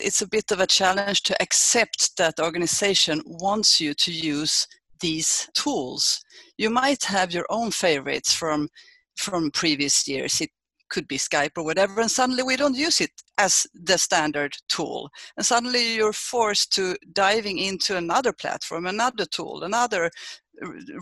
it's 0.00 0.22
a 0.22 0.28
bit 0.28 0.50
of 0.50 0.60
a 0.60 0.66
challenge 0.66 1.22
to 1.24 1.42
accept 1.42 2.16
that 2.16 2.40
organization 2.40 3.22
wants 3.26 3.80
you 3.80 3.94
to 3.94 4.12
use 4.12 4.66
these 5.00 5.48
tools. 5.54 6.24
You 6.58 6.70
might 6.70 7.04
have 7.04 7.32
your 7.32 7.46
own 7.50 7.70
favorites 7.70 8.32
from 8.32 8.68
from 9.16 9.50
previous 9.50 10.06
years. 10.06 10.40
It 10.40 10.50
could 10.90 11.08
be 11.08 11.18
Skype 11.18 11.56
or 11.56 11.64
whatever, 11.64 12.00
and 12.00 12.10
suddenly 12.10 12.42
we 12.42 12.56
don't 12.56 12.76
use 12.76 13.00
it 13.00 13.10
as 13.38 13.66
the 13.74 13.98
standard 13.98 14.54
tool. 14.68 15.08
And 15.36 15.44
suddenly 15.44 15.94
you're 15.94 16.12
forced 16.12 16.72
to 16.74 16.96
diving 17.12 17.58
into 17.58 17.96
another 17.96 18.32
platform, 18.32 18.86
another 18.86 19.24
tool, 19.24 19.62
another 19.62 20.10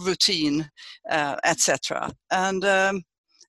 routine, 0.04 0.70
uh, 1.10 1.36
etc. 1.44 2.10
And 2.30 2.64
um, 2.64 3.02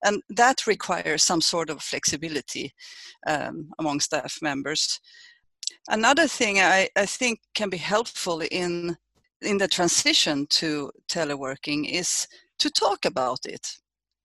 and 0.03 0.21
that 0.29 0.67
requires 0.67 1.23
some 1.23 1.41
sort 1.41 1.69
of 1.69 1.81
flexibility 1.81 2.73
um, 3.27 3.69
among 3.79 3.99
staff 3.99 4.37
members. 4.41 4.99
Another 5.87 6.27
thing 6.27 6.59
I, 6.59 6.89
I 6.95 7.05
think 7.05 7.39
can 7.53 7.69
be 7.69 7.77
helpful 7.77 8.41
in 8.41 8.97
in 9.41 9.57
the 9.57 9.67
transition 9.67 10.47
to 10.49 10.91
teleworking 11.07 11.87
is 11.89 12.27
to 12.57 12.69
talk 12.69 13.05
about 13.05 13.39
it 13.45 13.67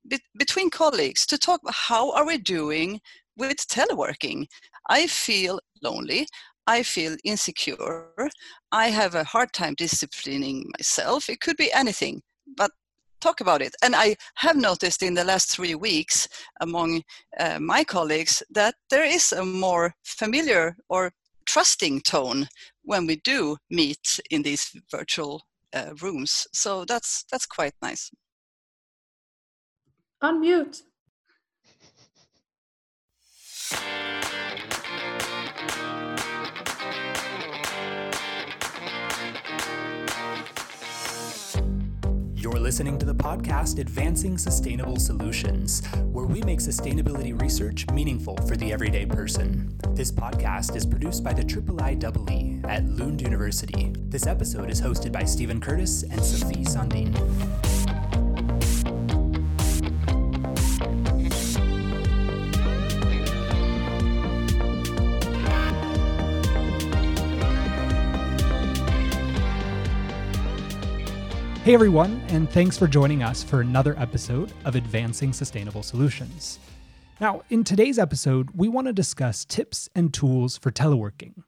be- 0.08 0.22
between 0.38 0.70
colleagues 0.70 1.26
to 1.26 1.36
talk 1.36 1.60
about 1.62 1.74
how 1.74 2.12
are 2.12 2.24
we 2.24 2.38
doing 2.38 3.00
with 3.36 3.56
teleworking? 3.68 4.46
I 4.88 5.06
feel 5.06 5.60
lonely 5.82 6.26
i 6.66 6.82
feel 6.82 7.16
insecure 7.24 8.28
i 8.72 8.88
have 8.88 9.14
a 9.14 9.24
hard 9.24 9.52
time 9.52 9.74
disciplining 9.74 10.64
myself 10.78 11.28
it 11.28 11.40
could 11.40 11.56
be 11.56 11.72
anything 11.72 12.22
but 12.56 12.70
talk 13.20 13.40
about 13.40 13.62
it. 13.62 13.74
And 13.82 13.94
i 13.94 14.16
have 14.36 14.56
noticed 14.56 15.02
in 15.02 15.14
the 15.14 15.24
last 15.24 15.50
three 15.50 15.74
weeks 15.74 16.28
among 16.60 17.02
uh, 17.38 17.58
my 17.60 17.84
colleagues 17.84 18.42
that 18.50 18.74
there 18.88 19.04
is 19.04 19.32
a 19.32 19.44
more 19.44 19.94
familiar 20.04 20.76
or 20.88 21.12
trusting 21.52 22.00
tone 22.00 22.46
when 22.82 23.06
we 23.06 23.16
do 23.16 23.56
meet 23.70 24.20
in 24.30 24.42
these 24.42 24.70
virtual 24.90 25.42
uh, 25.72 25.90
rooms 26.02 26.46
so 26.52 26.84
that's 26.84 27.24
that's 27.30 27.46
quite 27.46 27.74
nice 27.82 28.10
Unmute. 30.22 30.82
You're 42.50 42.58
listening 42.58 42.98
to 42.98 43.06
the 43.06 43.14
podcast 43.14 43.78
Advancing 43.78 44.36
Sustainable 44.36 44.96
Solutions, 44.96 45.86
where 46.10 46.26
we 46.26 46.42
make 46.42 46.58
sustainability 46.58 47.40
research 47.40 47.86
meaningful 47.92 48.36
for 48.38 48.56
the 48.56 48.72
everyday 48.72 49.06
person. 49.06 49.78
This 49.90 50.10
podcast 50.10 50.74
is 50.74 50.84
produced 50.84 51.22
by 51.22 51.32
the 51.32 51.44
IIIEE 51.44 52.68
at 52.68 52.84
Lund 52.86 53.22
University. 53.22 53.92
This 53.96 54.26
episode 54.26 54.68
is 54.68 54.80
hosted 54.80 55.12
by 55.12 55.22
Stephen 55.22 55.60
Curtis 55.60 56.02
and 56.02 56.24
Sophie 56.24 56.64
Sandin. 56.64 57.69
Hey 71.70 71.74
everyone, 71.74 72.20
and 72.30 72.50
thanks 72.50 72.76
for 72.76 72.88
joining 72.88 73.22
us 73.22 73.44
for 73.44 73.60
another 73.60 73.94
episode 73.96 74.52
of 74.64 74.74
Advancing 74.74 75.32
Sustainable 75.32 75.84
Solutions. 75.84 76.58
Now, 77.20 77.42
in 77.48 77.62
today's 77.62 77.96
episode, 77.96 78.50
we 78.56 78.66
want 78.66 78.88
to 78.88 78.92
discuss 78.92 79.44
tips 79.44 79.88
and 79.94 80.12
tools 80.12 80.58
for 80.58 80.72
teleworking. 80.72 81.44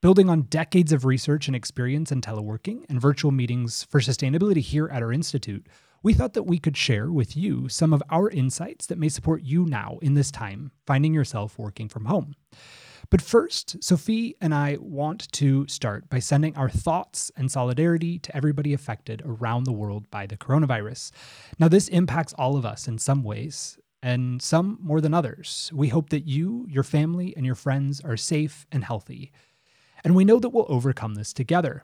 Building 0.00 0.30
on 0.30 0.42
decades 0.42 0.92
of 0.92 1.04
research 1.04 1.48
and 1.48 1.56
experience 1.56 2.12
in 2.12 2.20
teleworking 2.20 2.84
and 2.88 3.00
virtual 3.00 3.32
meetings 3.32 3.82
for 3.82 3.98
sustainability 3.98 4.58
here 4.58 4.86
at 4.86 5.02
our 5.02 5.12
Institute, 5.12 5.66
we 6.00 6.14
thought 6.14 6.34
that 6.34 6.44
we 6.44 6.60
could 6.60 6.76
share 6.76 7.10
with 7.10 7.36
you 7.36 7.68
some 7.68 7.92
of 7.92 8.04
our 8.08 8.30
insights 8.30 8.86
that 8.86 8.98
may 8.98 9.08
support 9.08 9.42
you 9.42 9.66
now 9.66 9.98
in 10.00 10.14
this 10.14 10.30
time, 10.30 10.70
finding 10.86 11.12
yourself 11.12 11.58
working 11.58 11.88
from 11.88 12.04
home. 12.04 12.36
But 13.10 13.22
first, 13.22 13.82
Sophie 13.82 14.34
and 14.40 14.54
I 14.54 14.78
want 14.80 15.30
to 15.32 15.66
start 15.68 16.08
by 16.08 16.18
sending 16.18 16.56
our 16.56 16.68
thoughts 16.68 17.30
and 17.36 17.50
solidarity 17.50 18.18
to 18.18 18.36
everybody 18.36 18.72
affected 18.72 19.22
around 19.24 19.64
the 19.64 19.72
world 19.72 20.10
by 20.10 20.26
the 20.26 20.36
coronavirus. 20.36 21.12
Now, 21.58 21.68
this 21.68 21.88
impacts 21.88 22.32
all 22.34 22.56
of 22.56 22.66
us 22.66 22.88
in 22.88 22.98
some 22.98 23.22
ways, 23.22 23.78
and 24.02 24.40
some 24.40 24.78
more 24.80 25.00
than 25.00 25.14
others. 25.14 25.70
We 25.74 25.88
hope 25.88 26.10
that 26.10 26.26
you, 26.28 26.66
your 26.68 26.84
family, 26.84 27.34
and 27.36 27.44
your 27.44 27.54
friends 27.54 28.00
are 28.00 28.16
safe 28.16 28.66
and 28.70 28.84
healthy. 28.84 29.32
And 30.04 30.14
we 30.14 30.24
know 30.24 30.38
that 30.38 30.50
we'll 30.50 30.66
overcome 30.68 31.14
this 31.14 31.32
together. 31.32 31.82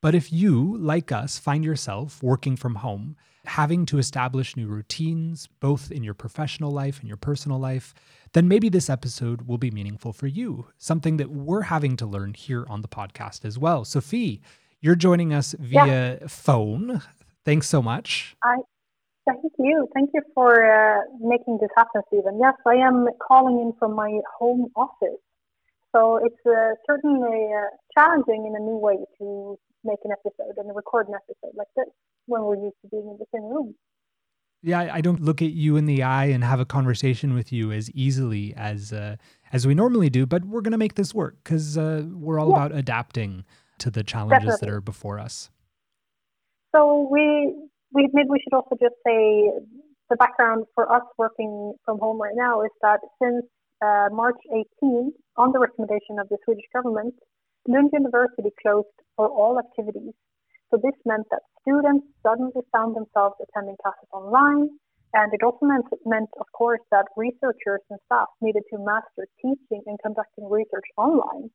But 0.00 0.14
if 0.14 0.32
you, 0.32 0.76
like 0.78 1.12
us, 1.12 1.38
find 1.38 1.64
yourself 1.64 2.22
working 2.22 2.56
from 2.56 2.76
home, 2.76 3.16
having 3.44 3.86
to 3.86 3.98
establish 3.98 4.56
new 4.56 4.68
routines, 4.68 5.48
both 5.60 5.90
in 5.90 6.02
your 6.04 6.14
professional 6.14 6.70
life 6.70 7.00
and 7.00 7.08
your 7.08 7.16
personal 7.16 7.58
life, 7.58 7.94
then 8.32 8.48
maybe 8.48 8.68
this 8.68 8.88
episode 8.88 9.42
will 9.48 9.58
be 9.58 9.70
meaningful 9.70 10.12
for 10.12 10.26
you, 10.26 10.66
something 10.78 11.16
that 11.16 11.30
we're 11.30 11.62
having 11.62 11.96
to 11.96 12.06
learn 12.06 12.34
here 12.34 12.64
on 12.68 12.82
the 12.82 12.88
podcast 12.88 13.44
as 13.44 13.58
well. 13.58 13.84
Sophie, 13.84 14.40
you're 14.80 14.94
joining 14.94 15.32
us 15.34 15.54
via 15.58 16.18
yeah. 16.20 16.26
phone. 16.28 17.02
Thanks 17.44 17.68
so 17.68 17.82
much. 17.82 18.36
I 18.42 18.56
thank 19.26 19.52
you. 19.58 19.88
Thank 19.94 20.10
you 20.14 20.22
for 20.34 20.64
uh, 20.64 21.02
making 21.20 21.58
this 21.60 21.70
happen, 21.76 22.02
Stephen. 22.08 22.38
Yes, 22.40 22.54
I 22.66 22.74
am 22.74 23.08
calling 23.26 23.60
in 23.60 23.72
from 23.78 23.94
my 23.94 24.20
home 24.38 24.68
office. 24.76 25.20
So 25.94 26.18
it's 26.24 26.46
uh, 26.46 26.74
certainly 26.86 27.50
uh, 27.52 27.66
challenging 27.96 28.46
in 28.46 28.56
a 28.56 28.60
new 28.60 28.76
way 28.76 28.96
to 29.18 29.58
make 29.84 29.98
an 30.04 30.12
episode 30.12 30.56
and 30.56 30.74
record 30.74 31.08
an 31.08 31.14
episode 31.14 31.56
like 31.56 31.68
this 31.76 31.88
when 32.26 32.42
we're 32.42 32.56
used 32.56 32.76
to 32.82 32.88
being 32.88 33.08
in 33.08 33.16
the 33.18 33.26
same 33.32 33.44
room 33.44 33.74
yeah, 34.62 34.90
I 34.92 35.00
don't 35.00 35.20
look 35.20 35.42
at 35.42 35.50
you 35.50 35.76
in 35.76 35.86
the 35.86 36.04
eye 36.04 36.26
and 36.26 36.44
have 36.44 36.60
a 36.60 36.64
conversation 36.64 37.34
with 37.34 37.52
you 37.52 37.72
as 37.72 37.90
easily 37.90 38.54
as 38.56 38.92
uh, 38.92 39.16
as 39.52 39.66
we 39.66 39.74
normally 39.74 40.08
do. 40.08 40.24
But 40.24 40.44
we're 40.44 40.60
going 40.60 40.72
to 40.72 40.78
make 40.78 40.94
this 40.94 41.12
work 41.12 41.36
because 41.42 41.76
uh, 41.76 42.04
we're 42.12 42.38
all 42.38 42.50
yeah. 42.50 42.54
about 42.54 42.72
adapting 42.72 43.44
to 43.78 43.90
the 43.90 44.04
challenges 44.04 44.44
Definitely. 44.44 44.66
that 44.66 44.72
are 44.72 44.80
before 44.80 45.18
us. 45.18 45.50
So 46.74 47.08
we 47.10 47.52
we 47.92 48.08
maybe 48.12 48.28
we 48.30 48.40
should 48.42 48.54
also 48.54 48.76
just 48.80 48.94
say 49.04 49.50
the 50.08 50.16
background 50.16 50.66
for 50.74 50.90
us 50.92 51.02
working 51.18 51.74
from 51.84 51.98
home 51.98 52.20
right 52.20 52.34
now 52.36 52.62
is 52.62 52.70
that 52.82 53.00
since 53.20 53.44
uh, 53.84 54.08
March 54.12 54.38
18th, 54.52 55.10
on 55.36 55.50
the 55.50 55.58
recommendation 55.58 56.20
of 56.20 56.28
the 56.28 56.36
Swedish 56.44 56.66
government, 56.72 57.14
Lund 57.66 57.90
University 57.92 58.50
closed 58.62 58.88
for 59.16 59.28
all 59.28 59.58
activities 59.58 60.14
so 60.72 60.80
this 60.80 60.96
meant 61.04 61.28
that 61.30 61.44
students 61.60 62.06
suddenly 62.24 62.64
found 62.72 62.96
themselves 62.96 63.36
attending 63.44 63.76
classes 63.82 64.08
online, 64.10 64.70
and 65.12 65.28
it 65.34 65.44
also 65.44 65.66
meant, 65.66 65.84
meant, 66.06 66.30
of 66.40 66.46
course, 66.56 66.80
that 66.90 67.04
researchers 67.14 67.84
and 67.90 68.00
staff 68.06 68.28
needed 68.40 68.62
to 68.72 68.78
master 68.78 69.28
teaching 69.36 69.84
and 69.84 69.98
conducting 70.02 70.48
research 70.48 70.88
online. 70.96 71.50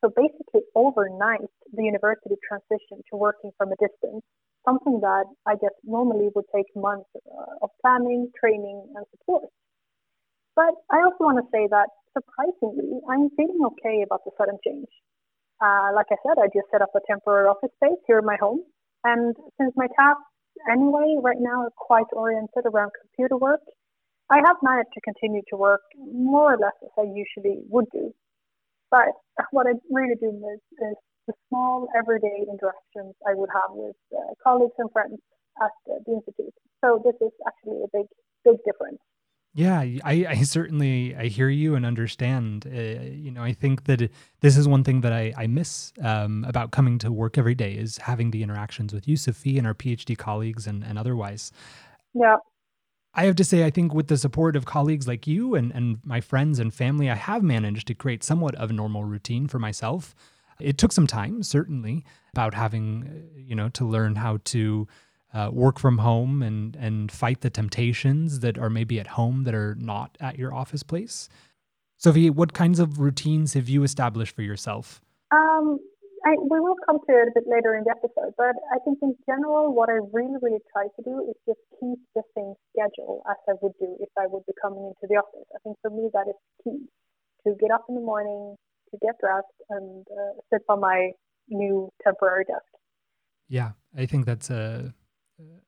So 0.00 0.08
basically, 0.14 0.62
overnight, 0.76 1.50
the 1.74 1.82
university 1.82 2.36
transitioned 2.46 3.02
to 3.10 3.16
working 3.18 3.50
from 3.58 3.72
a 3.72 3.76
distance, 3.82 4.22
something 4.64 5.00
that 5.00 5.26
I 5.46 5.56
guess 5.56 5.74
normally 5.82 6.30
would 6.36 6.46
take 6.54 6.70
months 6.76 7.10
uh, 7.16 7.66
of 7.66 7.70
planning, 7.82 8.30
training, 8.38 8.86
and 8.94 9.04
support. 9.10 9.50
But 10.54 10.78
I 10.94 11.02
also 11.02 11.26
want 11.26 11.42
to 11.42 11.50
say 11.50 11.66
that 11.74 11.90
surprisingly, 12.14 13.02
I'm 13.10 13.30
feeling 13.34 13.66
okay 13.74 14.02
about 14.06 14.22
the 14.24 14.30
sudden 14.38 14.58
change. 14.64 14.86
Uh, 15.60 15.92
like 15.94 16.06
I 16.10 16.16
said, 16.24 16.40
I 16.40 16.46
just 16.46 16.70
set 16.72 16.82
up 16.82 16.90
a 16.96 17.00
temporary 17.06 17.48
office 17.48 17.70
space 17.76 18.00
here 18.06 18.18
in 18.18 18.24
my 18.24 18.36
home. 18.40 18.60
And 19.04 19.36
since 19.60 19.72
my 19.76 19.88
tasks 19.98 20.24
anyway 20.70 21.16
right 21.22 21.40
now 21.40 21.68
are 21.68 21.74
quite 21.76 22.08
oriented 22.12 22.64
around 22.64 22.92
computer 23.00 23.36
work, 23.36 23.60
I 24.30 24.38
have 24.44 24.56
managed 24.62 24.92
to 24.94 25.00
continue 25.00 25.42
to 25.50 25.56
work 25.56 25.82
more 25.98 26.54
or 26.54 26.58
less 26.58 26.76
as 26.82 26.90
I 26.96 27.02
usually 27.02 27.60
would 27.68 27.86
do. 27.92 28.12
But 28.90 29.12
what 29.50 29.66
I 29.66 29.74
really 29.90 30.16
do 30.20 30.32
miss 30.32 30.62
is 30.88 30.96
the 31.26 31.34
small 31.48 31.88
everyday 31.96 32.46
interactions 32.48 33.14
I 33.26 33.34
would 33.34 33.50
have 33.52 33.70
with 33.70 33.96
uh, 34.14 34.34
colleagues 34.42 34.74
and 34.78 34.90
friends 34.92 35.18
at 35.62 35.70
the, 35.86 36.00
the 36.06 36.12
institute. 36.14 36.54
So 36.80 37.02
this 37.04 37.14
is 37.20 37.32
actually 37.46 37.82
a 37.84 37.90
big, 37.92 38.06
big 38.44 38.56
difference. 38.64 38.98
Yeah, 39.52 39.80
I, 39.80 40.26
I 40.28 40.42
certainly 40.42 41.16
I 41.16 41.26
hear 41.26 41.48
you 41.48 41.74
and 41.74 41.84
understand. 41.84 42.66
Uh, 42.66 43.02
you 43.10 43.32
know, 43.32 43.42
I 43.42 43.52
think 43.52 43.84
that 43.84 44.08
this 44.40 44.56
is 44.56 44.68
one 44.68 44.84
thing 44.84 45.00
that 45.00 45.12
I, 45.12 45.34
I 45.36 45.48
miss 45.48 45.92
um, 46.02 46.44
about 46.46 46.70
coming 46.70 46.98
to 46.98 47.10
work 47.10 47.36
every 47.36 47.56
day 47.56 47.72
is 47.72 47.98
having 47.98 48.30
the 48.30 48.44
interactions 48.44 48.92
with 48.92 49.08
you, 49.08 49.16
Sophie, 49.16 49.58
and 49.58 49.66
our 49.66 49.74
PhD 49.74 50.16
colleagues 50.16 50.68
and, 50.68 50.84
and 50.84 50.96
otherwise. 50.96 51.50
Yeah. 52.14 52.36
I 53.12 53.24
have 53.24 53.34
to 53.36 53.44
say, 53.44 53.64
I 53.64 53.70
think 53.70 53.92
with 53.92 54.06
the 54.06 54.16
support 54.16 54.54
of 54.54 54.66
colleagues 54.66 55.08
like 55.08 55.26
you 55.26 55.56
and, 55.56 55.72
and 55.72 55.98
my 56.04 56.20
friends 56.20 56.60
and 56.60 56.72
family, 56.72 57.10
I 57.10 57.16
have 57.16 57.42
managed 57.42 57.88
to 57.88 57.94
create 57.94 58.22
somewhat 58.22 58.54
of 58.54 58.70
a 58.70 58.72
normal 58.72 59.02
routine 59.02 59.48
for 59.48 59.58
myself. 59.58 60.14
It 60.60 60.78
took 60.78 60.92
some 60.92 61.08
time, 61.08 61.42
certainly, 61.42 62.04
about 62.32 62.54
having, 62.54 63.04
uh, 63.08 63.40
you 63.40 63.56
know, 63.56 63.68
to 63.70 63.84
learn 63.84 64.14
how 64.14 64.38
to 64.44 64.86
uh, 65.32 65.50
work 65.52 65.78
from 65.78 65.98
home 65.98 66.42
and 66.42 66.76
and 66.76 67.12
fight 67.12 67.40
the 67.40 67.50
temptations 67.50 68.40
that 68.40 68.58
are 68.58 68.70
maybe 68.70 68.98
at 68.98 69.08
home 69.08 69.44
that 69.44 69.54
are 69.54 69.74
not 69.76 70.16
at 70.20 70.38
your 70.38 70.52
office 70.54 70.82
place. 70.82 71.28
Sophie, 71.96 72.30
what 72.30 72.52
kinds 72.52 72.80
of 72.80 72.98
routines 72.98 73.54
have 73.54 73.68
you 73.68 73.82
established 73.82 74.34
for 74.34 74.42
yourself? 74.42 75.02
Um, 75.30 75.78
I, 76.24 76.36
we 76.36 76.60
will 76.60 76.76
come 76.84 76.98
to 76.98 77.12
it 77.12 77.28
a 77.28 77.32
bit 77.34 77.44
later 77.46 77.74
in 77.74 77.84
the 77.84 77.90
episode, 77.90 78.34
but 78.36 78.56
I 78.72 78.78
think 78.84 78.98
in 79.02 79.14
general, 79.26 79.72
what 79.74 79.88
I 79.88 80.00
really, 80.12 80.36
really 80.42 80.60
try 80.72 80.84
to 80.84 81.02
do 81.02 81.24
is 81.28 81.36
just 81.46 81.60
keep 81.78 81.98
the 82.14 82.22
same 82.36 82.54
schedule 82.72 83.22
as 83.28 83.36
I 83.48 83.52
would 83.62 83.72
do 83.78 83.96
if 84.00 84.08
I 84.18 84.26
would 84.26 84.44
be 84.46 84.52
coming 84.60 84.84
into 84.84 85.06
the 85.08 85.16
office. 85.16 85.46
I 85.54 85.58
think 85.62 85.76
for 85.80 85.90
me, 85.90 86.10
that 86.12 86.28
is 86.28 86.36
key 86.64 86.88
to 87.46 87.54
get 87.60 87.70
up 87.70 87.86
in 87.88 87.94
the 87.94 88.00
morning, 88.00 88.56
to 88.90 88.98
get 89.00 89.16
dressed, 89.20 89.46
and 89.70 90.06
uh, 90.10 90.40
sit 90.52 90.62
on 90.68 90.80
my 90.80 91.12
new 91.48 91.90
temporary 92.04 92.44
desk. 92.44 92.64
Yeah, 93.48 93.72
I 93.96 94.06
think 94.06 94.26
that's 94.26 94.50
a 94.50 94.94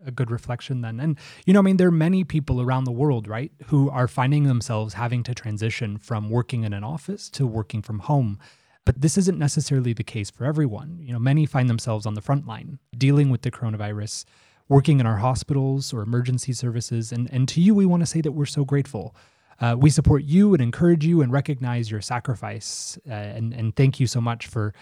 a 0.05 0.11
good 0.11 0.31
reflection 0.31 0.81
then. 0.81 1.01
And 1.01 1.19
you 1.47 1.53
know, 1.53 1.61
I 1.61 1.63
mean, 1.63 1.77
there 1.77 1.89
are 1.89 1.93
many 1.93 2.25
people 2.25 2.61
around 2.61 2.85
the 2.85 2.93
world, 2.93 3.29
right, 3.29 3.53
who 3.67 3.91
are 3.91 4.09
finding 4.09 4.45
themselves 4.45 4.95
having 4.95 5.23
to 5.25 5.35
transition 5.35 5.99
from 5.99 6.31
working 6.31 6.65
in 6.65 6.73
an 6.73 6.85
office 6.85 7.29
to 7.31 7.47
working 7.47 7.83
from 7.83 8.01
home. 8.01 8.39
But 8.85 9.01
this 9.01 9.17
isn't 9.17 9.39
necessarily 9.39 9.93
the 9.93 10.03
case 10.03 10.31
for 10.31 10.45
everyone. 10.45 10.99
You 11.01 11.13
know, 11.13 11.21
many 11.21 11.47
find 11.47 11.71
themselves 11.71 12.05
on 12.05 12.15
the 12.15 12.21
front 12.21 12.47
line 12.47 12.79
dealing 12.97 13.31
with 13.31 13.43
the 13.43 13.51
coronavirus, 13.51 14.25
working 14.69 14.99
in 14.99 15.07
our 15.07 15.19
hospitals 15.19 15.93
or 15.93 16.03
emergency 16.03 16.53
services. 16.53 17.13
And, 17.13 17.33
and 17.33 17.49
to 17.51 17.61
you, 17.61 17.75
we 17.75 17.87
want 17.87 18.03
to 18.03 18.07
say 18.07 18.21
that 18.23 18.33
we're 18.33 18.45
so 18.45 18.65
grateful. 18.65 19.15
Uh, 19.61 19.77
we 19.79 19.89
support 19.89 20.25
you 20.25 20.53
and 20.53 20.61
encourage 20.61 21.05
you 21.07 21.23
and 21.23 21.31
recognize 21.31 21.93
your 21.93 22.01
sacrifice. 22.01 22.99
Uh, 23.09 23.13
and, 23.13 23.53
and 23.53 23.77
thank 23.77 24.01
you 24.01 24.09
so 24.09 24.21
much 24.21 24.47
for. 24.47 24.75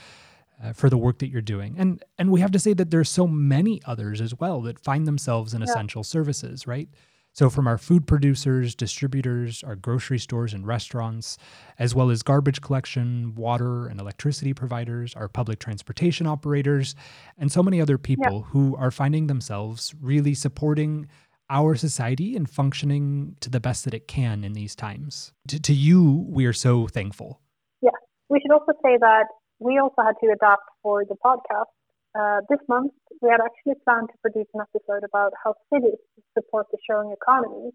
Uh, 0.63 0.75
for 0.75 0.91
the 0.91 0.99
work 0.99 1.21
that 1.21 1.29
you're 1.29 1.41
doing. 1.41 1.75
And 1.79 2.05
and 2.19 2.31
we 2.31 2.41
have 2.41 2.51
to 2.51 2.59
say 2.59 2.75
that 2.75 2.91
there's 2.91 3.09
so 3.09 3.27
many 3.27 3.81
others 3.87 4.21
as 4.21 4.35
well 4.35 4.61
that 4.63 4.79
find 4.79 5.07
themselves 5.07 5.55
in 5.55 5.63
yeah. 5.63 5.65
essential 5.65 6.05
services, 6.05 6.67
right? 6.67 6.87
So, 7.33 7.49
from 7.49 7.67
our 7.67 7.79
food 7.79 8.07
producers, 8.07 8.75
distributors, 8.75 9.63
our 9.63 9.77
grocery 9.77 10.19
stores 10.19 10.53
and 10.53 10.67
restaurants, 10.67 11.39
as 11.79 11.95
well 11.95 12.11
as 12.11 12.23
garbage 12.23 12.61
collection, 12.61 13.35
water 13.37 13.87
and 13.87 14.01
electricity 14.01 14.53
providers, 14.53 15.15
our 15.15 15.29
public 15.29 15.61
transportation 15.61 16.27
operators, 16.27 16.95
and 17.39 17.51
so 17.51 17.63
many 17.63 17.81
other 17.81 17.99
people 17.99 18.45
yeah. 18.45 18.51
who 18.51 18.77
are 18.77 18.91
finding 18.91 19.29
themselves 19.29 19.95
really 20.01 20.35
supporting 20.35 21.09
our 21.49 21.75
society 21.75 22.37
and 22.37 22.51
functioning 22.51 23.37
to 23.41 23.49
the 23.49 23.61
best 23.61 23.85
that 23.85 23.95
it 23.95 24.09
can 24.09 24.45
in 24.45 24.53
these 24.53 24.75
times. 24.75 25.33
To, 25.49 25.61
to 25.61 25.73
you, 25.73 26.27
we 26.29 26.47
are 26.47 26.53
so 26.53 26.87
thankful. 26.87 27.41
Yeah. 27.81 27.91
We 28.29 28.41
should 28.41 28.53
also 28.53 28.73
say 28.85 28.97
that 29.01 29.25
we 29.61 29.79
also 29.79 30.03
had 30.03 30.17
to 30.25 30.33
adapt 30.33 30.65
for 30.83 31.05
the 31.05 31.17
podcast 31.25 31.71
uh, 32.19 32.41
this 32.49 32.59
month, 32.69 32.93
we 33.23 33.31
had 33.31 33.41
actually 33.41 33.79
planned 33.85 34.09
to 34.09 34.19
produce 34.19 34.49
an 34.55 34.61
episode 34.61 35.05
about 35.05 35.33
how 35.45 35.55
cities 35.73 35.99
support 36.35 36.67
the 36.73 36.79
sharing 36.85 37.13
economy, 37.13 37.71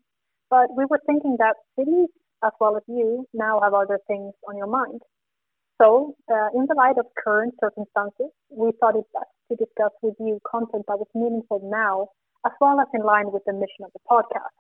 but 0.50 0.68
we 0.76 0.86
were 0.90 1.00
thinking 1.06 1.38
that 1.40 1.56
cities, 1.80 2.10
as 2.44 2.52
well 2.60 2.76
as 2.76 2.84
you, 2.88 3.26
now 3.34 3.62
have 3.62 3.74
other 3.74 4.00
things 4.08 4.34
on 4.48 4.58
your 4.58 4.68
mind. 4.68 5.02
So, 5.82 6.16
uh, 6.32 6.50
in 6.54 6.66
the 6.68 6.76
light 6.76 6.98
of 6.98 7.06
current 7.22 7.54
circumstances, 7.60 8.32
we 8.50 8.72
thought 8.80 8.96
it 8.96 9.06
best 9.14 9.32
to 9.52 9.56
discuss 9.56 9.92
with 10.02 10.16
you 10.20 10.40
content 10.50 10.84
that 10.88 11.00
was 11.00 11.08
meaningful 11.14 11.60
now, 11.64 12.10
as 12.46 12.52
well 12.60 12.80
as 12.80 12.88
in 12.94 13.04
line 13.04 13.32
with 13.32 13.44
the 13.46 13.54
mission 13.54 13.84
of 13.84 13.92
the 13.94 14.04
podcast. 14.10 14.56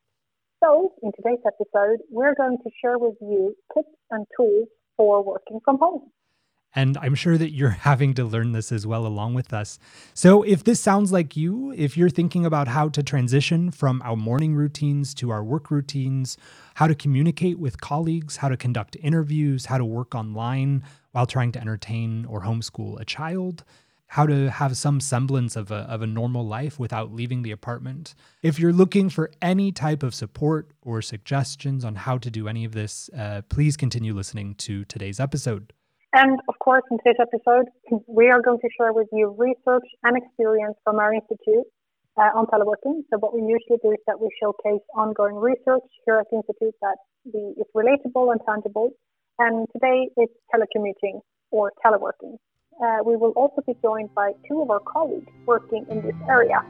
So, 0.64 0.94
in 1.04 1.12
today's 1.16 1.44
episode, 1.46 2.00
we're 2.10 2.36
going 2.36 2.58
to 2.64 2.70
share 2.82 2.98
with 2.98 3.16
you 3.22 3.56
tips 3.74 3.96
and 4.12 4.26
tools 4.38 4.68
for 4.96 5.24
working 5.24 5.60
from 5.64 5.80
home. 5.80 6.12
And 6.76 6.98
I'm 6.98 7.16
sure 7.16 7.38
that 7.38 7.52
you're 7.52 7.70
having 7.90 8.14
to 8.16 8.26
learn 8.26 8.52
this 8.52 8.72
as 8.72 8.86
well 8.86 9.08
along 9.08 9.34
with 9.34 9.54
us. 9.54 9.80
So, 10.14 10.44
if 10.44 10.64
this 10.64 10.80
sounds 10.80 11.12
like 11.12 11.36
you, 11.36 11.74
if 11.76 11.98
you're 11.98 12.10
thinking 12.10 12.46
about 12.46 12.68
how 12.68 12.90
to 12.90 13.02
transition 13.02 13.72
from 13.72 14.02
our 14.04 14.18
morning 14.18 14.54
routines 14.56 15.14
to 15.16 15.30
our 15.30 15.44
work 15.44 15.72
routines, 15.72 16.38
how 16.76 16.88
to 16.88 16.96
communicate 16.96 17.58
with 17.58 17.82
colleagues, 17.82 18.38
how 18.38 18.50
to 18.50 18.58
conduct 18.58 18.98
interviews, 19.02 19.66
how 19.68 19.78
to 19.78 19.86
work 19.86 20.14
online 20.14 20.84
while 21.14 21.26
trying 21.26 21.52
to 21.54 21.60
entertain 21.62 22.26
or 22.26 22.42
homeschool 22.42 23.00
a 23.00 23.06
child, 23.06 23.64
how 24.08 24.26
to 24.26 24.50
have 24.50 24.78
some 24.78 25.00
semblance 25.00 25.56
of 25.56 25.72
a, 25.72 25.88
of 25.90 26.02
a 26.02 26.08
normal 26.08 26.46
life 26.46 26.78
without 26.78 27.14
leaving 27.14 27.42
the 27.42 27.52
apartment. 27.52 28.16
If 28.44 28.60
you're 28.60 28.74
looking 28.74 29.10
for 29.10 29.32
any 29.42 29.72
type 29.72 30.04
of 30.04 30.14
support 30.14 30.72
or 30.82 31.02
suggestions 31.02 31.84
on 31.84 31.96
how 31.96 32.18
to 32.20 32.30
do 32.30 32.48
any 32.48 32.66
of 32.66 32.74
this, 32.74 33.10
uh, 33.18 33.42
please 33.50 33.76
continue 33.76 34.14
listening 34.14 34.56
to 34.56 34.86
today's 34.86 35.20
episode. 35.20 35.74
And 36.16 36.40
of 36.48 36.56
course, 36.60 36.84
in 36.90 36.98
today's 37.00 37.20
episode, 37.20 37.66
we 38.08 38.30
are 38.30 38.42
going 38.42 38.60
to 38.62 38.70
share 38.78 38.94
with 38.94 39.10
you 39.12 39.36
research 39.38 39.84
and 40.04 40.16
experience 40.16 40.78
from 40.86 40.96
our 40.98 41.14
institute 41.14 41.68
uh, 42.16 42.32
on 42.34 42.46
teleworking. 42.46 43.04
So 43.12 43.20
what 43.20 43.36
we 43.36 43.42
usually 43.42 43.80
do 43.84 43.92
is 43.92 44.00
that 44.08 44.22
we 44.22 44.30
showcase 44.42 44.80
ongoing 44.96 45.36
research 45.36 45.84
here 46.06 46.16
at 46.16 46.28
the 46.32 46.38
institute 46.38 46.74
that 46.82 46.96
is 47.26 47.68
relatable 47.76 48.32
and 48.32 48.40
tangible. 48.48 48.92
And 49.40 49.68
today 49.74 50.08
it's 50.16 50.32
telecommuting 50.56 51.20
or 51.52 51.74
teleworking. 51.86 52.38
Uh, 52.82 53.04
we 53.06 53.18
will 53.18 53.34
also 53.36 53.62
be 53.68 53.74
joined 53.82 54.16
by 54.16 54.32
two 54.48 54.62
of 54.62 54.70
our 54.70 54.80
colleagues 54.80 55.28
working 55.46 55.86
in 55.90 56.02
this 56.02 56.16
area. 56.30 56.64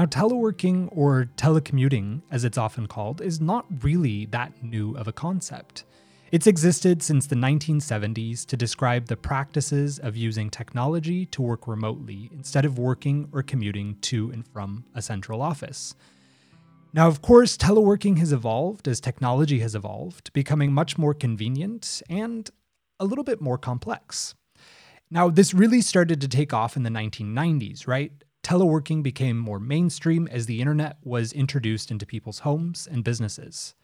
Now, 0.00 0.06
teleworking 0.06 0.88
or 0.92 1.28
telecommuting, 1.36 2.22
as 2.30 2.46
it's 2.46 2.56
often 2.56 2.86
called, 2.86 3.20
is 3.20 3.38
not 3.38 3.66
really 3.84 4.24
that 4.30 4.50
new 4.62 4.96
of 4.96 5.08
a 5.08 5.12
concept. 5.12 5.84
It's 6.32 6.46
existed 6.46 7.02
since 7.02 7.26
the 7.26 7.36
1970s 7.36 8.46
to 8.46 8.56
describe 8.56 9.08
the 9.08 9.18
practices 9.18 9.98
of 9.98 10.16
using 10.16 10.48
technology 10.48 11.26
to 11.26 11.42
work 11.42 11.68
remotely 11.68 12.30
instead 12.32 12.64
of 12.64 12.78
working 12.78 13.28
or 13.30 13.42
commuting 13.42 13.98
to 14.00 14.30
and 14.30 14.48
from 14.48 14.86
a 14.94 15.02
central 15.02 15.42
office. 15.42 15.94
Now, 16.94 17.06
of 17.06 17.20
course, 17.20 17.58
teleworking 17.58 18.16
has 18.20 18.32
evolved 18.32 18.88
as 18.88 19.00
technology 19.00 19.58
has 19.58 19.74
evolved, 19.74 20.32
becoming 20.32 20.72
much 20.72 20.96
more 20.96 21.12
convenient 21.12 22.00
and 22.08 22.48
a 22.98 23.04
little 23.04 23.24
bit 23.24 23.42
more 23.42 23.58
complex. 23.58 24.34
Now, 25.10 25.28
this 25.28 25.52
really 25.52 25.82
started 25.82 26.22
to 26.22 26.28
take 26.28 26.54
off 26.54 26.74
in 26.74 26.84
the 26.84 26.90
1990s, 26.90 27.86
right? 27.86 28.12
Teleworking 28.42 29.02
became 29.02 29.38
more 29.38 29.60
mainstream 29.60 30.26
as 30.28 30.46
the 30.46 30.60
internet 30.60 30.96
was 31.02 31.32
introduced 31.32 31.90
into 31.90 32.06
people's 32.06 32.40
homes 32.40 32.88
and 32.90 33.04
businesses. 33.04 33.74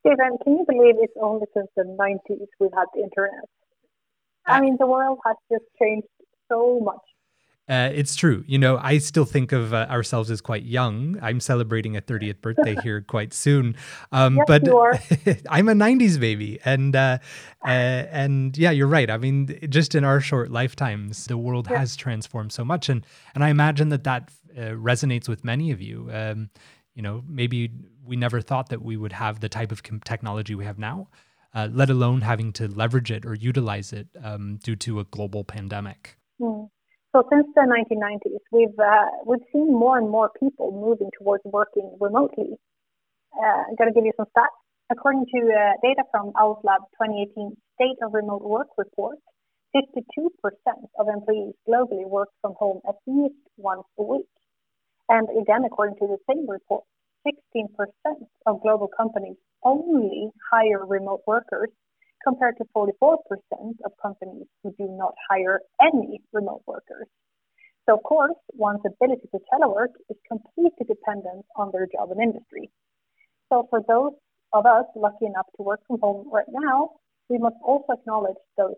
Stephen, 0.00 0.36
can 0.42 0.58
you 0.58 0.64
believe 0.68 0.96
it's 0.98 1.12
only 1.20 1.46
since 1.54 1.68
the 1.76 1.84
90s 1.84 2.46
we've 2.58 2.70
had 2.74 2.86
the 2.94 3.02
internet? 3.02 3.44
I 4.46 4.60
mean, 4.60 4.76
the 4.78 4.86
world 4.86 5.18
has 5.24 5.36
just 5.50 5.64
changed 5.80 6.08
so 6.48 6.80
much. 6.80 7.00
Uh, 7.72 7.88
it's 7.94 8.14
true. 8.14 8.44
You 8.46 8.58
know, 8.58 8.76
I 8.76 8.98
still 8.98 9.24
think 9.24 9.50
of 9.50 9.72
uh, 9.72 9.86
ourselves 9.88 10.30
as 10.30 10.42
quite 10.42 10.64
young. 10.64 11.18
I'm 11.22 11.40
celebrating 11.40 11.96
a 11.96 12.02
30th 12.02 12.42
birthday 12.42 12.76
here 12.82 13.00
quite 13.00 13.32
soon. 13.32 13.76
Um, 14.12 14.36
yes, 14.36 14.44
but. 14.46 14.68
I'm 15.48 15.70
a 15.70 15.72
90s 15.72 16.20
baby. 16.20 16.58
And, 16.66 16.94
uh, 16.94 17.16
uh, 17.64 17.70
and 17.70 18.58
yeah, 18.58 18.72
you're 18.72 18.88
right. 18.88 19.08
I 19.08 19.16
mean, 19.16 19.58
just 19.70 19.94
in 19.94 20.04
our 20.04 20.20
short 20.20 20.50
lifetimes, 20.50 21.24
the 21.28 21.38
world 21.38 21.66
yeah. 21.70 21.78
has 21.78 21.96
transformed 21.96 22.52
so 22.52 22.62
much. 22.62 22.90
And, 22.90 23.06
and 23.34 23.42
I 23.42 23.48
imagine 23.48 23.88
that 23.88 24.04
that 24.04 24.28
uh, 24.54 24.72
resonates 24.72 25.26
with 25.26 25.42
many 25.42 25.70
of 25.70 25.80
you. 25.80 26.10
Um, 26.12 26.50
you 26.94 27.00
know, 27.00 27.24
maybe 27.26 27.70
we 28.04 28.16
never 28.16 28.42
thought 28.42 28.68
that 28.68 28.82
we 28.82 28.98
would 28.98 29.12
have 29.12 29.40
the 29.40 29.48
type 29.48 29.72
of 29.72 29.82
technology 30.04 30.54
we 30.54 30.66
have 30.66 30.78
now. 30.78 31.08
Uh, 31.54 31.68
let 31.72 31.88
alone 31.88 32.20
having 32.20 32.52
to 32.52 32.68
leverage 32.68 33.10
it 33.10 33.24
or 33.24 33.34
utilize 33.34 33.94
it 33.94 34.08
um, 34.22 34.58
due 34.62 34.76
to 34.76 35.00
a 35.00 35.04
global 35.04 35.42
pandemic. 35.42 36.18
Mm. 36.38 36.68
So 37.12 37.22
since 37.30 37.46
the 37.54 37.68
1990s, 37.68 38.40
we've 38.52 38.78
uh, 38.78 39.10
we've 39.26 39.44
seen 39.52 39.68
more 39.68 39.98
and 39.98 40.08
more 40.08 40.30
people 40.40 40.72
moving 40.72 41.10
towards 41.18 41.44
working 41.44 41.94
remotely. 42.00 42.56
Uh, 43.36 43.68
I'm 43.68 43.76
going 43.76 43.92
to 43.92 43.94
give 43.94 44.06
you 44.06 44.16
some 44.16 44.26
stats. 44.34 44.56
According 44.90 45.26
to 45.34 45.40
uh, 45.52 45.72
data 45.82 46.04
from 46.10 46.32
Owl 46.40 46.60
Labs 46.64 46.88
2018 46.96 47.54
State 47.76 47.98
of 48.02 48.14
Remote 48.14 48.40
Work 48.40 48.68
report, 48.78 49.18
52% 49.76 50.32
of 50.98 51.08
employees 51.08 51.54
globally 51.68 52.08
work 52.08 52.28
from 52.40 52.54
home 52.58 52.80
at 52.88 52.96
least 53.06 53.36
once 53.58 53.84
a 53.98 54.02
week. 54.02 54.32
And 55.10 55.28
again, 55.36 55.64
according 55.66 55.96
to 55.96 56.06
the 56.08 56.18
same 56.28 56.48
report, 56.48 56.84
16% 57.26 57.68
of 58.46 58.62
global 58.62 58.88
companies 58.88 59.36
only 59.62 60.30
hire 60.50 60.84
remote 60.84 61.20
workers 61.26 61.68
compared 62.26 62.56
to 62.58 62.64
44% 62.74 63.16
of 63.84 63.92
companies 64.00 64.46
who 64.62 64.74
do 64.78 64.88
not 64.88 65.14
hire 65.28 65.60
any 65.80 66.20
remote 66.32 66.62
workers. 66.66 67.06
So, 67.86 67.96
of 67.96 68.02
course, 68.04 68.36
one's 68.52 68.80
ability 68.86 69.28
to 69.32 69.40
telework 69.52 69.94
is 70.08 70.16
completely 70.28 70.86
dependent 70.86 71.44
on 71.56 71.70
their 71.72 71.86
job 71.86 72.10
and 72.12 72.22
industry. 72.22 72.70
So, 73.52 73.66
for 73.70 73.80
those 73.86 74.12
of 74.52 74.66
us 74.66 74.84
lucky 74.94 75.26
enough 75.26 75.46
to 75.56 75.62
work 75.62 75.80
from 75.86 75.98
home 76.00 76.28
right 76.32 76.46
now, 76.48 76.90
we 77.28 77.38
must 77.38 77.56
also 77.64 77.92
acknowledge 77.92 78.36
those 78.56 78.74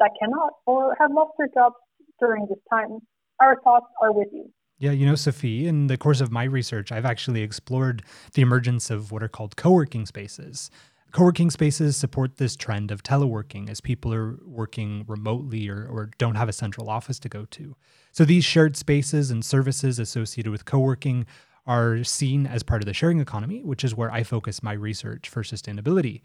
that 0.00 0.10
cannot 0.20 0.52
or 0.66 0.96
have 0.98 1.10
lost 1.12 1.32
their 1.38 1.48
jobs 1.48 1.76
during 2.20 2.46
this 2.46 2.58
time. 2.70 2.98
Our 3.40 3.60
thoughts 3.62 3.86
are 4.02 4.12
with 4.12 4.28
you. 4.32 4.50
Yeah, 4.80 4.92
you 4.92 5.06
know, 5.06 5.16
Sophie, 5.16 5.66
in 5.66 5.88
the 5.88 5.96
course 5.96 6.20
of 6.20 6.30
my 6.30 6.44
research, 6.44 6.92
I've 6.92 7.04
actually 7.04 7.42
explored 7.42 8.04
the 8.34 8.42
emergence 8.42 8.90
of 8.90 9.10
what 9.10 9.22
are 9.22 9.28
called 9.28 9.56
co 9.56 9.72
working 9.72 10.06
spaces. 10.06 10.70
Co 11.10 11.24
working 11.24 11.50
spaces 11.50 11.96
support 11.96 12.36
this 12.36 12.54
trend 12.54 12.90
of 12.90 13.02
teleworking 13.02 13.70
as 13.70 13.80
people 13.80 14.12
are 14.12 14.38
working 14.44 15.04
remotely 15.08 15.68
or, 15.68 15.86
or 15.86 16.10
don't 16.18 16.34
have 16.34 16.48
a 16.48 16.52
central 16.52 16.90
office 16.90 17.18
to 17.20 17.28
go 17.28 17.46
to. 17.46 17.74
So 18.12 18.24
these 18.24 18.44
shared 18.44 18.76
spaces 18.76 19.30
and 19.30 19.44
services 19.44 19.98
associated 19.98 20.50
with 20.50 20.64
co 20.64 20.78
working 20.78 21.26
are 21.66 22.04
seen 22.04 22.46
as 22.46 22.62
part 22.62 22.82
of 22.82 22.86
the 22.86 22.94
sharing 22.94 23.20
economy, 23.20 23.62
which 23.62 23.84
is 23.84 23.94
where 23.94 24.10
I 24.10 24.22
focus 24.22 24.62
my 24.62 24.72
research 24.72 25.28
for 25.28 25.42
sustainability. 25.42 26.22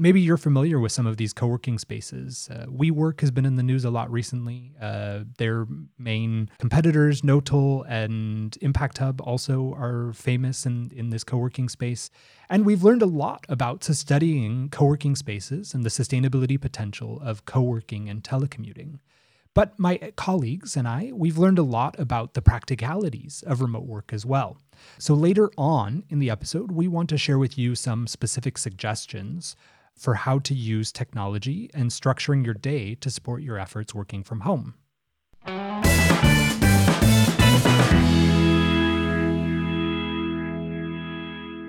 Maybe 0.00 0.18
you're 0.18 0.38
familiar 0.38 0.80
with 0.80 0.92
some 0.92 1.06
of 1.06 1.18
these 1.18 1.34
co 1.34 1.46
working 1.46 1.78
spaces. 1.78 2.48
Uh, 2.50 2.64
WeWork 2.68 3.20
has 3.20 3.30
been 3.30 3.44
in 3.44 3.56
the 3.56 3.62
news 3.62 3.84
a 3.84 3.90
lot 3.90 4.10
recently. 4.10 4.72
Uh, 4.80 5.24
their 5.36 5.66
main 5.98 6.48
competitors, 6.58 7.20
Knotel 7.20 7.84
and 7.86 8.56
Impact 8.62 8.96
Hub, 8.96 9.20
also 9.20 9.74
are 9.74 10.14
famous 10.14 10.64
in, 10.64 10.90
in 10.96 11.10
this 11.10 11.22
co 11.22 11.36
working 11.36 11.68
space. 11.68 12.10
And 12.48 12.64
we've 12.64 12.82
learned 12.82 13.02
a 13.02 13.06
lot 13.06 13.44
about 13.50 13.84
studying 13.84 14.70
co 14.70 14.86
working 14.86 15.14
spaces 15.16 15.74
and 15.74 15.84
the 15.84 15.90
sustainability 15.90 16.58
potential 16.58 17.20
of 17.20 17.44
co 17.44 17.60
working 17.60 18.08
and 18.08 18.24
telecommuting. 18.24 19.00
But 19.52 19.78
my 19.78 19.98
colleagues 20.16 20.78
and 20.78 20.88
I, 20.88 21.10
we've 21.12 21.36
learned 21.36 21.58
a 21.58 21.62
lot 21.62 22.00
about 22.00 22.32
the 22.32 22.40
practicalities 22.40 23.44
of 23.46 23.60
remote 23.60 23.84
work 23.84 24.14
as 24.14 24.24
well. 24.24 24.56
So 24.96 25.12
later 25.12 25.50
on 25.58 26.04
in 26.08 26.20
the 26.20 26.30
episode, 26.30 26.72
we 26.72 26.88
want 26.88 27.10
to 27.10 27.18
share 27.18 27.38
with 27.38 27.58
you 27.58 27.74
some 27.74 28.06
specific 28.06 28.56
suggestions 28.56 29.56
for 30.00 30.14
how 30.14 30.38
to 30.38 30.54
use 30.54 30.90
technology 30.90 31.70
and 31.74 31.90
structuring 31.90 32.42
your 32.42 32.54
day 32.54 32.94
to 32.94 33.10
support 33.10 33.42
your 33.42 33.58
efforts 33.58 33.94
working 33.94 34.24
from 34.24 34.40
home. 34.40 34.74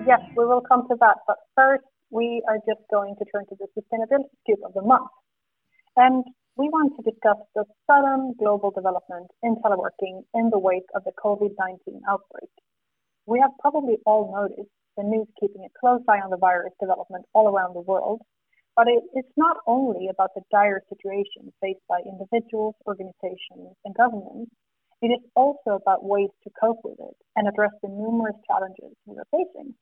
Yes, 0.07 0.21
we 0.35 0.45
will 0.45 0.61
come 0.61 0.87
to 0.87 0.95
that. 1.01 1.17
But 1.27 1.37
first, 1.55 1.83
we 2.09 2.41
are 2.47 2.57
just 2.67 2.81
going 2.89 3.15
to 3.19 3.25
turn 3.31 3.45
to 3.49 3.55
the 3.59 3.67
sustainability 3.77 4.31
scoop 4.43 4.59
of 4.65 4.73
the 4.73 4.81
month. 4.81 5.11
And 5.97 6.23
we 6.55 6.69
want 6.69 6.93
to 6.95 7.11
discuss 7.11 7.37
the 7.53 7.65
sudden 7.85 8.33
global 8.39 8.71
development 8.71 9.27
in 9.43 9.57
teleworking 9.57 10.23
in 10.33 10.49
the 10.49 10.59
wake 10.59 10.87
of 10.95 11.03
the 11.03 11.11
COVID 11.23 11.51
19 11.59 12.01
outbreak. 12.09 12.49
We 13.25 13.39
have 13.39 13.51
probably 13.59 13.97
all 14.05 14.31
noticed 14.33 14.71
the 14.97 15.03
news 15.03 15.27
keeping 15.39 15.63
a 15.65 15.79
close 15.79 16.01
eye 16.07 16.19
on 16.23 16.29
the 16.29 16.37
virus 16.37 16.73
development 16.79 17.25
all 17.33 17.47
around 17.47 17.73
the 17.73 17.81
world. 17.81 18.21
But 18.75 18.87
it, 18.87 19.03
it's 19.13 19.35
not 19.35 19.57
only 19.67 20.07
about 20.07 20.31
the 20.35 20.41
dire 20.51 20.81
situation 20.89 21.51
faced 21.61 21.81
by 21.89 21.99
individuals, 22.05 22.75
organizations, 22.87 23.75
and 23.83 23.95
governments. 23.95 24.51
It 25.01 25.07
is 25.07 25.19
also 25.35 25.71
about 25.81 26.03
ways 26.03 26.29
to 26.43 26.49
cope 26.59 26.79
with 26.83 26.99
it 26.99 27.15
and 27.35 27.47
address 27.47 27.71
the 27.81 27.89
numerous 27.89 28.35
challenges 28.47 28.95
we 29.05 29.17
are 29.17 29.25
facing. 29.31 29.73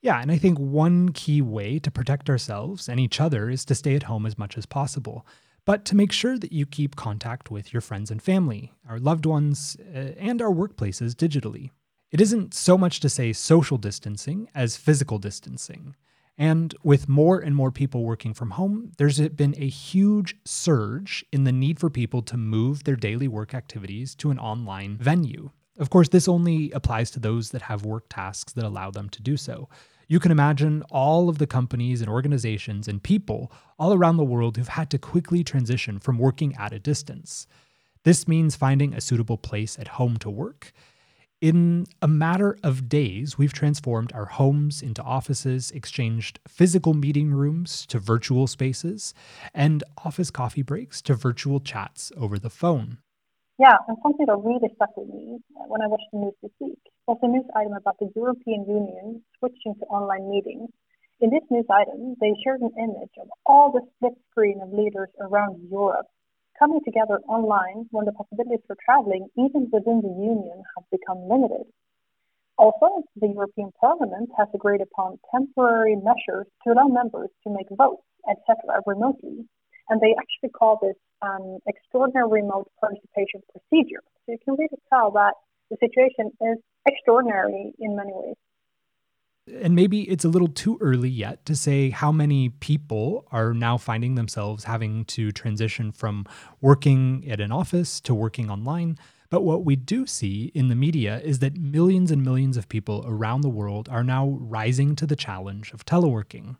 Yeah, 0.00 0.20
and 0.20 0.30
I 0.30 0.38
think 0.38 0.58
one 0.58 1.08
key 1.10 1.42
way 1.42 1.80
to 1.80 1.90
protect 1.90 2.30
ourselves 2.30 2.88
and 2.88 3.00
each 3.00 3.20
other 3.20 3.50
is 3.50 3.64
to 3.64 3.74
stay 3.74 3.96
at 3.96 4.04
home 4.04 4.24
as 4.24 4.38
much 4.38 4.56
as 4.56 4.64
possible, 4.64 5.26
but 5.64 5.84
to 5.86 5.96
make 5.96 6.12
sure 6.12 6.38
that 6.38 6.52
you 6.52 6.64
keep 6.64 6.94
contact 6.94 7.50
with 7.50 7.72
your 7.72 7.80
friends 7.80 8.10
and 8.10 8.22
family, 8.22 8.72
our 8.88 9.00
loved 9.00 9.26
ones, 9.26 9.76
uh, 9.94 10.12
and 10.16 10.40
our 10.40 10.52
workplaces 10.52 11.14
digitally. 11.14 11.70
It 12.10 12.22
isn't 12.22 12.54
so 12.54 12.78
much 12.78 13.00
to 13.00 13.10
say 13.10 13.34
social 13.34 13.76
distancing 13.76 14.48
as 14.54 14.78
physical 14.78 15.18
distancing. 15.18 15.94
And 16.38 16.74
with 16.82 17.06
more 17.08 17.38
and 17.38 17.54
more 17.54 17.70
people 17.70 18.04
working 18.04 18.32
from 18.32 18.52
home, 18.52 18.92
there's 18.96 19.20
been 19.30 19.54
a 19.58 19.68
huge 19.68 20.36
surge 20.46 21.22
in 21.32 21.44
the 21.44 21.52
need 21.52 21.78
for 21.78 21.90
people 21.90 22.22
to 22.22 22.38
move 22.38 22.84
their 22.84 22.96
daily 22.96 23.28
work 23.28 23.52
activities 23.52 24.14
to 24.16 24.30
an 24.30 24.38
online 24.38 24.96
venue. 24.96 25.50
Of 25.78 25.90
course, 25.90 26.08
this 26.08 26.28
only 26.28 26.70
applies 26.70 27.10
to 27.10 27.20
those 27.20 27.50
that 27.50 27.62
have 27.62 27.84
work 27.84 28.04
tasks 28.08 28.54
that 28.54 28.64
allow 28.64 28.90
them 28.90 29.10
to 29.10 29.22
do 29.22 29.36
so. 29.36 29.68
You 30.06 30.18
can 30.18 30.32
imagine 30.32 30.84
all 30.90 31.28
of 31.28 31.36
the 31.36 31.46
companies 31.46 32.00
and 32.00 32.08
organizations 32.08 32.88
and 32.88 33.02
people 33.02 33.52
all 33.78 33.92
around 33.92 34.16
the 34.16 34.24
world 34.24 34.56
who've 34.56 34.66
had 34.66 34.88
to 34.90 34.98
quickly 34.98 35.44
transition 35.44 35.98
from 35.98 36.18
working 36.18 36.56
at 36.56 36.72
a 36.72 36.78
distance. 36.78 37.46
This 38.04 38.26
means 38.26 38.56
finding 38.56 38.94
a 38.94 39.02
suitable 39.02 39.36
place 39.36 39.78
at 39.78 39.88
home 39.88 40.16
to 40.18 40.30
work 40.30 40.72
in 41.40 41.86
a 42.02 42.08
matter 42.08 42.58
of 42.64 42.88
days, 42.88 43.38
we've 43.38 43.52
transformed 43.52 44.12
our 44.12 44.24
homes 44.24 44.82
into 44.82 45.02
offices, 45.02 45.70
exchanged 45.70 46.40
physical 46.48 46.94
meeting 46.94 47.32
rooms 47.32 47.86
to 47.86 47.98
virtual 47.98 48.46
spaces, 48.46 49.14
and 49.54 49.84
office 50.04 50.30
coffee 50.30 50.62
breaks 50.62 51.00
to 51.02 51.14
virtual 51.14 51.60
chats 51.60 52.10
over 52.16 52.38
the 52.38 52.50
phone. 52.50 52.98
Yeah, 53.58 53.76
and 53.86 53.96
something 54.02 54.26
that 54.26 54.38
really 54.38 54.68
stuck 54.76 54.96
with 54.96 55.08
me 55.08 55.38
uh, 55.56 55.64
when 55.66 55.82
I 55.82 55.86
watched 55.86 56.10
the 56.12 56.18
news 56.18 56.34
this 56.42 56.52
week 56.60 56.78
was 57.06 57.18
a 57.22 57.28
news 57.28 57.46
item 57.56 57.72
about 57.72 57.98
the 57.98 58.10
European 58.14 58.66
Union 58.68 59.22
switching 59.38 59.74
to 59.78 59.86
online 59.86 60.30
meetings. 60.30 60.70
In 61.20 61.30
this 61.30 61.42
news 61.50 61.66
item, 61.70 62.14
they 62.20 62.34
shared 62.44 62.60
an 62.60 62.70
image 62.78 63.14
of 63.20 63.28
all 63.46 63.72
the 63.72 63.82
split 63.96 64.14
screen 64.30 64.60
of 64.62 64.72
leaders 64.72 65.08
around 65.20 65.68
Europe 65.70 66.06
coming 66.58 66.80
together 66.84 67.20
online 67.28 67.86
when 67.90 68.04
the 68.04 68.12
possibilities 68.12 68.64
for 68.66 68.76
traveling, 68.84 69.28
even 69.36 69.68
within 69.72 70.00
the 70.02 70.08
Union, 70.08 70.62
have 70.76 70.84
become 70.90 71.28
limited. 71.28 71.66
Also, 72.58 73.04
the 73.16 73.28
European 73.28 73.70
Parliament 73.80 74.28
has 74.36 74.48
agreed 74.52 74.80
upon 74.80 75.18
temporary 75.30 75.94
measures 75.94 76.46
to 76.64 76.72
allow 76.72 76.88
members 76.88 77.30
to 77.44 77.50
make 77.50 77.68
votes, 77.70 78.02
etc., 78.28 78.82
remotely. 78.86 79.46
And 79.88 80.00
they 80.00 80.14
actually 80.18 80.50
call 80.50 80.78
this 80.82 80.96
an 81.22 81.60
extraordinary 81.66 82.42
remote 82.42 82.68
participation 82.80 83.40
procedure. 83.50 84.02
So 84.26 84.32
you 84.32 84.38
can 84.44 84.56
really 84.58 84.82
tell 84.90 85.12
that 85.12 85.34
the 85.70 85.76
situation 85.78 86.32
is 86.42 86.58
extraordinary 86.86 87.72
in 87.78 87.94
many 87.94 88.12
ways 88.12 88.36
and 89.60 89.74
maybe 89.74 90.02
it's 90.02 90.24
a 90.24 90.28
little 90.28 90.48
too 90.48 90.78
early 90.80 91.08
yet 91.08 91.44
to 91.46 91.56
say 91.56 91.90
how 91.90 92.12
many 92.12 92.50
people 92.50 93.26
are 93.30 93.52
now 93.54 93.76
finding 93.76 94.14
themselves 94.14 94.64
having 94.64 95.04
to 95.06 95.32
transition 95.32 95.92
from 95.92 96.26
working 96.60 97.24
at 97.28 97.40
an 97.40 97.52
office 97.52 98.00
to 98.02 98.14
working 98.14 98.50
online. 98.50 98.98
But 99.30 99.42
what 99.42 99.64
we 99.64 99.76
do 99.76 100.06
see 100.06 100.50
in 100.54 100.68
the 100.68 100.74
media 100.74 101.20
is 101.20 101.40
that 101.40 101.58
millions 101.58 102.10
and 102.10 102.22
millions 102.22 102.56
of 102.56 102.68
people 102.68 103.04
around 103.06 103.42
the 103.42 103.50
world 103.50 103.88
are 103.90 104.04
now 104.04 104.38
rising 104.40 104.96
to 104.96 105.06
the 105.06 105.16
challenge 105.16 105.72
of 105.72 105.84
teleworking. 105.84 106.56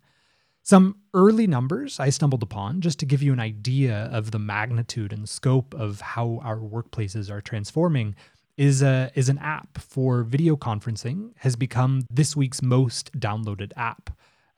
Some 0.62 0.96
early 1.14 1.46
numbers 1.46 1.98
I 1.98 2.10
stumbled 2.10 2.42
upon 2.42 2.82
just 2.82 2.98
to 2.98 3.06
give 3.06 3.22
you 3.22 3.32
an 3.32 3.40
idea 3.40 4.10
of 4.12 4.32
the 4.32 4.38
magnitude 4.38 5.14
and 5.14 5.26
scope 5.26 5.72
of 5.74 6.02
how 6.02 6.40
our 6.42 6.58
workplaces 6.58 7.30
are 7.30 7.40
transforming 7.40 8.14
is 8.58 8.82
a 8.82 9.10
is 9.14 9.28
an 9.28 9.38
app 9.38 9.78
for 9.78 10.24
video 10.24 10.56
conferencing 10.56 11.30
has 11.36 11.56
become 11.56 12.04
this 12.10 12.36
week's 12.36 12.60
most 12.60 13.10
downloaded 13.18 13.72
app. 13.76 14.10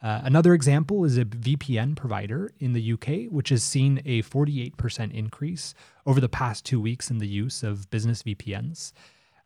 Uh, 0.03 0.23
another 0.25 0.55
example 0.55 1.05
is 1.05 1.19
a 1.19 1.27
VPN 1.27 1.95
provider 1.95 2.51
in 2.59 2.73
the 2.73 2.93
UK, 2.95 3.31
which 3.31 3.51
has 3.51 3.63
seen 3.63 4.01
a 4.07 4.23
48% 4.23 5.13
increase 5.13 5.75
over 6.07 6.23
the 6.23 6.29
past 6.29 6.65
two 6.65 6.81
weeks 6.81 7.11
in 7.11 7.19
the 7.19 7.29
use 7.29 7.63
of 7.63 7.91
business 7.91 8.23
VPNs. 8.23 8.93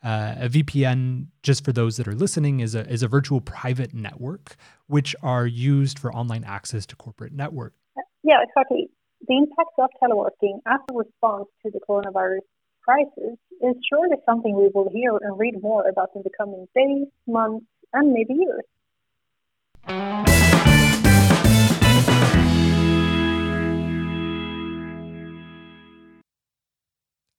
Uh, 0.05 0.35
a 0.39 0.49
VPN, 0.49 1.27
just 1.43 1.65
for 1.65 1.73
those 1.73 1.97
that 1.97 2.07
are 2.07 2.15
listening, 2.15 2.61
is 2.61 2.77
a, 2.77 2.89
is 2.89 3.03
a 3.03 3.09
virtual 3.09 3.41
private 3.41 3.93
network 3.93 4.55
which 4.87 5.17
are 5.23 5.47
used 5.47 5.99
for 5.99 6.15
online 6.15 6.45
access 6.45 6.87
to 6.87 6.95
corporate 6.95 7.33
network. 7.33 7.73
Yeah, 8.23 8.37
exactly. 8.41 8.89
The 9.27 9.37
impact 9.37 9.71
of 9.79 9.91
teleworking 10.01 10.61
as 10.67 10.79
a 10.89 10.95
response 10.95 11.49
to 11.65 11.73
the 11.73 11.81
coronavirus 11.89 12.41
crisis 12.85 13.39
is 13.63 13.77
surely 13.89 14.17
something 14.27 14.55
we 14.55 14.71
will 14.75 14.91
hear 14.93 15.17
and 15.17 15.39
read 15.39 15.55
more 15.63 15.89
about 15.89 16.11
in 16.15 16.23
the 16.23 16.31
coming 16.37 16.69
days, 16.75 17.07
months, 17.27 17.65
and 17.93 18.13
maybe 18.13 18.35
years. 18.35 18.65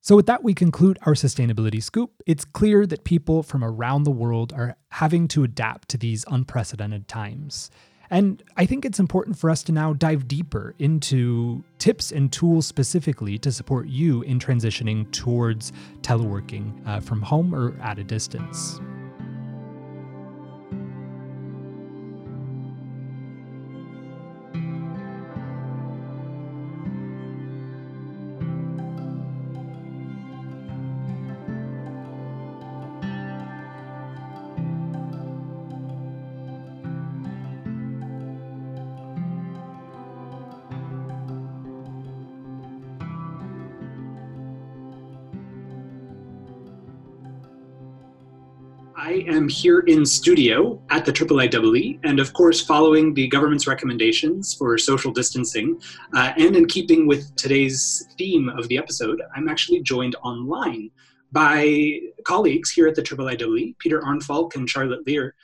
So, 0.02 0.16
with 0.16 0.28
that, 0.28 0.44
we 0.44 0.54
conclude 0.54 1.00
our 1.02 1.14
sustainability 1.14 1.82
scoop. 1.82 2.12
It's 2.28 2.46
clear 2.46 2.86
that 2.86 3.04
people 3.04 3.42
from 3.42 3.64
around 3.64 4.04
the 4.04 4.12
world 4.12 4.54
are 4.54 4.78
having 4.92 5.28
to 5.30 5.44
adapt 5.44 5.90
to 5.90 5.98
these 5.98 6.24
unprecedented 6.28 7.08
times. 7.08 7.72
And 8.10 8.44
I 8.58 8.66
think 8.66 8.86
it's 8.86 9.00
important 9.00 9.38
for 9.38 9.50
us 9.50 9.64
to 9.64 9.72
now 9.72 9.94
dive 9.94 10.28
deeper 10.28 10.76
into 10.80 11.64
tips 11.80 12.12
and 12.12 12.32
tools 12.32 12.68
specifically 12.68 13.38
to 13.40 13.52
support 13.52 13.88
you 13.88 14.22
in 14.24 14.40
transitioning 14.40 15.12
towards 15.12 15.72
teleworking 16.02 16.74
uh, 16.88 17.00
from 17.00 17.22
home 17.22 17.54
or 17.54 17.78
at 17.82 18.00
a 18.00 18.04
distance. 18.04 18.80
I 49.06 49.24
am 49.28 49.48
here 49.48 49.82
in 49.82 50.04
studio 50.04 50.82
at 50.90 51.06
the 51.06 51.12
IIIEE, 51.12 52.00
and 52.04 52.20
of 52.20 52.34
course, 52.34 52.66
following 52.66 53.14
the 53.14 53.28
government's 53.28 53.68
recommendations 53.68 54.56
for 54.56 54.80
social 54.80 55.12
distancing, 55.12 55.80
uh, 56.16 56.34
and 56.38 56.56
in 56.56 56.66
keeping 56.66 57.06
with 57.06 57.36
today's 57.36 58.08
theme 58.18 58.50
of 58.50 58.68
the 58.68 58.80
episode, 58.80 59.22
I'm 59.36 59.48
actually 59.48 59.84
joined 59.84 60.16
online 60.24 60.90
by 61.32 62.00
colleagues 62.26 62.72
here 62.72 62.88
at 62.88 62.96
the 62.96 63.04
IIIEE, 63.04 63.78
Peter 63.78 64.02
Arnfalk 64.02 64.56
and 64.56 64.68
Charlotte 64.68 65.06
Leire. 65.06 65.36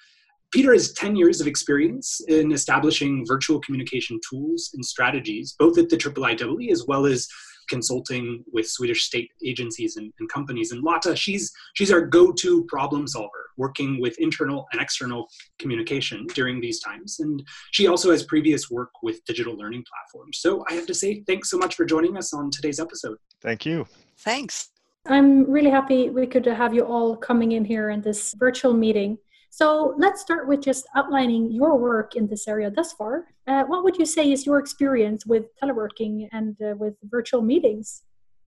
Peter 0.51 0.73
has 0.73 0.93
10 0.93 1.15
years 1.15 1.39
of 1.39 1.45
experience 1.45 2.19
in 2.29 2.51
establishing 2.53 3.27
virtual 3.27 3.61
communication 3.61 4.19
tools 4.27 4.71
and 4.73 4.83
strategies, 4.83 5.55
both 5.59 5.77
at 5.77 5.87
the 5.87 5.97
IIIEE 5.97 6.71
as 6.71 6.85
well 6.87 7.05
as 7.05 7.27
consulting 7.71 8.43
with 8.51 8.67
Swedish 8.67 9.03
state 9.03 9.31
agencies 9.45 9.95
and, 9.97 10.11
and 10.19 10.29
companies. 10.29 10.71
And 10.71 10.83
Lotta, 10.83 11.15
she's 11.15 11.51
she's 11.73 11.91
our 11.91 12.01
go-to 12.01 12.65
problem 12.65 13.07
solver, 13.07 13.40
working 13.57 13.99
with 14.01 14.17
internal 14.19 14.67
and 14.71 14.81
external 14.81 15.27
communication 15.59 16.27
during 16.33 16.61
these 16.61 16.79
times. 16.79 17.19
And 17.19 17.43
she 17.71 17.87
also 17.87 18.11
has 18.11 18.23
previous 18.23 18.69
work 18.69 18.91
with 19.03 19.23
digital 19.25 19.55
learning 19.57 19.83
platforms. 19.91 20.39
So 20.39 20.63
I 20.69 20.73
have 20.73 20.87
to 20.87 20.93
say, 20.93 21.23
thanks 21.27 21.49
so 21.49 21.57
much 21.57 21.75
for 21.75 21.85
joining 21.85 22.17
us 22.17 22.33
on 22.33 22.51
today's 22.51 22.79
episode. 22.79 23.17
Thank 23.41 23.65
you. 23.65 23.85
Thanks. 24.19 24.69
I'm 25.07 25.49
really 25.49 25.71
happy 25.71 26.09
we 26.09 26.27
could 26.27 26.45
have 26.45 26.73
you 26.73 26.83
all 26.83 27.17
coming 27.17 27.53
in 27.53 27.65
here 27.65 27.89
in 27.89 28.01
this 28.01 28.35
virtual 28.37 28.73
meeting. 28.73 29.17
So 29.49 29.95
let's 29.97 30.21
start 30.21 30.47
with 30.47 30.61
just 30.61 30.85
outlining 30.95 31.51
your 31.51 31.77
work 31.77 32.15
in 32.15 32.27
this 32.27 32.47
area 32.47 32.71
thus 32.71 32.93
far. 32.93 33.25
Uh, 33.47 33.63
what 33.63 33.83
would 33.83 33.97
you 33.97 34.05
say 34.05 34.31
is 34.31 34.45
your 34.45 34.59
experience 34.59 35.25
with 35.25 35.45
teleworking 35.61 36.29
and 36.31 36.55
uh, 36.61 36.75
with 36.77 36.93
virtual 37.03 37.41
meetings? 37.41 38.03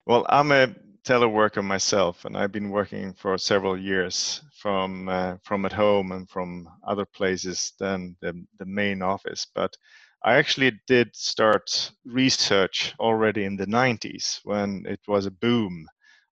Well, 0.07 0.25
I'm 0.29 0.51
a 0.53 0.75
teleworker 1.05 1.63
myself, 1.65 2.25
and 2.25 2.37
I've 2.37 2.53
been 2.53 2.71
working 2.71 3.13
for 3.15 3.39
several 3.39 3.79
years 3.79 4.43
from 4.57 5.09
uh, 5.09 5.37
from 5.45 5.67
at 5.67 5.73
home 5.73 6.13
and 6.13 6.29
from 6.29 6.69
other 6.87 7.05
places 7.05 7.73
than 7.79 8.17
the, 8.23 8.33
the 8.59 8.67
main 8.67 9.03
office. 9.03 9.47
But 9.55 9.77
I 10.25 10.35
actually 10.37 10.73
did 10.87 11.15
start 11.15 11.93
research 12.07 12.95
already 12.99 13.45
in 13.45 13.57
the 13.57 13.67
90s 13.67 14.41
when 14.45 14.85
it 14.87 15.01
was 15.07 15.27
a 15.27 15.31
boom 15.31 15.87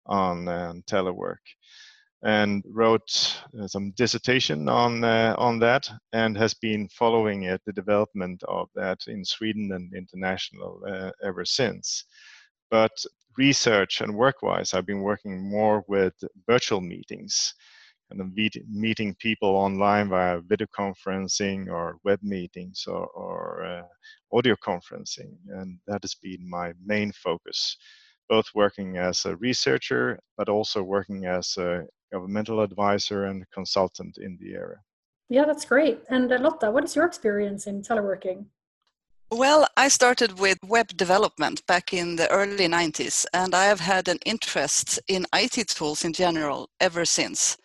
on 0.06 0.48
uh, 0.48 0.72
telework 0.90 1.44
and 2.24 2.64
wrote 2.68 3.42
uh, 3.60 3.66
some 3.66 3.92
dissertation 3.92 4.68
on 4.68 5.04
uh, 5.04 5.34
on 5.38 5.58
that 5.58 5.90
and 6.12 6.36
has 6.36 6.54
been 6.54 6.88
following 6.88 7.42
it 7.44 7.60
the 7.66 7.72
development 7.72 8.42
of 8.48 8.68
that 8.74 8.98
in 9.08 9.24
Sweden 9.24 9.72
and 9.72 9.92
international 9.94 10.80
uh, 10.88 11.10
ever 11.22 11.44
since 11.44 12.04
but 12.70 12.92
research 13.36 14.00
and 14.00 14.14
work-wise 14.14 14.74
I've 14.74 14.86
been 14.86 15.02
working 15.02 15.40
more 15.50 15.84
with 15.88 16.14
virtual 16.46 16.80
meetings 16.80 17.54
and 18.10 18.34
meet, 18.34 18.56
meeting 18.68 19.14
people 19.18 19.50
online 19.50 20.08
via 20.08 20.40
video 20.40 20.66
conferencing 20.78 21.68
or 21.68 21.98
web 22.04 22.20
meetings 22.22 22.84
or, 22.86 23.06
or 23.06 23.64
uh, 23.64 24.36
audio 24.36 24.54
conferencing 24.56 25.36
and 25.48 25.78
that 25.86 26.02
has 26.02 26.14
been 26.14 26.48
my 26.48 26.72
main 26.84 27.12
focus 27.12 27.76
both 28.28 28.46
working 28.54 28.98
as 28.98 29.24
a 29.24 29.36
researcher 29.36 30.18
but 30.36 30.48
also 30.48 30.82
working 30.82 31.26
as 31.26 31.56
a 31.56 31.86
governmental 32.12 32.60
advisor 32.60 33.24
and 33.24 33.44
consultant 33.52 34.18
in 34.18 34.38
the 34.40 34.54
area. 34.54 34.78
Yeah, 35.28 35.44
that's 35.46 35.64
great. 35.64 36.00
And 36.10 36.28
Lotta, 36.30 36.70
what 36.70 36.84
is 36.84 36.94
your 36.94 37.06
experience 37.06 37.66
in 37.66 37.82
teleworking? 37.82 38.46
Well, 39.34 39.66
I 39.78 39.88
started 39.88 40.38
with 40.38 40.58
web 40.62 40.88
development 40.88 41.66
back 41.66 41.94
in 41.94 42.16
the 42.16 42.30
early 42.30 42.68
90s, 42.68 43.24
and 43.32 43.54
I 43.54 43.64
have 43.64 43.80
had 43.80 44.08
an 44.08 44.18
interest 44.26 45.00
in 45.08 45.24
IT 45.32 45.68
tools 45.68 46.04
in 46.04 46.12
general 46.12 46.68
ever 46.80 47.06
since. 47.06 47.56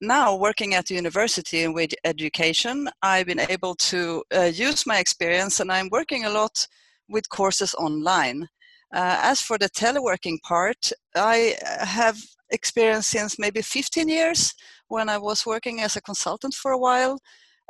Now, 0.00 0.34
working 0.34 0.72
at 0.72 0.86
the 0.86 0.94
university 0.94 1.68
with 1.68 1.90
education, 2.04 2.88
I've 3.02 3.26
been 3.26 3.40
able 3.50 3.74
to 3.90 4.24
uh, 4.34 4.44
use 4.44 4.86
my 4.86 4.98
experience, 4.98 5.60
and 5.60 5.70
I'm 5.70 5.90
working 5.90 6.24
a 6.24 6.30
lot 6.30 6.66
with 7.10 7.28
courses 7.28 7.74
online. 7.74 8.48
Uh, 8.90 9.20
as 9.24 9.42
for 9.42 9.58
the 9.58 9.68
teleworking 9.68 10.40
part, 10.40 10.90
I 11.14 11.54
have 11.80 12.16
experience 12.48 13.08
since 13.08 13.38
maybe 13.38 13.60
15 13.60 14.08
years 14.08 14.54
when 14.88 15.10
I 15.10 15.18
was 15.18 15.44
working 15.44 15.82
as 15.82 15.96
a 15.96 16.00
consultant 16.00 16.54
for 16.54 16.70
a 16.72 16.78
while. 16.78 17.18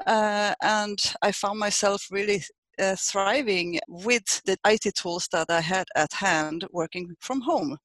Uh, 0.06 0.54
and 0.62 0.98
I 1.20 1.32
found 1.32 1.58
myself 1.58 2.06
really 2.12 2.44
uh, 2.80 2.96
thriving 2.96 3.78
with 3.88 4.42
the 4.44 4.56
IT 4.66 4.94
tools 4.94 5.28
that 5.32 5.50
I 5.50 5.60
had 5.60 5.86
at 5.94 6.12
hand 6.12 6.66
working 6.72 7.14
from 7.20 7.40
home. 7.40 7.78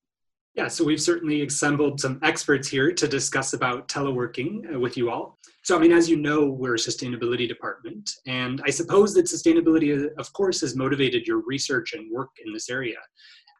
Yeah, 0.55 0.67
so 0.67 0.83
we've 0.83 1.01
certainly 1.01 1.43
assembled 1.43 2.01
some 2.01 2.19
experts 2.23 2.67
here 2.67 2.91
to 2.91 3.07
discuss 3.07 3.53
about 3.53 3.87
teleworking 3.87 4.73
uh, 4.73 4.79
with 4.79 4.97
you 4.97 5.09
all. 5.09 5.37
So, 5.63 5.77
I 5.77 5.79
mean, 5.79 5.91
as 5.91 6.09
you 6.09 6.17
know, 6.17 6.47
we're 6.47 6.75
a 6.75 6.77
sustainability 6.77 7.47
department, 7.47 8.09
and 8.25 8.61
I 8.65 8.71
suppose 8.71 9.13
that 9.13 9.25
sustainability, 9.25 10.05
uh, 10.05 10.09
of 10.17 10.33
course, 10.33 10.61
has 10.61 10.75
motivated 10.75 11.27
your 11.27 11.43
research 11.45 11.93
and 11.93 12.11
work 12.11 12.29
in 12.43 12.51
this 12.51 12.69
area. 12.69 12.97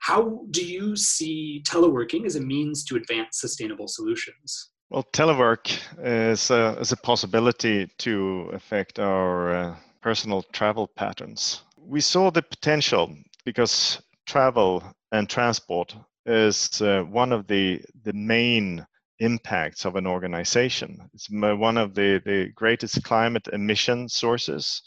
How 0.02 0.42
do 0.52 0.66
you 0.66 0.96
see 0.96 1.62
teleworking 1.66 2.26
as 2.26 2.36
a 2.36 2.42
means 2.42 2.84
to 2.86 2.96
advance 2.96 3.40
sustainable 3.40 3.88
solutions? 3.88 4.72
Well, 4.90 5.08
telework 5.14 5.80
is 6.04 6.50
a, 6.50 6.78
is 6.80 6.92
a 6.92 6.98
possibility 6.98 7.88
to 8.00 8.50
affect 8.54 8.98
our 8.98 9.54
uh, 9.54 9.76
personal 10.02 10.44
travel 10.54 10.88
patterns. 10.88 11.64
We 11.78 12.02
saw 12.02 12.32
the 12.32 12.42
potential 12.42 13.16
because 13.46 14.02
travel 14.26 14.84
and 15.12 15.30
transport 15.30 15.96
is 16.26 16.82
uh, 16.82 17.02
one 17.04 17.32
of 17.32 17.48
the, 17.48 17.82
the 18.04 18.14
main 18.14 18.86
impacts 19.20 19.86
of 19.86 19.96
an 19.96 20.08
organization. 20.08 21.10
It's 21.14 21.28
one 21.30 21.78
of 21.78 21.96
the, 21.96 22.22
the 22.26 22.52
greatest 22.56 23.04
climate 23.04 23.48
emission 23.52 24.08
sources 24.08 24.82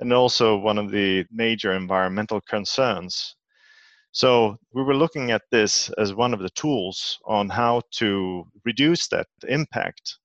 and 0.00 0.12
also 0.12 0.56
one 0.56 0.78
of 0.78 0.90
the 0.90 1.24
major 1.30 1.72
environmental 1.72 2.40
concerns 2.42 3.36
so 4.12 4.58
we 4.74 4.82
were 4.82 4.94
looking 4.94 5.30
at 5.30 5.42
this 5.50 5.88
as 5.96 6.12
one 6.12 6.34
of 6.34 6.40
the 6.40 6.50
tools 6.50 7.18
on 7.24 7.48
how 7.48 7.80
to 7.92 8.46
reduce 8.62 9.08
that 9.08 9.26
impact, 9.48 10.18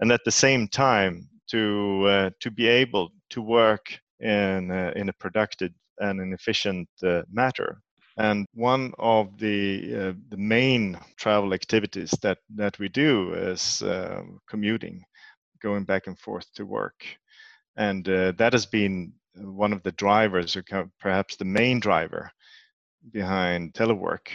and 0.00 0.12
at 0.12 0.20
the 0.26 0.30
same 0.30 0.68
time 0.68 1.30
to 1.48 2.04
uh, 2.06 2.30
to 2.40 2.50
be 2.50 2.66
able 2.66 3.10
to 3.30 3.42
work 3.42 3.98
in 4.20 4.70
uh, 4.70 4.92
in 4.96 5.08
a 5.08 5.12
productive 5.14 5.72
and 5.98 6.20
an 6.20 6.32
efficient 6.32 6.88
uh, 7.02 7.22
matter. 7.30 7.80
And 8.16 8.46
one 8.54 8.92
of 8.98 9.38
the 9.38 9.94
uh, 9.94 10.12
the 10.28 10.36
main 10.36 10.98
travel 11.16 11.52
activities 11.52 12.10
that 12.22 12.38
that 12.56 12.78
we 12.78 12.88
do 12.88 13.34
is 13.34 13.82
um, 13.82 14.40
commuting, 14.48 15.02
going 15.60 15.84
back 15.84 16.06
and 16.06 16.18
forth 16.18 16.46
to 16.54 16.64
work, 16.64 17.04
and 17.76 18.08
uh, 18.08 18.32
that 18.38 18.52
has 18.52 18.66
been 18.66 19.12
one 19.36 19.72
of 19.72 19.82
the 19.82 19.92
drivers, 19.92 20.56
or 20.56 20.64
perhaps 21.00 21.36
the 21.36 21.44
main 21.44 21.80
driver 21.80 22.30
behind 23.10 23.74
telework 23.74 24.28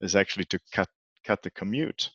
is 0.00 0.14
actually 0.14 0.44
to 0.44 0.60
cut 0.72 0.88
cut 1.26 1.42
the 1.42 1.50
commute 1.50 2.10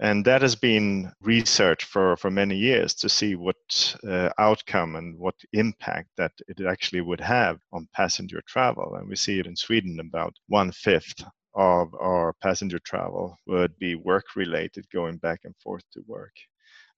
and 0.00 0.24
that 0.24 0.42
has 0.42 0.56
been 0.56 1.12
researched 1.20 1.86
for, 1.86 2.16
for 2.16 2.30
many 2.30 2.56
years 2.56 2.94
to 2.94 3.08
see 3.08 3.36
what 3.36 3.96
uh, 4.08 4.30
outcome 4.38 4.96
and 4.96 5.16
what 5.18 5.36
impact 5.52 6.08
that 6.16 6.32
it 6.48 6.60
actually 6.66 7.00
would 7.00 7.20
have 7.20 7.58
on 7.72 7.88
passenger 7.94 8.42
travel. 8.46 8.96
And 8.96 9.08
we 9.08 9.16
see 9.16 9.38
it 9.38 9.46
in 9.46 9.54
sweden 9.54 10.00
about 10.00 10.34
one 10.48 10.72
fifth 10.72 11.22
of 11.54 11.94
our 11.94 12.34
passenger 12.42 12.80
travel 12.80 13.38
would 13.46 13.78
be 13.78 13.94
work 13.94 14.24
related 14.34 14.84
going 14.90 15.18
back 15.18 15.40
and 15.44 15.54
forth 15.62 15.84
to 15.92 16.02
work. 16.08 16.34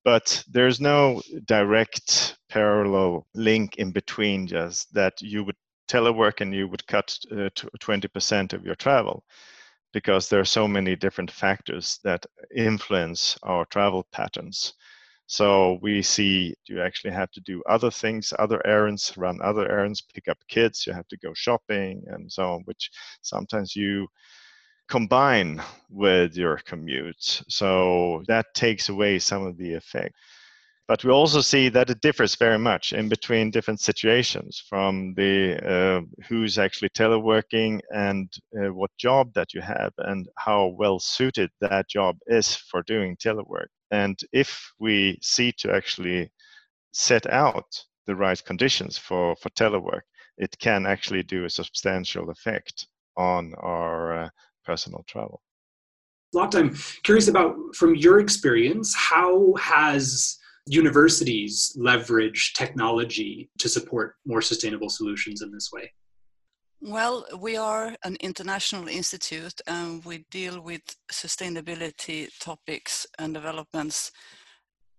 But 0.02 0.42
there's 0.48 0.80
no 0.80 1.20
direct 1.44 2.38
parallel 2.48 3.26
link 3.34 3.76
in 3.76 3.90
between 3.90 4.46
just 4.46 4.94
that 4.94 5.20
you 5.20 5.44
would 5.44 5.56
telework 5.88 6.40
and 6.40 6.54
you 6.54 6.68
would 6.68 6.86
cut 6.86 7.14
uh, 7.30 7.50
20% 7.80 8.52
of 8.54 8.64
your 8.64 8.76
travel 8.76 9.22
because 9.92 10.28
there 10.28 10.40
are 10.40 10.44
so 10.44 10.68
many 10.68 10.96
different 10.96 11.30
factors 11.30 11.98
that 12.04 12.26
influence 12.54 13.38
our 13.42 13.64
travel 13.66 14.06
patterns. 14.12 14.74
So 15.26 15.78
we 15.82 16.02
see 16.02 16.54
you 16.66 16.80
actually 16.80 17.12
have 17.12 17.30
to 17.32 17.40
do 17.40 17.62
other 17.68 17.90
things, 17.90 18.32
other 18.38 18.64
errands, 18.66 19.12
run 19.16 19.40
other 19.42 19.70
errands, 19.70 20.00
pick 20.00 20.28
up 20.28 20.38
kids, 20.48 20.86
you 20.86 20.92
have 20.92 21.08
to 21.08 21.16
go 21.18 21.34
shopping 21.34 22.04
and 22.06 22.30
so 22.30 22.54
on, 22.54 22.62
which 22.62 22.90
sometimes 23.22 23.74
you 23.74 24.06
combine 24.88 25.60
with 25.90 26.36
your 26.36 26.58
commute. 26.58 27.42
So 27.48 28.22
that 28.28 28.46
takes 28.54 28.88
away 28.88 29.18
some 29.18 29.44
of 29.44 29.56
the 29.56 29.74
effect. 29.74 30.14
But 30.88 31.02
we 31.02 31.10
also 31.10 31.40
see 31.40 31.68
that 31.70 31.90
it 31.90 32.00
differs 32.00 32.36
very 32.36 32.58
much 32.58 32.92
in 32.92 33.08
between 33.08 33.50
different 33.50 33.80
situations 33.80 34.62
from 34.68 35.14
the 35.14 35.58
uh, 35.68 36.00
who's 36.28 36.58
actually 36.58 36.90
teleworking 36.90 37.80
and 37.90 38.32
uh, 38.56 38.72
what 38.72 38.90
job 38.96 39.32
that 39.34 39.52
you 39.52 39.60
have 39.62 39.92
and 39.98 40.28
how 40.36 40.66
well 40.78 41.00
suited 41.00 41.50
that 41.60 41.88
job 41.88 42.16
is 42.28 42.54
for 42.54 42.82
doing 42.82 43.16
telework. 43.16 43.66
And 43.90 44.16
if 44.32 44.72
we 44.78 45.18
see 45.22 45.52
to 45.58 45.74
actually 45.74 46.30
set 46.92 47.26
out 47.26 47.66
the 48.06 48.14
right 48.14 48.42
conditions 48.44 48.96
for, 48.96 49.34
for 49.36 49.50
telework, 49.50 50.02
it 50.38 50.56
can 50.60 50.86
actually 50.86 51.24
do 51.24 51.46
a 51.46 51.50
substantial 51.50 52.30
effect 52.30 52.86
on 53.16 53.54
our 53.58 54.24
uh, 54.24 54.28
personal 54.64 55.02
travel. 55.08 55.42
Lotta, 56.32 56.58
I'm 56.58 56.76
curious 57.02 57.26
about 57.26 57.56
from 57.74 57.96
your 57.96 58.20
experience, 58.20 58.94
how 58.94 59.54
has 59.54 60.38
universities 60.66 61.72
leverage 61.76 62.54
technology 62.54 63.48
to 63.58 63.68
support 63.68 64.16
more 64.26 64.42
sustainable 64.42 64.90
solutions 64.90 65.42
in 65.42 65.52
this 65.52 65.70
way? 65.72 65.92
Well, 66.80 67.24
we 67.38 67.56
are 67.56 67.96
an 68.04 68.16
international 68.20 68.86
institute 68.88 69.60
and 69.66 70.04
we 70.04 70.24
deal 70.30 70.60
with 70.60 70.82
sustainability 71.10 72.28
topics 72.38 73.06
and 73.18 73.32
developments. 73.32 74.12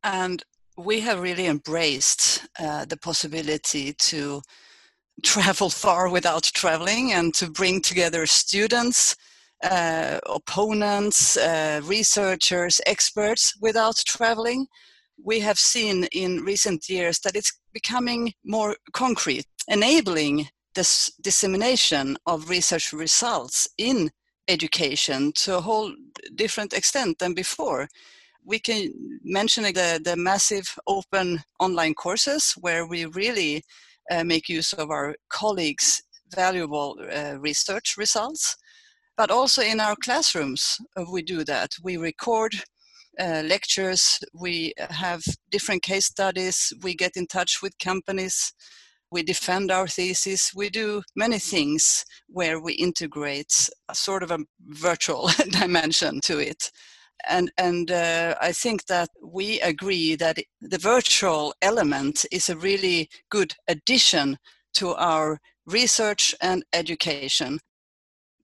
And 0.04 0.44
we 0.78 1.00
have 1.02 1.20
really 1.20 1.48
embraced 1.48 2.48
uh, 2.60 2.86
the 2.86 2.98
possibility 2.98 3.94
to 3.94 4.42
travel 5.24 5.70
far 5.70 6.10
without 6.10 6.44
traveling 6.44 7.14
and 7.14 7.34
to 7.36 7.50
bring 7.50 7.82
together 7.82 8.26
students, 8.26 9.16
uh, 9.64 10.20
opponents, 10.28 11.38
uh, 11.38 11.82
researchers, 11.84 12.80
experts 12.86 13.56
without 13.62 13.96
traveling. 14.06 14.68
We 15.24 15.40
have 15.42 15.60
seen 15.60 16.06
in 16.12 16.44
recent 16.44 16.90
years 16.90 17.20
that 17.20 17.36
it's 17.36 17.60
becoming 17.74 18.34
more 18.46 18.76
concrete, 18.94 19.46
enabling 19.68 20.48
this 20.76 21.12
dissemination 21.22 22.18
of 22.26 22.50
research 22.50 22.94
results 22.94 23.68
in 23.78 24.10
education 24.48 25.32
to 25.36 25.58
a 25.58 25.62
whole 25.62 25.92
different 26.36 26.74
extent 26.74 27.20
than 27.20 27.34
before 27.34 27.88
we 28.48 28.60
can 28.60 28.94
mention 29.24 29.64
the, 29.64 30.02
the 30.04 30.16
massive 30.16 30.74
open 30.88 31.40
online 31.60 31.94
courses 31.94 32.54
where 32.62 32.88
we 32.88 33.06
really 33.06 33.62
uh, 34.10 34.24
make 34.24 34.48
use 34.48 34.72
of 34.74 34.90
our 34.90 35.16
colleagues' 35.30 36.02
valuable 36.34 36.98
uh, 37.14 37.38
research 37.40 37.96
results. 37.98 38.56
But 39.18 39.32
also 39.32 39.62
in 39.62 39.82
our 39.82 39.96
classrooms, 40.02 40.78
uh, 40.96 41.04
we 41.12 41.22
do 41.24 41.44
that. 41.44 41.72
We 41.84 41.98
record 41.98 42.54
uh, 43.20 43.44
lectures, 43.46 44.20
we 44.34 44.74
have 44.78 45.24
different 45.50 45.84
case 45.84 46.06
studies, 46.06 46.74
we 46.82 46.96
get 46.96 47.18
in 47.18 47.28
touch 47.28 47.62
with 47.62 47.78
companies, 47.80 48.54
we 49.12 49.24
defend 49.24 49.72
our 49.72 49.88
thesis, 49.88 50.52
we 50.56 50.70
do 50.70 51.02
many 51.16 51.40
things 51.40 52.06
where 52.28 52.60
we 52.60 52.74
integrate 52.74 53.70
a 53.90 53.96
sort 53.96 54.24
of 54.24 54.32
a 54.32 54.40
virtual 54.68 55.30
dimension 55.50 56.20
to 56.22 56.40
it. 56.40 56.72
And 57.28 57.52
and 57.58 57.90
uh, 57.90 58.36
I 58.40 58.52
think 58.52 58.86
that 58.86 59.10
we 59.24 59.60
agree 59.62 60.16
that 60.16 60.38
the 60.62 60.78
virtual 60.78 61.54
element 61.62 62.26
is 62.32 62.50
a 62.50 62.58
really 62.58 63.10
good 63.32 63.56
addition 63.68 64.38
to 64.76 64.94
our 64.94 65.40
research 65.66 66.36
and 66.42 66.64
education 66.74 67.60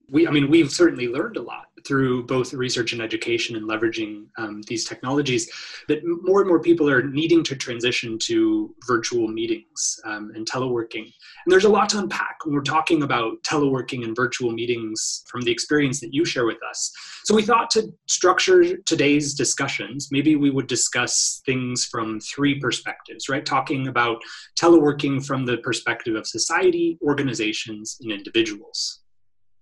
we, 0.10 0.28
I 0.28 0.32
mean, 0.32 0.50
we've 0.50 0.72
certainly 0.72 1.08
learned 1.08 1.38
a 1.38 1.42
lot 1.42 1.66
through 1.86 2.26
both 2.26 2.54
research 2.54 2.94
and 2.94 3.02
education 3.02 3.56
and 3.56 3.70
leveraging 3.70 4.26
um, 4.38 4.62
these 4.68 4.86
technologies 4.86 5.52
that 5.88 6.02
more 6.06 6.39
and 6.39 6.48
more 6.48 6.62
people 6.62 6.89
are 6.89 7.04
needing 7.04 7.44
to 7.44 7.56
transition 7.56 8.18
to 8.18 8.74
virtual 8.88 9.28
meetings 9.28 10.00
um, 10.06 10.32
and 10.36 10.50
teleworking. 10.50 11.04
And 11.04 11.52
there's 11.52 11.66
a 11.66 11.70
lot 11.70 11.89
to 11.89 12.00
unpack 12.00 12.38
when 12.46 12.56
we're 12.56 12.62
talking 12.62 13.04
about 13.04 13.42
teleworking 13.44 14.04
and 14.04 14.16
virtual 14.16 14.52
meetings 14.52 15.24
from 15.28 15.42
the 15.42 15.52
experience 15.52 16.00
that 16.00 16.13
you 16.13 16.24
share 16.26 16.46
with 16.46 16.63
us. 16.70 16.92
So 17.26 17.36
we 17.36 17.44
thought 17.44 17.70
to 17.72 17.92
structure 18.08 18.78
today's 18.78 19.34
discussions, 19.34 20.10
maybe 20.12 20.36
we 20.36 20.52
would 20.52 20.68
discuss 20.68 21.42
things 21.46 21.86
from 21.86 22.20
three 22.20 22.60
perspectives, 22.60 23.30
right? 23.30 23.46
Talking 23.46 23.88
about 23.88 24.22
teleworking 24.60 25.26
from 25.26 25.46
the 25.46 25.58
perspective 25.58 26.16
of 26.16 26.28
society, 26.28 26.98
organizations, 27.02 27.98
and 28.02 28.12
individuals. 28.12 29.03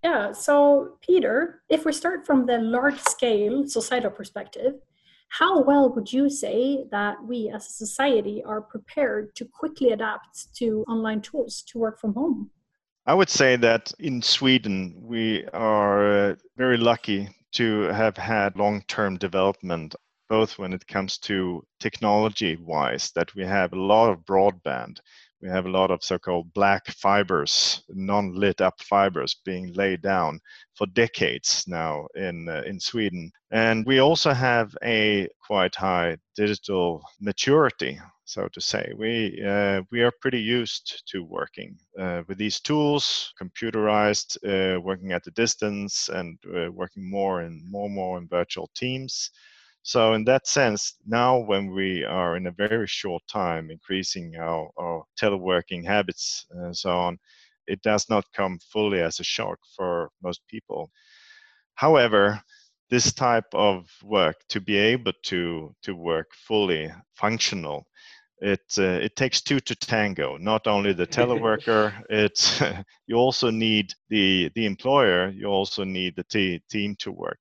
Yeah, 0.03 0.31
so 0.31 0.97
Peter, 1.01 1.61
if 1.69 1.85
we 1.85 1.93
start 1.93 2.25
from 2.25 2.45
the 2.47 2.57
large 2.57 2.99
scale 2.99 3.67
societal 3.67 4.09
perspective, 4.09 4.73
how 5.29 5.61
well 5.61 5.93
would 5.93 6.11
you 6.11 6.29
say 6.29 6.85
that 6.91 7.23
we 7.23 7.49
as 7.53 7.67
a 7.67 7.71
society 7.71 8.43
are 8.43 8.61
prepared 8.61 9.35
to 9.35 9.45
quickly 9.45 9.91
adapt 9.91 10.53
to 10.55 10.83
online 10.87 11.21
tools 11.21 11.61
to 11.67 11.77
work 11.77 11.99
from 11.99 12.15
home? 12.15 12.49
I 13.05 13.13
would 13.13 13.29
say 13.29 13.55
that 13.57 13.93
in 13.99 14.21
Sweden, 14.21 14.95
we 15.01 15.45
are 15.53 16.31
uh, 16.31 16.35
very 16.57 16.77
lucky 16.77 17.29
to 17.53 17.83
have 17.83 18.17
had 18.17 18.57
long 18.57 18.83
term 18.87 19.17
development, 19.17 19.95
both 20.29 20.57
when 20.57 20.73
it 20.73 20.87
comes 20.87 21.17
to 21.19 21.63
technology 21.79 22.57
wise, 22.57 23.11
that 23.15 23.33
we 23.35 23.43
have 23.43 23.73
a 23.73 23.79
lot 23.79 24.09
of 24.09 24.25
broadband 24.25 24.99
we 25.41 25.49
have 25.49 25.65
a 25.65 25.71
lot 25.71 25.91
of 25.91 26.03
so-called 26.03 26.53
black 26.53 26.87
fibers, 26.87 27.83
non-lit 27.89 28.61
up 28.61 28.81
fibers 28.81 29.35
being 29.43 29.73
laid 29.73 30.01
down 30.01 30.39
for 30.75 30.85
decades 30.87 31.65
now 31.67 32.07
in 32.15 32.47
uh, 32.47 32.61
in 32.65 32.79
Sweden. 32.79 33.31
And 33.51 33.85
we 33.85 33.99
also 33.99 34.33
have 34.33 34.75
a 34.83 35.27
quite 35.45 35.75
high 35.75 36.17
digital 36.35 37.03
maturity, 37.19 37.99
so 38.25 38.47
to 38.53 38.61
say. 38.61 38.93
We 38.95 39.43
uh, 39.45 39.81
we 39.91 40.03
are 40.03 40.13
pretty 40.21 40.41
used 40.41 41.03
to 41.11 41.23
working 41.23 41.75
uh, 41.99 42.21
with 42.27 42.37
these 42.37 42.59
tools, 42.59 43.33
computerized, 43.41 44.37
uh, 44.45 44.79
working 44.79 45.11
at 45.11 45.27
a 45.27 45.31
distance, 45.31 46.09
and 46.09 46.37
uh, 46.55 46.71
working 46.71 47.09
more 47.09 47.41
and 47.41 47.63
more 47.69 47.87
and 47.87 47.95
more 47.95 48.17
in 48.19 48.27
virtual 48.27 48.69
teams. 48.75 49.31
So 49.83 50.13
in 50.13 50.23
that 50.25 50.47
sense, 50.47 50.95
now 51.05 51.39
when 51.39 51.71
we 51.73 52.03
are 52.03 52.37
in 52.37 52.47
a 52.47 52.51
very 52.51 52.87
short 52.87 53.23
time 53.27 53.71
increasing 53.71 54.35
our, 54.37 54.69
our 54.77 55.03
teleworking 55.19 55.85
habits 55.85 56.45
and 56.51 56.75
so 56.75 56.91
on, 56.91 57.17
it 57.67 57.81
does 57.81 58.09
not 58.09 58.25
come 58.33 58.59
fully 58.59 59.01
as 59.01 59.19
a 59.19 59.23
shock 59.23 59.59
for 59.75 60.11
most 60.21 60.41
people. 60.47 60.91
However, 61.75 62.41
this 62.89 63.13
type 63.13 63.53
of 63.53 63.89
work 64.03 64.35
to 64.49 64.59
be 64.59 64.77
able 64.77 65.13
to 65.23 65.73
to 65.81 65.95
work 65.95 66.27
fully 66.35 66.91
functional 67.15 67.87
it 68.41 68.61
uh, 68.77 68.99
it 69.05 69.15
takes 69.15 69.41
two 69.41 69.59
to 69.61 69.75
tango 69.75 70.37
not 70.37 70.67
only 70.67 70.93
the 70.93 71.07
teleworker 71.17 71.93
it 72.09 72.61
you 73.07 73.15
also 73.15 73.49
need 73.49 73.93
the 74.09 74.51
the 74.55 74.65
employer 74.65 75.29
you 75.29 75.45
also 75.45 75.83
need 75.83 76.15
the 76.15 76.23
t- 76.25 76.61
team 76.69 76.95
to 76.99 77.11
work 77.11 77.39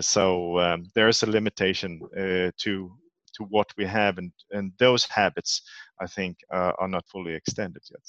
so 0.00 0.58
um, 0.58 0.84
there 0.94 1.08
is 1.08 1.22
a 1.22 1.30
limitation 1.30 2.00
uh, 2.16 2.50
to 2.58 2.92
to 3.36 3.44
what 3.48 3.66
we 3.76 3.84
have, 3.84 4.18
and 4.18 4.32
and 4.52 4.72
those 4.78 5.04
habits, 5.06 5.62
I 6.00 6.06
think, 6.06 6.38
uh, 6.52 6.72
are 6.78 6.88
not 6.88 7.04
fully 7.08 7.34
extended 7.34 7.82
yet. 7.90 8.02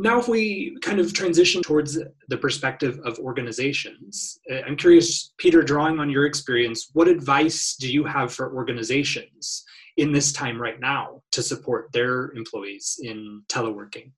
Now, 0.00 0.18
if 0.20 0.28
we 0.28 0.76
kind 0.80 1.00
of 1.00 1.12
transition 1.12 1.60
towards 1.60 1.98
the 2.28 2.36
perspective 2.36 3.00
of 3.04 3.18
organizations, 3.18 4.38
I'm 4.64 4.76
curious, 4.76 5.32
Peter, 5.38 5.60
drawing 5.60 5.98
on 5.98 6.08
your 6.08 6.24
experience, 6.24 6.90
what 6.92 7.08
advice 7.08 7.74
do 7.74 7.92
you 7.92 8.04
have 8.04 8.32
for 8.32 8.54
organizations 8.54 9.64
in 9.96 10.12
this 10.12 10.32
time 10.32 10.60
right 10.60 10.78
now 10.78 11.20
to 11.32 11.42
support 11.42 11.90
their 11.92 12.30
employees 12.36 13.00
in 13.02 13.42
teleworking? 13.48 14.12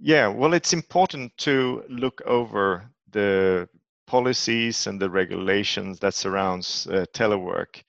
Yeah, 0.00 0.26
well, 0.26 0.52
it's 0.52 0.72
important 0.72 1.30
to 1.38 1.84
look 1.88 2.20
over 2.26 2.90
the 3.12 3.68
policies 4.06 4.86
and 4.86 5.00
the 5.00 5.10
regulations 5.10 5.98
that 6.00 6.14
surrounds 6.14 6.86
uh, 6.86 7.04
telework. 7.12 7.82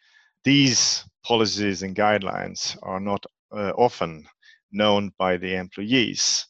These 0.43 1.06
policies 1.23 1.84
and 1.84 1.95
guidelines 1.95 2.78
are 2.84 2.99
not 2.99 3.25
uh, 3.51 3.71
often 3.78 4.28
known 4.71 5.12
by 5.17 5.38
the 5.38 5.56
employees, 5.56 6.45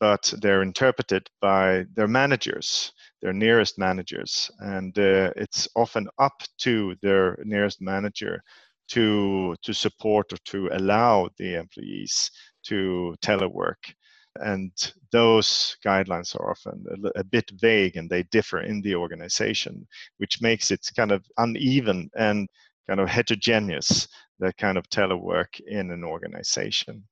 but 0.00 0.32
they're 0.40 0.62
interpreted 0.62 1.28
by 1.40 1.84
their 1.94 2.08
managers, 2.08 2.92
their 3.22 3.32
nearest 3.32 3.78
managers, 3.78 4.50
and 4.60 4.98
uh, 4.98 5.32
it's 5.36 5.68
often 5.76 6.08
up 6.18 6.42
to 6.58 6.94
their 7.02 7.38
nearest 7.44 7.80
manager 7.80 8.42
to 8.88 9.54
to 9.62 9.72
support 9.72 10.32
or 10.32 10.38
to 10.44 10.68
allow 10.72 11.28
the 11.38 11.54
employees 11.54 12.30
to 12.64 13.14
telework 13.22 13.92
and 14.40 14.72
those 15.12 15.76
guidelines 15.84 16.34
are 16.36 16.50
often 16.50 16.84
a, 17.04 17.20
a, 17.20 17.24
bit 17.24 17.50
vague 17.54 17.96
and 17.96 18.08
they 18.08 18.22
differ 18.24 18.60
in 18.60 18.80
the 18.82 18.94
organization 18.94 19.86
which 20.18 20.40
makes 20.40 20.70
it 20.70 20.88
kind 20.96 21.12
of 21.12 21.24
uneven 21.38 22.10
and 22.16 22.48
kind 22.86 23.00
of 23.00 23.08
heterogeneous 23.08 24.08
that 24.38 24.56
kind 24.56 24.78
of 24.78 24.88
telework 24.88 25.60
in 25.66 25.90
an 25.90 26.04
organization. 26.04 27.02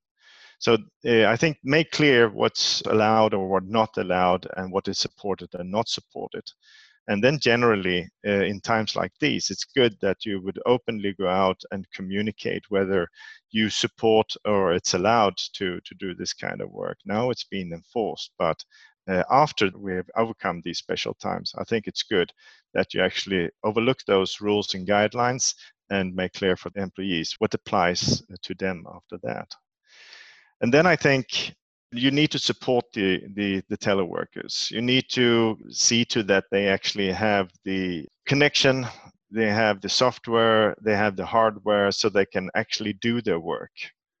So 0.59 0.77
uh, 1.05 1.25
i 1.25 1.35
think 1.35 1.57
make 1.63 1.91
clear 1.91 2.29
what's 2.29 2.81
allowed 2.81 3.33
or 3.33 3.47
what 3.47 3.65
not 3.65 3.95
allowed 3.97 4.47
and 4.57 4.71
what 4.71 4.87
is 4.87 4.97
supported 4.97 5.49
and 5.53 5.69
not 5.69 5.87
supported 5.87 6.43
and 7.07 7.23
then 7.23 7.39
generally 7.39 8.09
uh, 8.25 8.43
in 8.43 8.59
times 8.59 8.95
like 8.95 9.11
these 9.19 9.49
it's 9.49 9.63
good 9.63 9.95
that 10.01 10.25
you 10.25 10.41
would 10.41 10.59
openly 10.65 11.13
go 11.13 11.27
out 11.27 11.61
and 11.71 11.89
communicate 11.91 12.63
whether 12.69 13.07
you 13.51 13.69
support 13.69 14.33
or 14.45 14.73
it's 14.73 14.93
allowed 14.93 15.37
to 15.53 15.79
to 15.81 15.95
do 15.95 16.13
this 16.13 16.33
kind 16.33 16.61
of 16.61 16.71
work. 16.71 16.97
Now 17.05 17.29
it's 17.29 17.45
being 17.45 17.71
enforced 17.71 18.31
but 18.37 18.63
uh, 19.07 19.23
after 19.29 19.71
we 19.77 19.93
have 19.93 20.09
overcome 20.17 20.61
these 20.65 20.79
special 20.79 21.13
times 21.13 21.53
i 21.57 21.63
think 21.63 21.87
it's 21.87 22.03
good 22.03 22.29
that 22.73 22.93
you 22.93 23.01
actually 23.01 23.49
overlook 23.63 23.99
those 24.05 24.41
rules 24.41 24.73
and 24.75 24.87
guidelines 24.87 25.53
and 25.89 26.15
make 26.15 26.33
clear 26.33 26.55
for 26.55 26.69
the 26.71 26.81
employees 26.81 27.35
what 27.39 27.53
applies 27.53 28.21
to 28.43 28.53
them 28.55 28.85
after 28.93 29.17
that. 29.23 29.49
And 30.61 30.73
then 30.73 30.85
i 30.85 30.95
think 30.95 31.55
you 31.91 32.11
need 32.11 32.31
to 32.31 32.39
support 32.39 32.85
the, 32.93 33.21
the, 33.33 33.63
the 33.69 33.77
teleworkers. 33.77 34.69
You 34.71 34.81
need 34.81 35.05
to 35.09 35.57
see 35.69 36.03
to 36.05 36.23
that 36.23 36.45
they 36.51 36.67
actually 36.67 37.11
have 37.11 37.49
the 37.63 38.05
connection 38.25 38.85
they 39.31 39.49
have 39.49 39.81
the 39.81 39.89
software, 39.89 40.75
they 40.81 40.95
have 40.95 41.15
the 41.15 41.25
hardware, 41.25 41.91
so 41.91 42.09
they 42.09 42.25
can 42.25 42.49
actually 42.55 42.93
do 42.93 43.21
their 43.21 43.39
work 43.39 43.71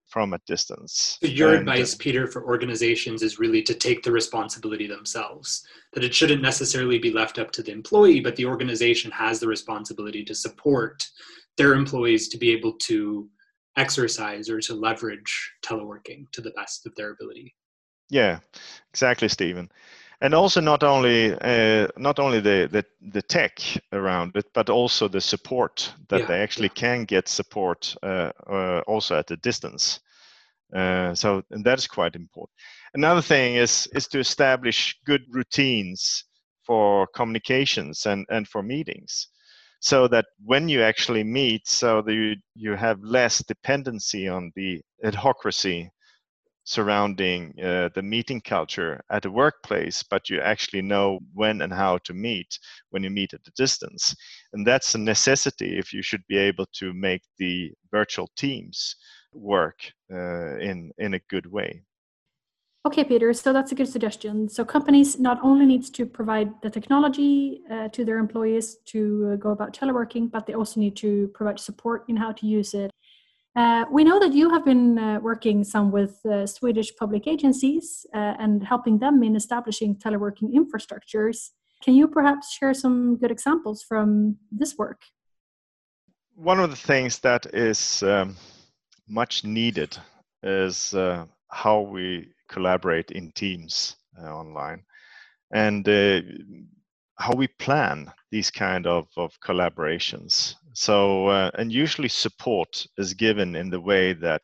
from 0.07 0.33
a 0.33 0.39
distance. 0.47 1.17
So 1.21 1.27
your 1.27 1.49
and, 1.55 1.67
uh, 1.67 1.71
advice, 1.71 1.95
Peter, 1.95 2.27
for 2.27 2.45
organizations 2.45 3.21
is 3.21 3.39
really 3.39 3.61
to 3.63 3.73
take 3.73 4.03
the 4.03 4.11
responsibility 4.11 4.87
themselves. 4.87 5.65
That 5.93 6.03
it 6.03 6.13
shouldn't 6.13 6.41
necessarily 6.41 6.97
be 6.97 7.11
left 7.11 7.39
up 7.39 7.51
to 7.51 7.63
the 7.63 7.71
employee, 7.71 8.19
but 8.19 8.35
the 8.35 8.45
organization 8.45 9.11
has 9.11 9.39
the 9.39 9.47
responsibility 9.47 10.23
to 10.25 10.35
support 10.35 11.07
their 11.57 11.73
employees 11.73 12.29
to 12.29 12.37
be 12.37 12.51
able 12.51 12.73
to 12.73 13.29
exercise 13.77 14.49
or 14.49 14.59
to 14.61 14.73
leverage 14.73 15.51
teleworking 15.63 16.29
to 16.31 16.41
the 16.41 16.51
best 16.51 16.85
of 16.85 16.95
their 16.95 17.11
ability. 17.11 17.53
Yeah, 18.09 18.39
exactly, 18.89 19.27
Stephen. 19.27 19.69
And 20.21 20.33
also 20.33 20.61
not 20.61 20.83
only 20.83 21.33
uh, 21.33 21.87
not 21.95 22.17
only 22.19 22.39
the, 22.39 22.67
the 22.71 22.83
the 23.11 23.21
tech 23.21 23.59
around 23.93 24.35
it 24.35 24.45
but 24.53 24.67
also 24.69 25.07
the 25.07 25.21
support 25.21 25.93
that 26.09 26.21
yeah. 26.21 26.25
they 26.25 26.41
actually 26.41 26.69
can 26.69 27.05
get 27.05 27.27
support 27.27 27.95
uh, 28.01 28.31
uh, 28.47 28.81
also 28.87 29.15
at 29.15 29.29
a 29.29 29.37
distance. 29.37 29.99
Uh, 30.75 31.13
so 31.13 31.43
and 31.51 31.63
that 31.63 31.77
is 31.77 31.87
quite 31.87 32.15
important. 32.15 32.55
Another 32.95 33.21
thing 33.21 33.55
is 33.55 33.87
is 33.93 34.07
to 34.07 34.19
establish 34.19 34.97
good 35.05 35.21
routines 35.29 36.23
for 36.63 37.07
communications 37.13 38.07
and 38.07 38.25
and 38.29 38.47
for 38.47 38.63
meetings 38.63 39.27
so 39.79 40.07
that 40.07 40.25
when 40.43 40.67
you 40.67 40.81
actually 40.81 41.23
meet 41.23 41.67
so 41.67 42.01
that 42.01 42.13
you, 42.13 42.35
you 42.55 42.75
have 42.75 42.99
less 43.03 43.43
dependency 43.43 44.27
on 44.27 44.51
the 44.55 44.81
adhocracy 45.03 45.89
surrounding 46.67 47.53
uh, 47.63 47.87
the 47.95 48.01
meeting 48.01 48.41
culture 48.41 49.01
at 49.09 49.23
the 49.23 49.31
workplace, 49.31 50.03
but 50.03 50.29
you 50.29 50.41
actually 50.41 50.81
know 50.81 51.17
when 51.33 51.61
and 51.61 51.71
how 51.71 51.97
to 51.99 52.13
meet 52.13 52.59
when 52.89 53.03
you 53.03 53.09
meet 53.09 53.33
at 53.33 53.39
a 53.47 53.51
distance. 53.55 54.13
And 54.51 54.67
that's 54.67 54.93
a 54.93 54.97
necessity 54.97 55.79
if 55.79 55.93
you 55.93 56.01
should 56.01 56.23
be 56.27 56.37
able 56.37 56.65
to 56.73 56.93
make 56.93 57.21
the 57.39 57.71
virtual 57.89 58.29
teams 58.35 58.97
work 59.33 59.79
uh, 60.11 60.57
in, 60.57 60.91
in 60.97 61.13
a 61.13 61.21
good 61.29 61.45
way. 61.49 61.83
Okay, 62.85 63.05
Peter, 63.05 63.31
so 63.33 63.53
that's 63.53 63.71
a 63.71 63.75
good 63.75 63.87
suggestion. 63.87 64.49
So 64.49 64.65
companies 64.65 65.19
not 65.19 65.39
only 65.41 65.65
needs 65.65 65.89
to 65.91 66.05
provide 66.05 66.49
the 66.61 66.69
technology 66.69 67.61
uh, 67.71 67.87
to 67.89 68.03
their 68.03 68.17
employees 68.17 68.77
to 68.87 69.31
uh, 69.31 69.35
go 69.37 69.51
about 69.51 69.73
teleworking, 69.73 70.29
but 70.29 70.45
they 70.45 70.53
also 70.53 70.81
need 70.81 70.97
to 70.97 71.29
provide 71.33 71.59
support 71.59 72.03
in 72.09 72.17
how 72.17 72.33
to 72.33 72.45
use 72.45 72.73
it 72.73 72.91
uh, 73.57 73.85
we 73.91 74.03
know 74.03 74.19
that 74.19 74.33
you 74.33 74.51
have 74.51 74.63
been 74.63 74.99
uh, 74.99 75.19
working 75.19 75.63
some 75.63 75.91
with 75.91 76.23
uh, 76.27 76.45
Swedish 76.45 76.95
public 76.95 77.25
agencies 77.25 78.05
uh, 78.13 78.35
and 78.37 78.63
helping 78.63 78.99
them 78.99 79.23
in 79.23 79.35
establishing 79.35 79.95
teleworking 79.95 80.53
infrastructures. 80.53 81.49
Can 81.83 81.95
you 81.95 82.07
perhaps 82.07 82.53
share 82.53 82.75
some 82.75 83.17
good 83.17 83.31
examples 83.31 83.81
from 83.81 84.37
this 84.51 84.77
work? 84.77 85.01
One 86.35 86.59
of 86.59 86.69
the 86.69 86.75
things 86.75 87.17
that 87.19 87.47
is 87.51 88.03
um, 88.03 88.35
much 89.09 89.43
needed 89.43 89.97
is 90.43 90.93
uh, 90.93 91.25
how 91.49 91.81
we 91.81 92.27
collaborate 92.47 93.09
in 93.09 93.31
teams 93.31 93.95
uh, 94.21 94.35
online 94.35 94.83
and 95.51 95.87
how 97.15 97.33
we 97.35 97.47
plan 97.47 98.11
these 98.29 98.51
kind 98.51 98.85
of, 98.85 99.07
of 99.17 99.31
collaborations 99.41 100.53
so, 100.73 101.27
uh, 101.27 101.51
and 101.55 101.71
usually 101.71 102.09
support 102.09 102.85
is 102.97 103.13
given 103.13 103.55
in 103.55 103.69
the 103.69 103.81
way 103.81 104.13
that 104.13 104.41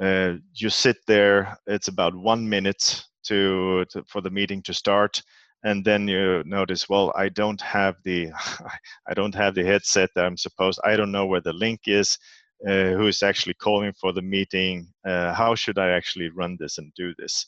uh, 0.00 0.34
you 0.54 0.70
sit 0.70 0.96
there, 1.06 1.56
it's 1.66 1.88
about 1.88 2.14
one 2.14 2.48
minute 2.48 3.04
to, 3.24 3.84
to, 3.90 4.04
for 4.08 4.20
the 4.20 4.30
meeting 4.30 4.62
to 4.62 4.74
start. 4.74 5.22
And 5.62 5.84
then 5.84 6.08
you 6.08 6.42
notice, 6.46 6.88
well, 6.88 7.12
I 7.16 7.28
don't 7.28 7.60
have 7.60 7.96
the, 8.04 8.30
I 9.08 9.14
don't 9.14 9.34
have 9.34 9.54
the 9.54 9.64
headset 9.64 10.10
that 10.14 10.24
I'm 10.24 10.36
supposed. 10.36 10.80
I 10.84 10.96
don't 10.96 11.12
know 11.12 11.26
where 11.26 11.42
the 11.42 11.52
link 11.52 11.82
is. 11.86 12.18
Uh, 12.66 12.90
who 12.90 13.06
is 13.06 13.22
actually 13.22 13.54
calling 13.54 13.92
for 13.98 14.12
the 14.12 14.20
meeting? 14.20 14.86
Uh, 15.06 15.32
how 15.32 15.54
should 15.54 15.78
I 15.78 15.90
actually 15.90 16.28
run 16.28 16.58
this 16.60 16.76
and 16.76 16.92
do 16.94 17.14
this? 17.18 17.46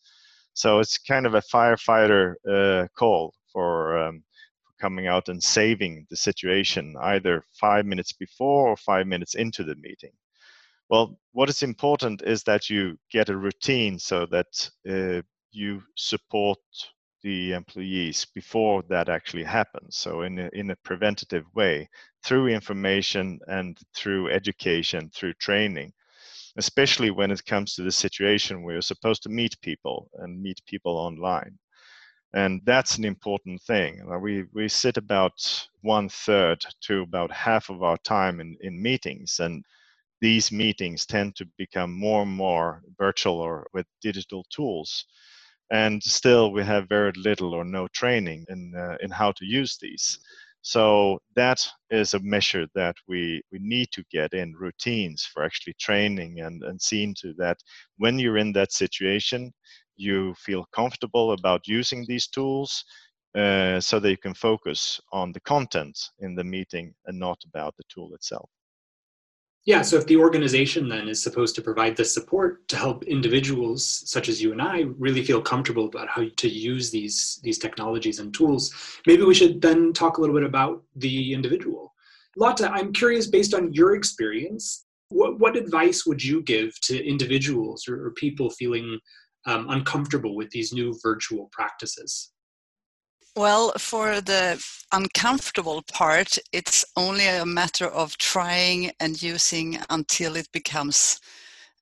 So 0.55 0.79
it's 0.79 0.99
kind 0.99 1.27
of 1.27 1.35
a 1.35 1.43
firefighter 1.43 2.35
uh, 2.51 2.87
call 2.97 3.35
for 3.53 3.99
um, 3.99 4.25
coming 4.83 5.07
out 5.07 5.29
and 5.29 5.41
saving 5.43 6.05
the 6.11 6.17
situation 6.17 6.97
either 7.01 7.45
five 7.53 7.87
minutes 7.87 8.13
before 8.13 8.69
or 8.69 8.77
five 8.77 9.07
minutes 9.07 9.35
into 9.37 9.63
the 9.63 9.77
meeting. 9.77 10.13
Well, 10.91 11.19
what 11.31 11.49
is 11.49 11.63
important 11.63 12.23
is 12.23 12.43
that 12.43 12.69
you 12.69 12.99
get 13.11 13.29
a 13.29 13.37
routine 13.37 13.99
so 13.99 14.27
that 14.27 14.71
uh, 14.91 15.23
you 15.53 15.83
support 15.97 16.59
the 17.23 17.53
employees 17.53 18.27
before 18.35 18.83
that 18.89 19.09
actually 19.09 19.45
happens. 19.45 19.97
So 19.97 20.23
in 20.23 20.39
a, 20.41 20.51
in 20.53 20.71
a 20.71 20.83
preventative 20.85 21.45
way, 21.55 21.89
through 22.25 22.49
information 22.49 23.39
and 23.47 23.79
through 23.95 24.31
education, 24.31 25.11
through 25.15 25.35
training, 25.35 25.93
especially 26.57 27.11
when 27.11 27.31
it 27.31 27.47
comes 27.47 27.75
to 27.75 27.83
the 27.83 27.93
situation 27.93 28.63
where 28.63 28.75
you're 28.75 28.83
supposed 28.83 29.23
to 29.23 29.29
meet 29.29 29.61
people 29.63 30.11
and 30.15 30.43
meet 30.43 30.61
people 30.67 30.97
online 30.97 31.57
and 32.35 32.61
that's 32.65 32.97
an 32.99 33.05
important 33.05 33.61
thing. 33.63 34.03
We 34.21 34.45
we 34.53 34.69
sit 34.69 34.97
about 34.97 35.35
one 35.83 36.09
third 36.09 36.65
to 36.83 37.03
about 37.03 37.31
half 37.31 37.71
of 37.71 37.83
our 37.83 37.99
time 37.99 38.41
in 38.41 38.57
in 38.61 38.83
meetings 38.83 39.41
and 39.41 39.65
these 40.21 40.53
meetings 40.53 41.05
tend 41.05 41.35
to 41.37 41.47
become 41.59 41.93
more 41.93 42.23
and 42.23 42.31
more 42.31 42.81
virtual 42.97 43.41
or 43.41 43.67
with 43.75 43.87
digital 44.01 44.47
tools. 44.51 45.05
And 45.73 46.03
still 46.03 46.53
we 46.53 46.63
have 46.65 46.89
very 46.89 47.13
little 47.17 47.55
or 47.55 47.65
no 47.65 47.89
training 47.89 48.47
in 48.49 48.75
uh, 48.77 48.97
in 49.03 49.11
how 49.11 49.33
to 49.33 49.45
use 49.45 49.79
these. 49.81 50.19
So 50.63 51.19
that 51.35 51.59
is 51.91 52.15
a 52.15 52.21
measure 52.21 52.67
that 52.77 52.95
we, 53.09 53.43
we 53.51 53.59
need 53.59 53.89
to 53.93 54.05
get 54.13 54.33
in 54.33 54.55
routines 54.55 55.25
for 55.25 55.43
actually 55.43 55.75
training 55.75 56.41
and, 56.41 56.63
and 56.63 56.81
seeing 56.81 57.15
to 57.21 57.35
that 57.39 57.59
when 57.99 58.21
you're 58.21 58.39
in 58.39 58.53
that 58.53 58.73
situation, 58.73 59.53
you 59.97 60.35
feel 60.35 60.67
comfortable 60.75 61.33
about 61.33 61.69
using 61.69 62.05
these 62.07 62.27
tools 62.27 62.85
uh, 63.37 63.81
so 63.81 63.99
that 63.99 64.11
you 64.11 64.19
can 64.19 64.35
focus 64.35 65.01
on 65.13 65.33
the 65.33 65.41
content 65.41 65.99
in 66.21 66.35
the 66.35 66.45
meeting 66.45 66.95
and 67.07 67.19
not 67.19 67.39
about 67.47 67.75
the 67.77 67.85
tool 67.93 68.15
itself. 68.15 68.49
Yeah, 69.65 69.83
so 69.83 69.97
if 69.97 70.07
the 70.07 70.17
organization 70.17 70.89
then 70.89 71.09
is 71.09 71.23
supposed 71.23 71.55
to 71.55 71.63
provide 71.63 71.97
the 71.97 72.05
support 72.05 72.67
to 72.67 72.77
help 72.77 73.05
individuals 73.05 74.03
such 74.11 74.29
as 74.29 74.43
you 74.43 74.51
and 74.51 74.61
I 74.61 74.87
really 74.99 75.23
feel 75.23 75.41
comfortable 75.41 75.87
about 75.87 76.09
how 76.09 76.25
to 76.37 76.49
use 76.49 76.91
these 76.91 77.39
these 77.45 77.59
technologies 77.59 78.19
and 78.19 78.35
tools, 78.35 78.75
maybe 79.07 79.23
we 79.23 79.35
should 79.35 79.63
then 79.63 79.93
talk 79.93 80.19
a 80.19 80.21
little 80.21 80.35
bit 80.35 80.45
about 80.45 80.83
the 80.97 81.33
individual. 81.33 81.95
Lotta, 82.37 82.73
I'm 82.73 82.93
curious 82.93 83.29
based 83.29 83.55
on 83.55 83.73
your 83.73 83.95
experience, 83.95 84.85
what, 85.11 85.39
what 85.39 85.57
advice 85.57 86.07
would 86.07 86.25
you 86.25 86.43
give 86.43 86.79
to 86.83 87.07
individuals 87.07 87.87
or, 87.87 88.07
or 88.07 88.11
people 88.13 88.51
feeling 88.51 88.99
um, 89.47 89.69
uncomfortable 89.71 90.37
with 90.37 90.51
these 90.51 90.73
new 90.73 90.99
virtual 91.03 91.49
practices? 91.53 92.33
Well, 93.35 93.73
for 93.79 94.21
the 94.21 94.63
uncomfortable 94.93 95.83
part, 95.91 96.39
it's 96.53 96.85
only 96.97 97.27
a 97.27 97.47
matter 97.47 97.87
of 97.87 98.19
trying 98.19 98.91
and 99.01 99.21
using 99.23 99.79
until 99.89 100.37
it 100.37 100.49
becomes 100.53 101.19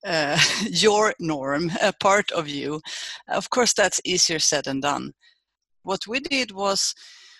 uh, 0.04 0.38
your 0.70 1.12
norm, 1.18 1.72
a 1.82 1.92
part 1.92 2.30
of 2.30 2.48
you. 2.48 2.80
Of 3.28 3.50
course, 3.50 3.72
that's 3.72 4.00
easier 4.04 4.38
said 4.38 4.64
than 4.66 4.80
done. 4.80 5.12
What 5.82 6.06
we 6.06 6.20
did 6.20 6.52
was 6.52 6.94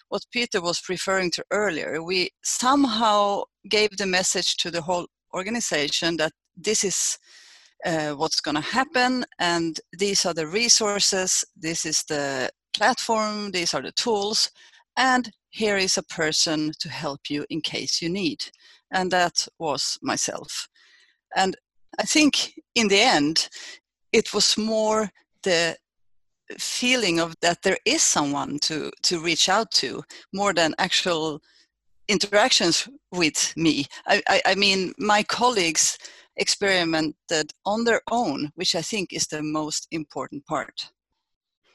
what 0.09 0.27
Peter 0.33 0.61
was 0.61 0.89
referring 0.89 1.31
to 1.33 1.45
earlier. 1.53 2.03
We 2.03 2.31
somehow 2.43 3.45
gave 3.69 3.97
the 3.97 4.07
message 4.07 4.57
to 4.57 4.71
the 4.71 4.83
whole 4.83 5.07
organization 5.33 6.17
that 6.17 6.33
this 6.57 6.83
is 6.83 7.17
uh, 7.87 8.11
what's 8.11 8.41
going 8.41 8.55
to 8.55 8.61
happen 8.61 9.25
and 9.39 9.81
these 9.99 10.27
are 10.27 10.35
the 10.35 10.47
resources 10.47 11.45
this 11.57 11.87
is 11.87 12.05
the 12.09 12.51
platform 12.75 13.51
these 13.51 13.75
are 13.75 13.83
the 13.83 13.93
tools 13.93 14.51
and 14.97 15.31
here 15.51 15.77
is 15.77 15.99
a 15.99 16.03
person 16.03 16.73
to 16.79 16.89
help 16.89 17.29
you 17.29 17.45
in 17.51 17.61
case 17.61 18.01
you 18.01 18.09
need. 18.09 18.45
And 18.93 19.11
that 19.11 19.47
was 19.59 19.99
myself. 20.03 20.69
And 21.37 21.57
i 21.99 22.05
think 22.05 22.55
in 22.77 22.87
the 22.89 23.01
end 23.01 23.49
it 24.13 24.33
was 24.33 24.57
more 24.57 25.11
the 25.43 25.77
feeling 26.59 27.19
of 27.21 27.35
that 27.43 27.63
there 27.63 27.79
is 27.85 28.03
someone 28.03 28.59
to 28.61 28.91
to 29.03 29.19
reach 29.21 29.49
out 29.49 29.71
to 29.73 30.03
more 30.33 30.55
than 30.55 30.75
actual 30.79 31.41
interactions 32.09 32.89
with 33.13 33.53
me. 33.57 33.87
I, 34.07 34.23
I, 34.29 34.43
I 34.47 34.55
mean 34.55 34.93
my 34.99 35.23
colleagues 35.25 35.99
experimented 36.37 37.53
on 37.65 37.85
their 37.85 38.03
own, 38.11 38.51
which 38.55 38.75
I 38.75 38.83
think 38.83 39.13
is 39.13 39.27
the 39.27 39.43
most 39.43 39.87
important 39.91 40.47
part. 40.47 40.91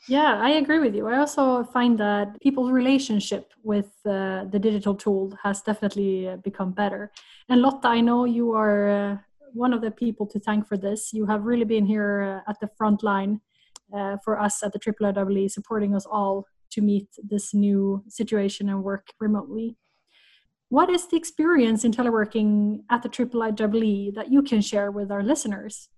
Yeah, 0.08 0.40
I 0.40 0.52
agree 0.52 0.80
with 0.80 0.94
you. 0.94 1.08
I 1.08 1.18
also 1.18 1.64
find 1.64 1.98
that 1.98 2.40
people's 2.40 2.72
relationship 2.72 3.52
with 3.64 3.90
uh, 4.06 4.46
the 4.46 4.60
digital 4.60 4.94
tool 4.94 5.36
has 5.42 5.62
definitely 5.64 6.28
uh, 6.28 6.38
become 6.38 6.72
better. 6.72 7.12
And 7.50 7.62
Lotta, 7.62 7.88
I 7.88 8.02
know 8.02 8.26
you 8.26 8.52
are 8.54 8.90
uh, 8.90 9.18
one 9.54 9.74
of 9.74 9.82
the 9.82 9.90
people 9.90 10.28
to 10.28 10.40
thank 10.40 10.68
for 10.68 10.78
this. 10.78 11.12
You 11.12 11.26
have 11.26 11.46
really 11.46 11.66
been 11.66 11.88
here 11.88 12.44
uh, 12.46 12.50
at 12.50 12.60
the 12.60 12.70
front 12.78 13.02
line 13.02 13.42
uh, 13.96 14.18
for 14.24 14.40
us 14.40 14.62
at 14.62 14.74
the 14.74 14.80
IIIEE, 14.80 15.50
supporting 15.50 15.96
us 15.96 16.06
all 16.06 16.46
to 16.72 16.82
meet 16.82 17.08
this 17.24 17.54
new 17.56 18.04
situation 18.08 18.70
and 18.70 18.84
work 18.84 19.08
remotely. 19.20 19.76
What 20.70 20.90
is 20.90 21.08
the 21.08 21.18
experience 21.18 21.86
in 21.86 21.92
teleworking 21.92 22.82
at 22.90 23.04
the 23.04 23.10
IIIEE 23.10 24.16
that 24.16 24.32
you 24.32 24.42
can 24.42 24.62
share 24.62 24.92
with 24.92 25.12
our 25.12 25.24
listeners? 25.24 25.90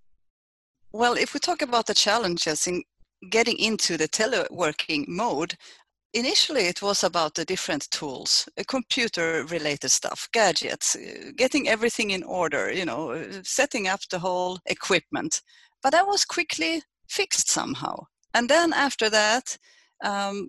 Well, 0.91 1.13
if 1.13 1.33
we 1.33 1.39
talk 1.39 1.61
about 1.61 1.87
the 1.87 1.93
challenges 1.93 2.67
in 2.67 2.83
getting 3.29 3.57
into 3.57 3.97
the 3.97 4.07
teleworking 4.07 5.07
mode, 5.07 5.55
initially 6.13 6.67
it 6.67 6.81
was 6.81 7.03
about 7.03 7.35
the 7.35 7.45
different 7.45 7.89
tools 7.91 8.47
uh, 8.57 8.63
computer 8.67 9.45
related 9.49 9.89
stuff 9.89 10.27
gadgets 10.31 10.95
uh, 10.95 11.31
getting 11.35 11.67
everything 11.67 12.11
in 12.11 12.23
order 12.23 12.71
you 12.71 12.85
know 12.85 13.11
uh, 13.11 13.25
setting 13.43 13.87
up 13.87 13.99
the 14.09 14.19
whole 14.19 14.57
equipment 14.65 15.41
but 15.83 15.91
that 15.91 16.07
was 16.07 16.23
quickly 16.23 16.81
fixed 17.09 17.49
somehow 17.49 17.95
and 18.33 18.49
then 18.49 18.71
after 18.73 19.09
that 19.09 19.57
um, 20.03 20.47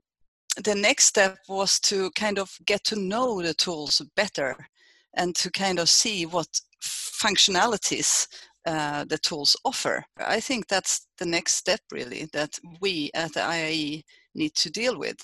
the 0.64 0.74
next 0.74 1.04
step 1.04 1.38
was 1.48 1.78
to 1.80 2.10
kind 2.12 2.38
of 2.38 2.50
get 2.66 2.84
to 2.84 2.96
know 2.96 3.42
the 3.42 3.54
tools 3.54 4.02
better 4.16 4.56
and 5.14 5.34
to 5.36 5.50
kind 5.50 5.78
of 5.78 5.88
see 5.88 6.26
what 6.26 6.48
functionalities 6.82 8.26
uh, 8.66 9.04
the 9.04 9.18
tools 9.18 9.56
offer. 9.64 10.04
I 10.18 10.40
think 10.40 10.68
that's 10.68 11.06
the 11.18 11.26
next 11.26 11.54
step, 11.54 11.80
really, 11.90 12.28
that 12.32 12.58
we 12.80 13.10
at 13.14 13.32
the 13.34 13.40
IIIEE 13.40 14.02
need 14.34 14.54
to 14.56 14.70
deal 14.70 14.98
with. 14.98 15.20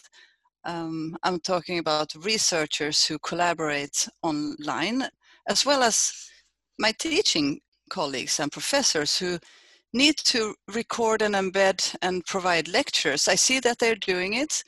Um, 0.64 1.16
I'm 1.23 1.40
talking 1.40 1.79
about 1.79 2.14
researchers 2.25 3.05
who 3.05 3.18
collaborate 3.18 4.09
online, 4.23 5.05
as 5.49 5.66
well 5.66 5.83
as 5.83 6.12
my 6.79 6.92
teaching 6.92 7.61
colleagues 7.90 8.40
and 8.40 8.51
professors 8.51 9.18
who 9.18 9.38
need 9.92 10.16
to 10.16 10.55
record 10.73 11.23
and 11.23 11.35
embed 11.35 11.94
and 12.03 12.25
provide 12.25 12.68
lectures. 12.68 13.29
I 13.29 13.35
see 13.35 13.61
that 13.61 13.79
they're 13.79 13.94
doing 13.94 14.35
it, 14.35 14.64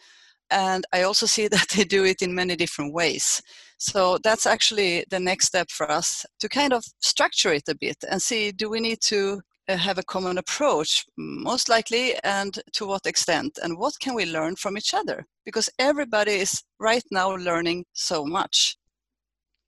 and 0.50 0.85
I 0.92 1.02
also 1.02 1.26
see 1.26 1.48
that 1.54 1.68
they 1.68 1.85
do 1.85 2.04
it 2.04 2.22
in 2.22 2.35
many 2.35 2.56
different 2.56 2.92
ways. 2.92 3.42
So 3.78 4.18
that's 4.24 4.46
actually 4.46 5.04
the 5.11 5.20
next 5.20 5.46
step 5.46 5.70
for 5.70 5.90
us 5.90 6.24
to 6.40 6.48
kind 6.48 6.72
of 6.72 6.85
structure 7.00 7.52
it 7.52 7.68
a 7.68 7.74
bit 7.74 7.96
and 8.11 8.22
see 8.22 8.50
do 8.52 8.70
we 8.70 8.80
need 8.80 9.00
to 9.02 9.42
uh, 9.68 9.76
have 9.76 9.98
a 9.98 10.04
common 10.04 10.38
approach, 10.38 11.04
most 11.18 11.68
likely, 11.68 12.14
and 12.22 12.61
to 12.72 12.87
what 12.87 13.04
extent, 13.04 13.59
and 13.62 13.76
what 13.76 13.94
can 13.98 14.14
we 14.14 14.24
learn 14.24 14.54
from 14.54 14.78
each 14.78 14.94
other? 14.94 15.26
Because 15.44 15.68
everybody 15.78 16.32
is 16.35 16.62
right 16.78 17.02
now 17.11 17.35
learning 17.35 17.85
so 17.92 18.24
much. 18.24 18.76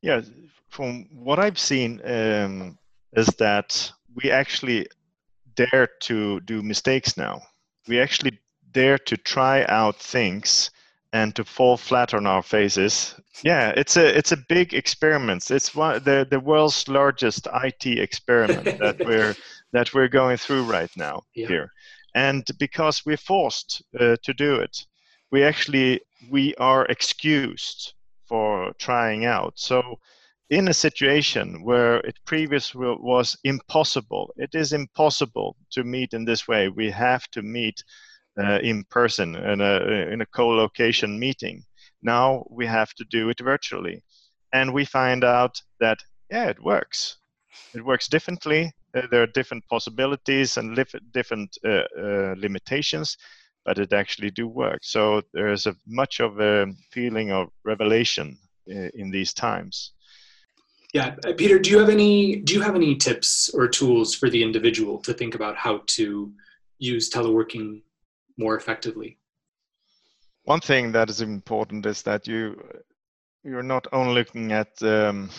Yeah, 0.01 0.21
from 0.69 1.09
what 1.13 1.41
I've 1.41 1.59
seen, 1.59 2.01
um, 2.05 2.79
is 3.15 3.27
that 3.39 3.91
we 4.15 4.31
actually 4.31 4.87
dare 5.57 5.89
to 6.03 6.41
do 6.41 6.63
mistakes 6.63 7.17
now. 7.17 7.41
We 7.89 8.01
actually 8.01 8.39
dare 8.73 8.99
to 8.99 9.17
try 9.17 9.65
out 9.67 9.97
things 9.97 10.71
and 11.13 11.35
to 11.35 11.45
fall 11.45 11.77
flat 11.77 12.13
on 12.13 12.27
our 12.27 12.43
faces. 12.43 13.15
Yeah, 13.43 13.73
it's 13.77 13.97
a 13.97 14.17
it's 14.17 14.33
a 14.33 14.45
big 14.49 14.75
experiment. 14.75 15.51
It's 15.51 15.75
one 15.75 16.03
the 16.05 16.27
the 16.29 16.41
world's 16.41 16.89
largest 16.89 17.49
IT 17.65 17.87
experiment 17.87 18.79
that 18.79 18.99
we're 18.99 19.35
that 19.73 19.95
we're 19.95 20.09
going 20.09 20.37
through 20.37 20.65
right 20.65 20.91
now 20.97 21.23
yeah. 21.35 21.49
here, 21.49 21.73
and 22.15 22.45
because 22.59 23.05
we're 23.07 23.17
forced 23.17 23.83
uh, 23.99 24.17
to 24.23 24.35
do 24.35 24.57
it, 24.57 24.87
we 25.31 25.45
actually 25.45 26.01
we 26.31 26.55
are 26.57 26.85
excused 26.87 27.95
for 28.27 28.73
trying 28.79 29.25
out. 29.25 29.55
So 29.57 29.99
in 30.51 30.69
a 30.69 30.75
situation 30.75 31.63
where 31.63 31.97
it 31.99 32.19
previously 32.25 32.97
was 33.01 33.37
impossible, 33.45 34.35
it 34.37 34.55
is 34.55 34.73
impossible 34.73 35.57
to 35.71 35.85
meet 35.85 36.13
in 36.13 36.25
this 36.25 36.49
way. 36.49 36.69
We 36.69 36.91
have 36.91 37.29
to 37.33 37.43
meet 37.43 37.83
uh, 38.41 38.59
in 38.63 38.85
person 38.91 39.35
in 39.37 39.61
a, 39.61 39.81
in 40.13 40.21
a 40.21 40.27
co-location 40.27 41.19
meeting. 41.19 41.65
Now 42.03 42.45
we 42.51 42.67
have 42.67 42.93
to 42.95 43.05
do 43.11 43.29
it 43.31 43.41
virtually. 43.41 44.03
And 44.53 44.73
we 44.73 44.85
find 44.85 45.25
out 45.25 45.61
that, 45.81 45.99
yeah, 46.31 46.49
it 46.49 46.63
works. 46.63 47.19
It 47.75 47.85
works 47.85 48.09
differently. 48.09 48.73
Uh, 48.95 49.03
there 49.11 49.23
are 49.23 49.27
different 49.27 49.65
possibilities 49.69 50.57
and 50.57 50.75
li- 50.75 51.01
different 51.13 51.57
uh, 51.67 51.83
uh, 51.99 52.35
limitations, 52.39 53.17
but 53.65 53.79
it 53.79 53.93
actually 53.93 54.31
do 54.31 54.49
work. 54.49 54.81
So 54.83 55.23
there's 55.35 55.67
a 55.67 55.75
much 55.87 56.21
of 56.21 56.41
a 56.41 56.67
feeling 56.91 57.31
of 57.31 57.49
revelation 57.65 58.39
uh, 58.71 58.89
in 58.95 59.11
these 59.11 59.35
times. 59.35 59.93
Yeah, 60.95 61.17
Peter, 61.37 61.59
do 61.59 61.69
you 61.69 61.79
have 61.79 61.91
any 61.91 62.37
do 62.37 62.55
you 62.55 62.63
have 62.63 62.75
any 62.75 62.97
tips 62.97 63.51
or 63.51 63.69
tools 63.69 64.15
for 64.15 64.31
the 64.31 64.43
individual 64.43 64.99
to 65.01 65.13
think 65.13 65.35
about 65.35 65.55
how 65.55 65.83
to 65.89 66.33
use 66.79 67.11
teleworking 67.11 67.83
more 68.39 68.57
effectively? 68.57 69.19
One 70.45 70.61
thing 70.61 70.93
that 70.93 71.11
is 71.11 71.21
important 71.21 71.85
is 71.85 72.03
that 72.03 72.27
you 72.27 72.57
you're 73.45 73.63
not 73.63 73.87
only 73.93 74.15
looking 74.15 74.53
at 74.53 74.83
um, 74.83 75.31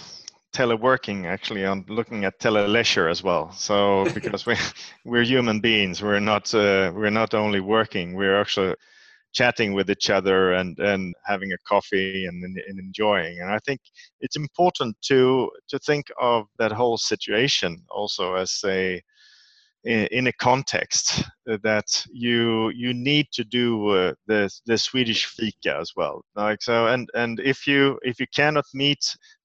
teleworking 0.53 1.25
actually 1.25 1.65
on 1.65 1.85
looking 1.87 2.25
at 2.25 2.39
teleleisure 2.39 3.09
as 3.09 3.21
well 3.23 3.51
so 3.51 4.05
because 4.13 4.45
we 4.45 4.55
we're 5.05 5.23
human 5.23 5.59
beings 5.59 6.01
we're 6.01 6.19
not 6.19 6.53
uh, 6.55 6.91
we're 6.95 7.11
not 7.11 7.33
only 7.33 7.59
working 7.59 8.15
we're 8.15 8.39
actually 8.39 8.73
chatting 9.31 9.73
with 9.73 9.91
each 9.91 10.09
other 10.09 10.53
and 10.53 10.79
and 10.79 11.13
having 11.23 11.51
a 11.51 11.57
coffee 11.67 12.25
and, 12.25 12.43
and 12.43 12.79
enjoying 12.79 13.39
and 13.41 13.51
i 13.51 13.59
think 13.59 13.79
it's 14.21 14.35
important 14.35 14.95
to 15.01 15.49
to 15.67 15.77
think 15.79 16.05
of 16.19 16.45
that 16.57 16.71
whole 16.71 16.97
situation 16.97 17.77
also 17.89 18.33
as 18.33 18.59
a 18.65 18.99
in, 19.83 20.27
a 20.27 20.33
context 20.33 21.23
that 21.45 22.05
you 22.11 22.69
you 22.69 22.93
need 22.93 23.27
to 23.31 23.43
do 23.43 23.87
uh, 23.89 24.13
the 24.27 24.49
the 24.65 24.77
Swedish 24.77 25.25
fika 25.25 25.77
as 25.77 25.91
well. 25.95 26.23
Like 26.35 26.61
so, 26.61 26.87
and 26.87 27.09
and 27.13 27.39
if 27.39 27.65
you 27.65 27.97
if 28.01 28.19
you 28.19 28.27
cannot 28.35 28.65
meet 28.73 28.99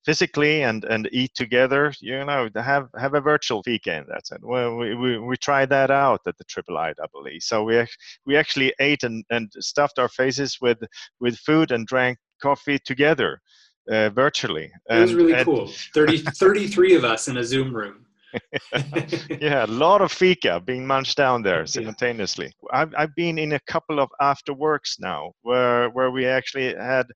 physically 0.04 0.62
and 0.62 0.84
and 0.84 1.08
eat 1.12 1.30
together, 1.34 1.92
you 2.00 2.24
know, 2.24 2.48
have 2.56 2.88
have 2.98 3.14
a 3.14 3.20
virtual 3.20 3.62
fika 3.62 3.94
in 3.96 4.04
that 4.08 4.26
sense. 4.26 4.42
Well, 4.44 4.76
we 4.76 4.94
we, 4.94 5.18
we 5.18 5.36
tried 5.36 5.70
that 5.70 5.90
out 5.90 6.20
at 6.26 6.36
the 6.36 6.44
Triple 6.44 6.76
IEEE. 6.76 7.40
So 7.40 7.62
we 7.62 7.86
we 8.26 8.36
actually 8.36 8.74
ate 8.80 9.04
and 9.04 9.24
and 9.30 9.52
stuffed 9.60 9.98
our 9.98 10.08
faces 10.08 10.58
with 10.60 10.82
with 11.20 11.38
food 11.38 11.70
and 11.70 11.86
drank 11.86 12.18
coffee 12.42 12.78
together. 12.84 13.40
Uh, 13.86 14.08
virtually. 14.08 14.72
It 14.88 14.98
was 14.98 15.12
really 15.12 15.34
and, 15.34 15.44
cool. 15.44 15.70
30, 15.92 16.16
33 16.16 16.94
of 16.94 17.04
us 17.04 17.28
in 17.28 17.36
a 17.36 17.44
Zoom 17.44 17.76
room. 17.76 18.06
yeah, 19.40 19.64
a 19.64 19.66
lot 19.66 20.00
of 20.00 20.12
fika 20.12 20.60
being 20.60 20.86
munched 20.86 21.16
down 21.16 21.42
there 21.42 21.66
simultaneously. 21.66 22.52
I've, 22.72 22.92
I've 22.96 23.14
been 23.14 23.38
in 23.38 23.52
a 23.52 23.60
couple 23.60 24.00
of 24.00 24.10
after 24.20 24.52
works 24.52 24.96
now 24.98 25.32
where 25.42 25.90
where 25.90 26.10
we 26.10 26.26
actually 26.26 26.74
had 26.74 27.06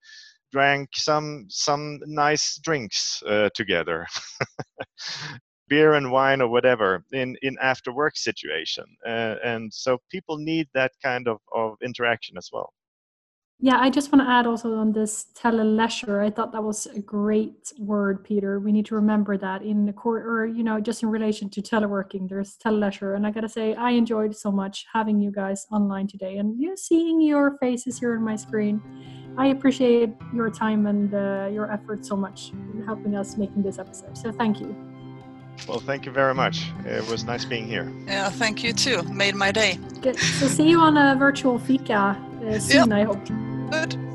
drank 0.53 0.91
some 0.95 1.47
some 1.49 2.01
nice 2.07 2.59
drinks 2.63 3.23
uh, 3.27 3.51
together. 3.55 4.07
Beer 5.69 5.95
and 5.95 6.11
wine 6.11 6.41
or 6.41 6.49
whatever 6.49 7.05
in 7.13 7.37
in 7.43 7.57
after 7.61 7.93
work 7.93 8.17
situation 8.17 8.85
uh, 9.07 9.35
and 9.45 9.73
so 9.73 9.99
people 10.11 10.39
need 10.39 10.67
that 10.73 10.93
kind 11.05 11.29
of 11.29 11.39
of 11.55 11.77
interaction 11.83 12.39
as 12.39 12.49
well 12.51 12.73
yeah, 13.61 13.79
I 13.81 13.90
just 13.90 14.12
want 14.12 14.25
to 14.25 14.31
add 14.31 14.47
also 14.47 14.75
on 14.77 14.92
this 14.92 15.27
teleleisure. 15.35 16.25
I 16.25 16.31
thought 16.31 16.53
that 16.53 16.62
was 16.62 16.87
a 16.87 17.01
great 17.01 17.73
word, 17.77 18.23
Peter. 18.23 18.61
We 18.61 18.71
need 18.71 18.87
to 18.87 18.94
remember 18.94 19.37
that 19.37 19.62
in 19.62 19.85
the 19.85 19.92
court, 19.92 20.25
or 20.27 20.47
you 20.47 20.62
know, 20.62 20.79
just 20.79 21.03
in 21.03 21.09
relation 21.09 21.51
to 21.51 21.61
teleworking, 21.61 22.29
there's 22.29 22.57
teleleisure, 22.57 23.16
and 23.16 23.27
I 23.27 23.33
gotta 23.33 23.49
say, 23.49 23.75
I 23.75 23.90
enjoyed 23.90 24.37
so 24.37 24.53
much 24.53 24.87
having 24.92 25.21
you 25.21 25.33
guys 25.33 25.66
online 25.73 26.07
today, 26.07 26.38
and 26.38 26.61
you 26.61 26.68
know, 26.68 26.77
seeing 26.77 27.21
your 27.21 27.59
faces 27.59 27.99
here 27.99 28.14
on 28.14 28.23
my 28.23 28.37
screen. 28.37 28.81
I 29.37 29.49
appreciate 29.49 30.11
your 30.33 30.51
time 30.51 30.87
and 30.87 31.12
uh, 31.14 31.49
your 31.53 31.71
effort 31.71 32.07
so 32.07 32.16
much 32.16 32.51
in 32.51 32.85
helping 32.87 33.16
us 33.16 33.37
making 33.37 33.62
this 33.62 33.79
episode. 33.79 34.16
So 34.16 34.31
thank 34.31 34.61
you. 34.61 34.98
Well, 35.66 35.81
thank 35.81 36.07
you 36.07 36.12
very 36.12 36.35
much. 36.35 36.71
It 36.87 37.07
was 37.11 37.25
nice 37.25 37.44
being 37.44 37.66
here. 37.66 37.92
Yeah, 38.07 38.31
thank 38.31 38.62
you 38.62 38.73
too. 38.73 39.03
Made 39.05 39.35
my 39.35 39.53
day. 39.53 39.79
Good. 40.01 40.18
So 40.18 40.47
see 40.47 40.68
you 40.68 40.79
on 40.81 40.97
a 40.97 41.14
virtual 41.16 41.59
fika 41.59 42.16
uh, 42.47 42.59
soon, 42.59 42.90
yep. 42.90 42.99
I 42.99 43.03
hope. 43.03 43.27
Good. 43.71 44.09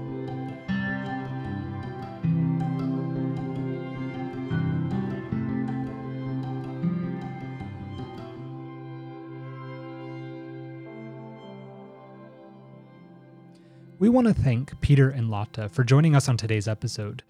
We 13.99 14.09
want 14.09 14.27
to 14.27 14.33
thank 14.33 14.81
Peter 14.81 15.09
and 15.09 15.29
Lotta 15.29 15.69
for 15.69 15.85
joining 15.85 16.13
us 16.13 16.27
on 16.27 16.35
today's 16.35 16.67
episode. 16.67 17.23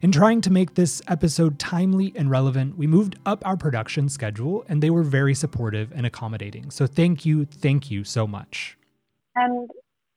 In 0.00 0.12
trying 0.12 0.40
to 0.42 0.50
make 0.52 0.74
this 0.74 1.02
episode 1.08 1.58
timely 1.58 2.12
and 2.14 2.30
relevant, 2.30 2.78
we 2.78 2.86
moved 2.86 3.18
up 3.26 3.44
our 3.44 3.56
production 3.56 4.08
schedule 4.08 4.64
and 4.68 4.80
they 4.80 4.90
were 4.90 5.02
very 5.02 5.34
supportive 5.34 5.90
and 5.92 6.06
accommodating. 6.06 6.70
So 6.70 6.86
thank 6.86 7.26
you, 7.26 7.44
thank 7.44 7.90
you 7.90 8.04
so 8.04 8.24
much. 8.24 8.78
And 9.34 9.68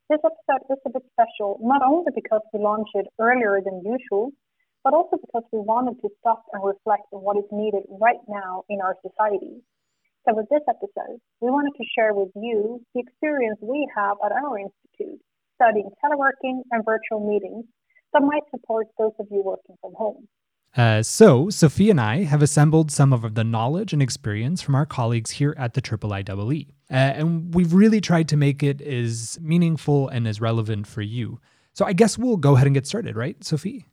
this 0.07 0.19
episode 0.23 0.69
is 0.69 0.77
a 0.86 0.89
bit 0.91 1.01
special, 1.13 1.57
not 1.63 1.82
only 1.82 2.11
because 2.13 2.41
we 2.53 2.59
launched 2.59 2.91
it 2.93 3.07
earlier 3.17 3.59
than 3.65 3.82
usual, 3.84 4.29
but 4.84 4.93
also 4.93 5.17
because 5.17 5.43
we 5.51 5.57
wanted 5.57 5.99
to 6.01 6.09
stop 6.19 6.45
and 6.53 6.63
reflect 6.63 7.09
on 7.11 7.23
what 7.23 7.38
is 7.38 7.49
needed 7.51 7.82
right 7.89 8.21
now 8.29 8.63
in 8.69 8.82
our 8.82 8.95
society. 9.01 9.63
So 10.29 10.36
with 10.36 10.45
this 10.49 10.61
episode, 10.69 11.17
we 11.39 11.49
wanted 11.49 11.73
to 11.77 11.86
share 11.97 12.13
with 12.13 12.29
you 12.36 12.86
the 12.93 13.01
experience 13.01 13.57
we 13.63 13.89
have 13.95 14.17
at 14.23 14.32
our 14.32 14.59
institute 14.59 15.19
studying 15.55 15.89
teleworking 16.03 16.61
and 16.71 16.86
virtual 16.86 17.25
meetings 17.25 17.65
that 18.14 18.22
might 18.22 18.43
support 18.51 18.88
those 18.97 19.14
of 19.20 19.28
you 19.32 19.41
working 19.43 19.76
from 19.82 19.93
home. 19.93 20.28
Uh, 20.76 21.03
so, 21.03 21.49
Sophie 21.49 21.89
and 21.89 21.99
I 21.99 22.24
have 22.24 22.41
assembled 22.41 22.91
some 22.91 23.12
of 23.12 23.36
the 23.36 23.43
knowledge 23.43 23.91
and 23.91 24.01
experience 24.01 24.62
from 24.62 24.74
our 24.74 24.86
colleagues 24.86 25.32
here 25.32 25.53
at 25.57 25.74
the 25.74 25.82
IIIEE. 25.82 26.70
Uh, 26.89 26.93
and 26.93 27.53
we've 27.53 27.74
really 27.74 27.99
tried 27.99 28.30
to 28.30 28.38
make 28.38 28.64
it 28.64 28.82
as 28.82 29.38
meaningful 29.41 30.07
and 30.07 30.28
as 30.28 30.39
relevant 30.39 30.88
for 30.88 31.01
you. 31.01 31.41
So, 31.74 31.86
I 31.86 31.91
guess 31.91 32.18
we'll 32.18 32.38
go 32.38 32.55
ahead 32.55 32.68
and 32.68 32.74
get 32.74 32.88
started, 32.88 33.18
right, 33.18 33.41
Sophie? 33.43 33.86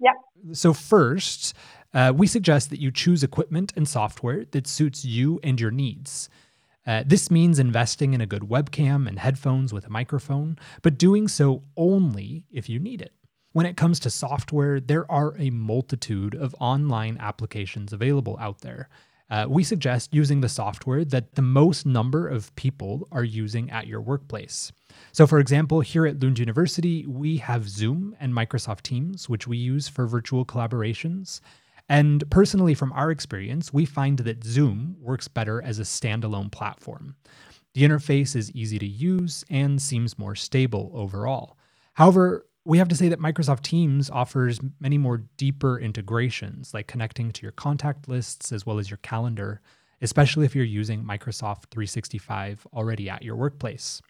Yeah. 0.00 0.12
So, 0.52 0.72
first, 0.72 1.54
uh, 1.92 2.14
we 2.16 2.26
suggest 2.26 2.70
that 2.70 2.80
you 2.80 2.90
choose 2.90 3.22
equipment 3.22 3.74
and 3.76 3.86
software 3.86 4.46
that 4.52 4.66
suits 4.66 5.04
you 5.04 5.38
and 5.42 5.60
your 5.60 5.70
needs. 5.70 6.30
Uh, 6.86 7.04
this 7.06 7.30
means 7.30 7.58
investing 7.58 8.14
in 8.14 8.20
a 8.22 8.26
good 8.26 8.42
webcam 8.42 9.06
and 9.06 9.18
headphones 9.18 9.72
with 9.72 9.86
a 9.86 9.90
microphone, 9.90 10.58
but 10.80 10.98
doing 10.98 11.28
so 11.28 11.62
only 11.76 12.44
if 12.50 12.68
you 12.70 12.78
need 12.78 13.02
it. 13.02 13.12
When 13.52 13.66
it 13.66 13.76
comes 13.76 14.00
to 14.00 14.10
software, 14.10 14.80
there 14.80 15.10
are 15.10 15.34
a 15.38 15.50
multitude 15.50 16.34
of 16.34 16.54
online 16.58 17.18
applications 17.20 17.92
available 17.92 18.38
out 18.40 18.60
there. 18.60 18.88
Uh, 19.30 19.46
we 19.48 19.62
suggest 19.64 20.12
using 20.12 20.40
the 20.40 20.48
software 20.48 21.04
that 21.04 21.34
the 21.34 21.42
most 21.42 21.86
number 21.86 22.28
of 22.28 22.54
people 22.54 23.08
are 23.12 23.24
using 23.24 23.70
at 23.70 23.86
your 23.86 24.00
workplace. 24.00 24.72
So, 25.12 25.26
for 25.26 25.38
example, 25.38 25.80
here 25.80 26.06
at 26.06 26.22
Lund 26.22 26.38
University, 26.38 27.06
we 27.06 27.38
have 27.38 27.68
Zoom 27.68 28.16
and 28.20 28.32
Microsoft 28.32 28.82
Teams, 28.82 29.28
which 29.28 29.46
we 29.46 29.56
use 29.56 29.88
for 29.88 30.06
virtual 30.06 30.44
collaborations. 30.44 31.40
And 31.88 32.28
personally, 32.30 32.74
from 32.74 32.92
our 32.92 33.10
experience, 33.10 33.72
we 33.72 33.84
find 33.84 34.18
that 34.20 34.44
Zoom 34.44 34.96
works 35.00 35.28
better 35.28 35.62
as 35.62 35.78
a 35.78 35.82
standalone 35.82 36.50
platform. 36.52 37.16
The 37.74 37.82
interface 37.82 38.36
is 38.36 38.52
easy 38.52 38.78
to 38.78 38.86
use 38.86 39.44
and 39.50 39.80
seems 39.80 40.18
more 40.18 40.34
stable 40.34 40.90
overall. 40.94 41.56
However, 41.94 42.46
we 42.64 42.78
have 42.78 42.88
to 42.88 42.94
say 42.94 43.08
that 43.08 43.18
Microsoft 43.18 43.62
Teams 43.62 44.08
offers 44.08 44.60
many 44.78 44.98
more 44.98 45.24
deeper 45.36 45.78
integrations, 45.78 46.72
like 46.72 46.86
connecting 46.86 47.32
to 47.32 47.42
your 47.42 47.52
contact 47.52 48.08
lists 48.08 48.52
as 48.52 48.64
well 48.64 48.78
as 48.78 48.88
your 48.88 48.98
calendar, 48.98 49.60
especially 50.00 50.44
if 50.44 50.54
you're 50.54 50.64
using 50.64 51.04
Microsoft 51.04 51.66
365 51.70 52.66
already 52.72 53.10
at 53.10 53.22
your 53.22 53.36
workplace. 53.36 54.00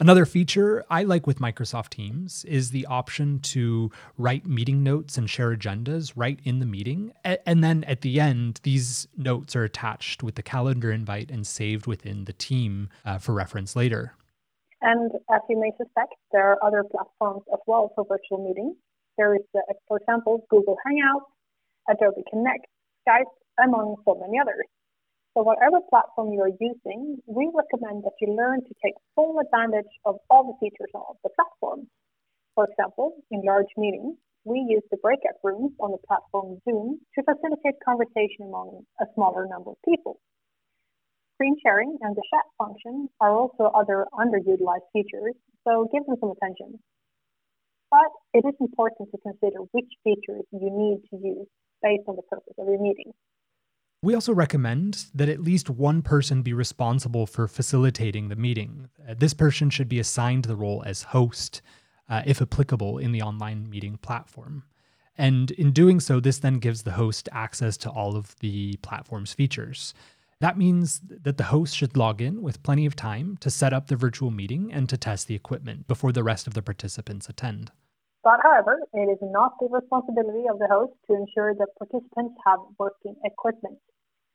Another 0.00 0.24
feature 0.24 0.84
I 0.88 1.02
like 1.02 1.26
with 1.26 1.38
Microsoft 1.38 1.90
Teams 1.90 2.44
is 2.46 2.70
the 2.70 2.86
option 2.86 3.40
to 3.40 3.90
write 4.16 4.46
meeting 4.46 4.82
notes 4.82 5.18
and 5.18 5.28
share 5.28 5.54
agendas 5.54 6.12
right 6.16 6.40
in 6.44 6.60
the 6.60 6.66
meeting. 6.66 7.12
And 7.24 7.62
then 7.62 7.84
at 7.84 8.00
the 8.00 8.18
end, 8.18 8.60
these 8.62 9.06
notes 9.18 9.54
are 9.54 9.64
attached 9.64 10.22
with 10.22 10.36
the 10.36 10.42
calendar 10.42 10.90
invite 10.90 11.30
and 11.30 11.46
saved 11.46 11.86
within 11.86 12.24
the 12.24 12.32
team 12.32 12.88
uh, 13.04 13.18
for 13.18 13.34
reference 13.34 13.76
later. 13.76 14.14
And 14.82 15.12
as 15.30 15.40
you 15.48 15.58
may 15.60 15.70
suspect, 15.78 16.14
there 16.32 16.50
are 16.50 16.58
other 16.62 16.82
platforms 16.82 17.42
as 17.52 17.60
well 17.66 17.92
for 17.94 18.04
virtual 18.04 18.42
meetings. 18.42 18.74
There 19.16 19.34
is, 19.36 19.46
uh, 19.54 19.60
for 19.86 19.98
example, 19.98 20.44
Google 20.50 20.76
Hangouts, 20.84 21.30
Adobe 21.88 22.24
Connect, 22.28 22.66
Skype, 23.06 23.30
among 23.62 23.96
so 24.04 24.18
many 24.18 24.40
others. 24.40 24.66
So 25.34 25.42
whatever 25.42 25.78
platform 25.88 26.32
you're 26.32 26.52
using, 26.60 27.22
we 27.26 27.50
recommend 27.54 28.02
that 28.04 28.18
you 28.20 28.34
learn 28.34 28.60
to 28.64 28.74
take 28.84 28.94
full 29.14 29.38
advantage 29.38 29.88
of 30.04 30.16
all 30.28 30.44
the 30.50 30.58
features 30.58 30.90
of 30.94 31.16
the 31.22 31.30
platform. 31.30 31.86
For 32.54 32.66
example, 32.68 33.22
in 33.30 33.42
large 33.42 33.70
meetings, 33.76 34.16
we 34.44 34.66
use 34.68 34.82
the 34.90 34.98
breakout 34.98 35.38
rooms 35.44 35.72
on 35.80 35.92
the 35.92 36.02
platform 36.06 36.60
Zoom 36.68 36.98
to 37.14 37.22
facilitate 37.22 37.78
conversation 37.84 38.50
among 38.50 38.84
a 39.00 39.06
smaller 39.14 39.46
number 39.46 39.70
of 39.70 39.76
people. 39.88 40.18
Screen 41.42 41.56
sharing 41.60 41.98
and 42.02 42.14
the 42.14 42.22
chat 42.32 42.44
function 42.56 43.08
are 43.20 43.32
also 43.32 43.64
other 43.74 44.06
underutilized 44.14 44.86
features, 44.92 45.34
so 45.66 45.88
give 45.92 46.06
them 46.06 46.14
some 46.20 46.30
attention. 46.30 46.78
But 47.90 48.10
it 48.32 48.46
is 48.46 48.54
important 48.60 49.10
to 49.10 49.18
consider 49.18 49.58
which 49.72 49.88
features 50.04 50.44
you 50.52 50.70
need 50.70 51.00
to 51.10 51.16
use 51.16 51.48
based 51.82 52.04
on 52.06 52.14
the 52.14 52.22
purpose 52.22 52.54
of 52.56 52.68
your 52.68 52.80
meeting. 52.80 53.12
We 54.04 54.14
also 54.14 54.32
recommend 54.32 55.06
that 55.16 55.28
at 55.28 55.40
least 55.40 55.68
one 55.68 56.00
person 56.00 56.42
be 56.42 56.52
responsible 56.52 57.26
for 57.26 57.48
facilitating 57.48 58.28
the 58.28 58.36
meeting. 58.36 58.88
Uh, 59.08 59.14
this 59.18 59.34
person 59.34 59.68
should 59.68 59.88
be 59.88 59.98
assigned 59.98 60.44
the 60.44 60.54
role 60.54 60.84
as 60.86 61.02
host, 61.02 61.60
uh, 62.08 62.22
if 62.24 62.40
applicable, 62.40 62.98
in 62.98 63.10
the 63.10 63.22
online 63.22 63.68
meeting 63.68 63.96
platform. 63.96 64.62
And 65.18 65.50
in 65.50 65.72
doing 65.72 65.98
so, 65.98 66.20
this 66.20 66.38
then 66.38 66.60
gives 66.60 66.84
the 66.84 66.92
host 66.92 67.28
access 67.32 67.76
to 67.78 67.90
all 67.90 68.14
of 68.14 68.36
the 68.38 68.76
platform's 68.76 69.34
features. 69.34 69.92
That 70.42 70.58
means 70.58 71.00
that 71.06 71.38
the 71.38 71.54
host 71.54 71.70
should 71.76 71.96
log 71.96 72.20
in 72.20 72.42
with 72.42 72.64
plenty 72.64 72.84
of 72.84 72.96
time 72.96 73.36
to 73.42 73.48
set 73.48 73.72
up 73.72 73.86
the 73.86 73.94
virtual 73.94 74.32
meeting 74.32 74.72
and 74.72 74.88
to 74.88 74.96
test 74.98 75.28
the 75.28 75.36
equipment 75.36 75.86
before 75.86 76.10
the 76.10 76.24
rest 76.24 76.48
of 76.48 76.54
the 76.54 76.62
participants 76.62 77.28
attend. 77.28 77.70
But 78.24 78.40
however, 78.42 78.80
it 78.92 79.06
is 79.06 79.22
not 79.22 79.52
the 79.60 79.68
responsibility 79.70 80.48
of 80.50 80.58
the 80.58 80.66
host 80.66 80.94
to 81.06 81.14
ensure 81.14 81.54
that 81.54 81.68
participants 81.78 82.34
have 82.44 82.58
working 82.76 83.14
equipment. 83.24 83.78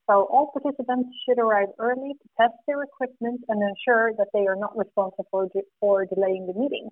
So 0.08 0.24
all 0.32 0.50
participants 0.50 1.10
should 1.28 1.38
arrive 1.38 1.68
early 1.78 2.16
to 2.16 2.28
test 2.40 2.56
their 2.66 2.82
equipment 2.82 3.44
and 3.50 3.60
ensure 3.60 4.12
that 4.16 4.28
they 4.32 4.46
are 4.46 4.56
not 4.56 4.72
responsible 4.78 5.52
for, 5.78 6.06
delaying 6.06 6.46
the 6.46 6.58
meeting. 6.58 6.88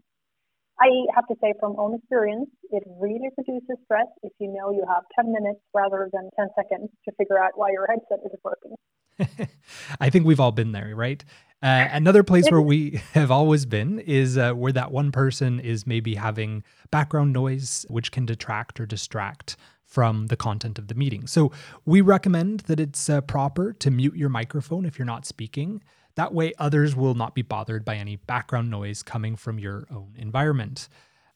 I 0.78 0.92
have 1.14 1.26
to 1.28 1.36
say 1.40 1.54
from 1.58 1.80
own 1.80 1.94
experience, 1.94 2.50
it 2.70 2.82
really 3.00 3.30
reduces 3.38 3.80
stress 3.84 4.12
if 4.22 4.32
you 4.38 4.52
know 4.52 4.72
you 4.72 4.84
have 4.86 5.04
10 5.18 5.32
minutes 5.32 5.60
rather 5.72 6.10
than 6.12 6.28
10 6.36 6.48
seconds 6.54 6.90
to 7.08 7.16
figure 7.16 7.42
out 7.42 7.52
why 7.56 7.70
your 7.70 7.86
headset 7.88 8.20
isn't 8.26 8.44
working. 8.44 8.76
I 10.00 10.10
think 10.10 10.26
we've 10.26 10.40
all 10.40 10.52
been 10.52 10.72
there, 10.72 10.94
right? 10.94 11.24
Uh, 11.62 11.88
another 11.90 12.22
place 12.22 12.48
where 12.50 12.60
we 12.60 13.00
have 13.12 13.30
always 13.30 13.64
been 13.64 13.98
is 14.00 14.36
uh, 14.36 14.52
where 14.52 14.72
that 14.72 14.92
one 14.92 15.10
person 15.10 15.58
is 15.58 15.86
maybe 15.86 16.14
having 16.14 16.62
background 16.90 17.32
noise, 17.32 17.86
which 17.88 18.12
can 18.12 18.26
detract 18.26 18.78
or 18.78 18.86
distract 18.86 19.56
from 19.84 20.26
the 20.26 20.36
content 20.36 20.78
of 20.78 20.88
the 20.88 20.94
meeting. 20.94 21.26
So 21.26 21.52
we 21.84 22.00
recommend 22.00 22.60
that 22.60 22.80
it's 22.80 23.08
uh, 23.08 23.20
proper 23.20 23.72
to 23.74 23.90
mute 23.90 24.16
your 24.16 24.28
microphone 24.28 24.84
if 24.84 24.98
you're 24.98 25.06
not 25.06 25.24
speaking. 25.24 25.82
That 26.16 26.34
way, 26.34 26.52
others 26.58 26.94
will 26.96 27.14
not 27.14 27.34
be 27.34 27.42
bothered 27.42 27.84
by 27.84 27.96
any 27.96 28.16
background 28.16 28.70
noise 28.70 29.02
coming 29.02 29.36
from 29.36 29.58
your 29.58 29.86
own 29.90 30.14
environment. 30.16 30.88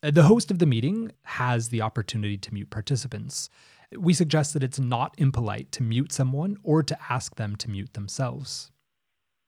Uh, 0.02 0.10
the 0.10 0.24
host 0.24 0.50
of 0.50 0.58
the 0.58 0.66
meeting 0.66 1.12
has 1.22 1.68
the 1.68 1.82
opportunity 1.82 2.36
to 2.38 2.52
mute 2.52 2.70
participants 2.70 3.50
we 3.98 4.12
suggest 4.14 4.54
that 4.54 4.62
it's 4.62 4.78
not 4.78 5.14
impolite 5.18 5.72
to 5.72 5.82
mute 5.82 6.12
someone 6.12 6.56
or 6.62 6.82
to 6.82 6.96
ask 7.08 7.36
them 7.36 7.56
to 7.56 7.70
mute 7.70 7.94
themselves. 7.94 8.70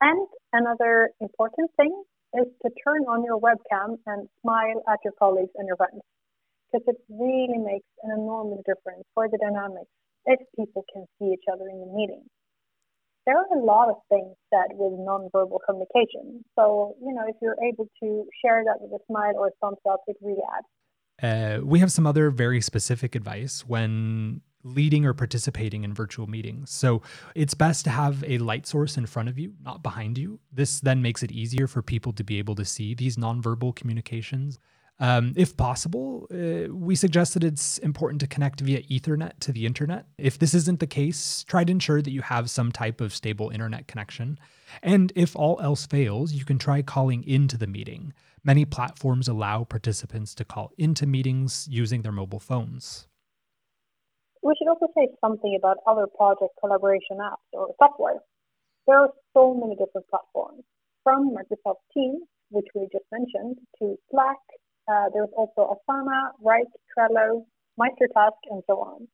And 0.00 0.26
another 0.52 1.10
important 1.20 1.70
thing 1.76 2.02
is 2.34 2.46
to 2.62 2.70
turn 2.84 3.02
on 3.02 3.24
your 3.24 3.38
webcam 3.38 3.98
and 4.06 4.28
smile 4.40 4.82
at 4.88 4.98
your 5.04 5.12
colleagues 5.18 5.52
and 5.56 5.66
your 5.66 5.76
friends 5.76 6.00
because 6.72 6.86
it 6.88 6.96
really 7.08 7.58
makes 7.58 7.86
an 8.02 8.10
enormous 8.12 8.60
difference 8.64 9.04
for 9.14 9.28
the 9.28 9.38
dynamics 9.38 9.90
if 10.24 10.40
people 10.56 10.84
can 10.92 11.04
see 11.18 11.32
each 11.32 11.44
other 11.52 11.68
in 11.68 11.80
the 11.80 11.92
meeting. 11.92 12.24
There 13.26 13.36
are 13.36 13.46
a 13.54 13.62
lot 13.62 13.88
of 13.88 13.96
things 14.08 14.34
said 14.50 14.74
with 14.74 14.98
nonverbal 14.98 15.58
communication. 15.68 16.42
So, 16.58 16.96
you 17.00 17.14
know, 17.14 17.22
if 17.28 17.36
you're 17.40 17.60
able 17.62 17.86
to 18.02 18.26
share 18.42 18.64
that 18.64 18.80
with 18.80 18.90
a 18.90 19.04
smile 19.06 19.34
or 19.36 19.48
a 19.48 19.50
thumbs 19.60 19.78
up, 19.88 20.00
it 20.08 20.16
really 20.20 20.42
adds. 20.56 20.66
Uh, 21.20 21.58
we 21.62 21.78
have 21.78 21.90
some 21.90 22.06
other 22.06 22.30
very 22.30 22.60
specific 22.60 23.14
advice 23.14 23.64
when 23.66 24.40
leading 24.64 25.04
or 25.04 25.12
participating 25.12 25.84
in 25.84 25.92
virtual 25.92 26.26
meetings. 26.26 26.70
So 26.70 27.02
it's 27.34 27.54
best 27.54 27.84
to 27.84 27.90
have 27.90 28.22
a 28.26 28.38
light 28.38 28.66
source 28.66 28.96
in 28.96 29.06
front 29.06 29.28
of 29.28 29.38
you, 29.38 29.54
not 29.62 29.82
behind 29.82 30.18
you. 30.18 30.38
This 30.52 30.80
then 30.80 31.02
makes 31.02 31.22
it 31.22 31.32
easier 31.32 31.66
for 31.66 31.82
people 31.82 32.12
to 32.12 32.24
be 32.24 32.38
able 32.38 32.54
to 32.54 32.64
see 32.64 32.94
these 32.94 33.16
nonverbal 33.16 33.74
communications. 33.74 34.58
Um, 35.00 35.32
if 35.36 35.56
possible, 35.56 36.28
uh, 36.30 36.72
we 36.72 36.94
suggest 36.94 37.34
that 37.34 37.42
it's 37.42 37.78
important 37.78 38.20
to 38.20 38.28
connect 38.28 38.60
via 38.60 38.82
Ethernet 38.82 39.32
to 39.40 39.50
the 39.50 39.66
internet. 39.66 40.06
If 40.16 40.38
this 40.38 40.54
isn't 40.54 40.78
the 40.78 40.86
case, 40.86 41.44
try 41.44 41.64
to 41.64 41.72
ensure 41.72 42.02
that 42.02 42.12
you 42.12 42.22
have 42.22 42.48
some 42.48 42.70
type 42.70 43.00
of 43.00 43.12
stable 43.12 43.50
internet 43.50 43.88
connection. 43.88 44.38
And 44.80 45.12
if 45.16 45.34
all 45.34 45.58
else 45.60 45.86
fails, 45.86 46.32
you 46.32 46.44
can 46.44 46.58
try 46.58 46.82
calling 46.82 47.24
into 47.24 47.56
the 47.56 47.66
meeting. 47.66 48.12
Many 48.44 48.64
platforms 48.64 49.28
allow 49.28 49.62
participants 49.62 50.34
to 50.34 50.44
call 50.44 50.72
into 50.76 51.06
meetings 51.06 51.68
using 51.70 52.02
their 52.02 52.10
mobile 52.10 52.40
phones. 52.40 53.06
We 54.42 54.52
should 54.58 54.66
also 54.68 54.88
say 54.96 55.06
something 55.20 55.54
about 55.56 55.76
other 55.86 56.08
project 56.08 56.50
collaboration 56.58 57.18
apps 57.22 57.46
or 57.52 57.68
software. 57.78 58.18
There 58.88 58.98
are 58.98 59.10
so 59.32 59.54
many 59.54 59.76
different 59.76 60.08
platforms, 60.10 60.64
from 61.04 61.30
Microsoft 61.30 61.86
Teams, 61.94 62.22
which 62.50 62.66
we 62.74 62.88
just 62.90 63.04
mentioned, 63.12 63.58
to 63.78 63.96
Slack. 64.10 64.42
Uh, 64.90 65.06
there's 65.14 65.30
also 65.36 65.78
Asana, 65.78 66.34
Wrike, 66.44 66.74
Trello, 66.90 67.46
MeisterTask, 67.78 68.42
and 68.50 68.64
so 68.66 68.80
on. 68.80 69.06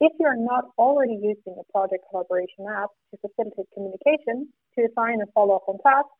If 0.00 0.12
you're 0.18 0.34
not 0.34 0.64
already 0.78 1.20
using 1.20 1.60
a 1.60 1.72
project 1.72 2.04
collaboration 2.08 2.64
app 2.70 2.88
to 3.10 3.20
facilitate 3.20 3.66
communication, 3.74 4.48
to 4.78 4.88
assign 4.88 5.20
and 5.20 5.28
follow 5.34 5.56
up 5.56 5.68
on 5.68 5.76
tasks, 5.84 6.16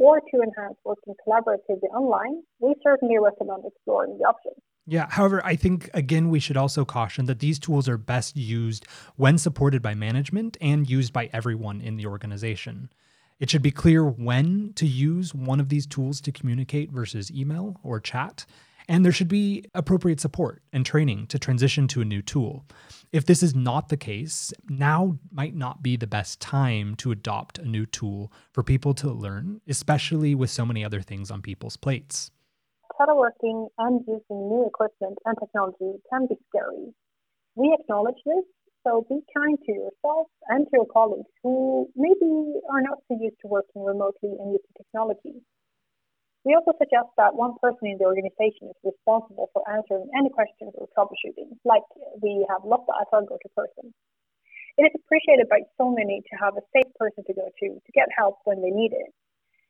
or 0.00 0.20
to 0.20 0.42
enhance 0.42 0.76
working 0.84 1.14
collaboratively 1.26 1.88
online, 1.94 2.42
we 2.60 2.74
certainly 2.82 3.18
recommend 3.18 3.64
exploring 3.66 4.18
the 4.18 4.24
option. 4.24 4.52
Yeah, 4.86 5.06
however, 5.10 5.44
I 5.44 5.54
think 5.54 5.90
again 5.92 6.30
we 6.30 6.40
should 6.40 6.56
also 6.56 6.84
caution 6.84 7.26
that 7.26 7.40
these 7.40 7.58
tools 7.58 7.88
are 7.88 7.98
best 7.98 8.36
used 8.36 8.86
when 9.16 9.36
supported 9.36 9.82
by 9.82 9.94
management 9.94 10.56
and 10.60 10.88
used 10.88 11.12
by 11.12 11.28
everyone 11.32 11.82
in 11.82 11.96
the 11.96 12.06
organization. 12.06 12.90
It 13.38 13.50
should 13.50 13.62
be 13.62 13.70
clear 13.70 14.04
when 14.04 14.72
to 14.76 14.86
use 14.86 15.34
one 15.34 15.60
of 15.60 15.68
these 15.68 15.86
tools 15.86 16.20
to 16.22 16.32
communicate 16.32 16.90
versus 16.90 17.30
email 17.30 17.76
or 17.84 18.00
chat. 18.00 18.46
And 18.90 19.04
there 19.04 19.12
should 19.12 19.28
be 19.28 19.66
appropriate 19.74 20.18
support 20.18 20.62
and 20.72 20.84
training 20.84 21.26
to 21.26 21.38
transition 21.38 21.88
to 21.88 22.00
a 22.00 22.06
new 22.06 22.22
tool. 22.22 22.64
If 23.12 23.26
this 23.26 23.42
is 23.42 23.54
not 23.54 23.90
the 23.90 23.98
case, 23.98 24.50
now 24.68 25.18
might 25.30 25.54
not 25.54 25.82
be 25.82 25.96
the 25.96 26.06
best 26.06 26.40
time 26.40 26.94
to 26.96 27.12
adopt 27.12 27.58
a 27.58 27.66
new 27.66 27.84
tool 27.84 28.32
for 28.50 28.62
people 28.62 28.94
to 28.94 29.10
learn, 29.12 29.60
especially 29.68 30.34
with 30.34 30.48
so 30.48 30.64
many 30.64 30.82
other 30.82 31.02
things 31.02 31.30
on 31.30 31.42
people's 31.42 31.76
plates. 31.76 32.30
Teleworking 32.98 33.68
and 33.76 34.00
using 34.08 34.48
new 34.48 34.66
equipment 34.66 35.18
and 35.26 35.36
technology 35.38 36.00
can 36.10 36.26
be 36.26 36.36
scary. 36.48 36.94
We 37.56 37.76
acknowledge 37.78 38.16
this, 38.24 38.44
so 38.86 39.04
be 39.08 39.20
kind 39.36 39.58
to 39.66 39.72
yourself 39.72 40.28
and 40.48 40.64
to 40.64 40.70
your 40.72 40.86
colleagues 40.86 41.28
who 41.42 41.88
maybe 41.94 42.54
are 42.70 42.80
not 42.80 42.98
so 43.06 43.18
used 43.20 43.36
to 43.42 43.48
working 43.48 43.84
remotely 43.84 44.30
and 44.30 44.52
using 44.52 44.74
technology. 44.78 45.42
We 46.48 46.56
also 46.56 46.72
suggest 46.80 47.12
that 47.20 47.36
one 47.36 47.60
person 47.60 47.92
in 47.92 48.00
the 48.00 48.08
organization 48.08 48.72
is 48.72 48.80
responsible 48.80 49.52
for 49.52 49.60
answering 49.68 50.08
any 50.16 50.32
questions 50.32 50.72
or 50.80 50.88
troubleshooting, 50.96 51.60
like 51.68 51.84
we 52.24 52.40
have 52.48 52.64
Lotta 52.64 52.88
as 53.04 53.08
our 53.12 53.20
go-to 53.20 53.52
person. 53.52 53.92
It 54.80 54.88
is 54.88 54.96
appreciated 54.96 55.52
by 55.52 55.68
so 55.76 55.92
many 55.92 56.24
to 56.24 56.34
have 56.40 56.56
a 56.56 56.64
safe 56.72 56.88
person 56.96 57.20
to 57.28 57.34
go 57.36 57.52
to 57.52 57.66
to 57.76 57.90
get 57.92 58.08
help 58.16 58.40
when 58.48 58.64
they 58.64 58.72
need 58.72 58.96
it. 58.96 59.12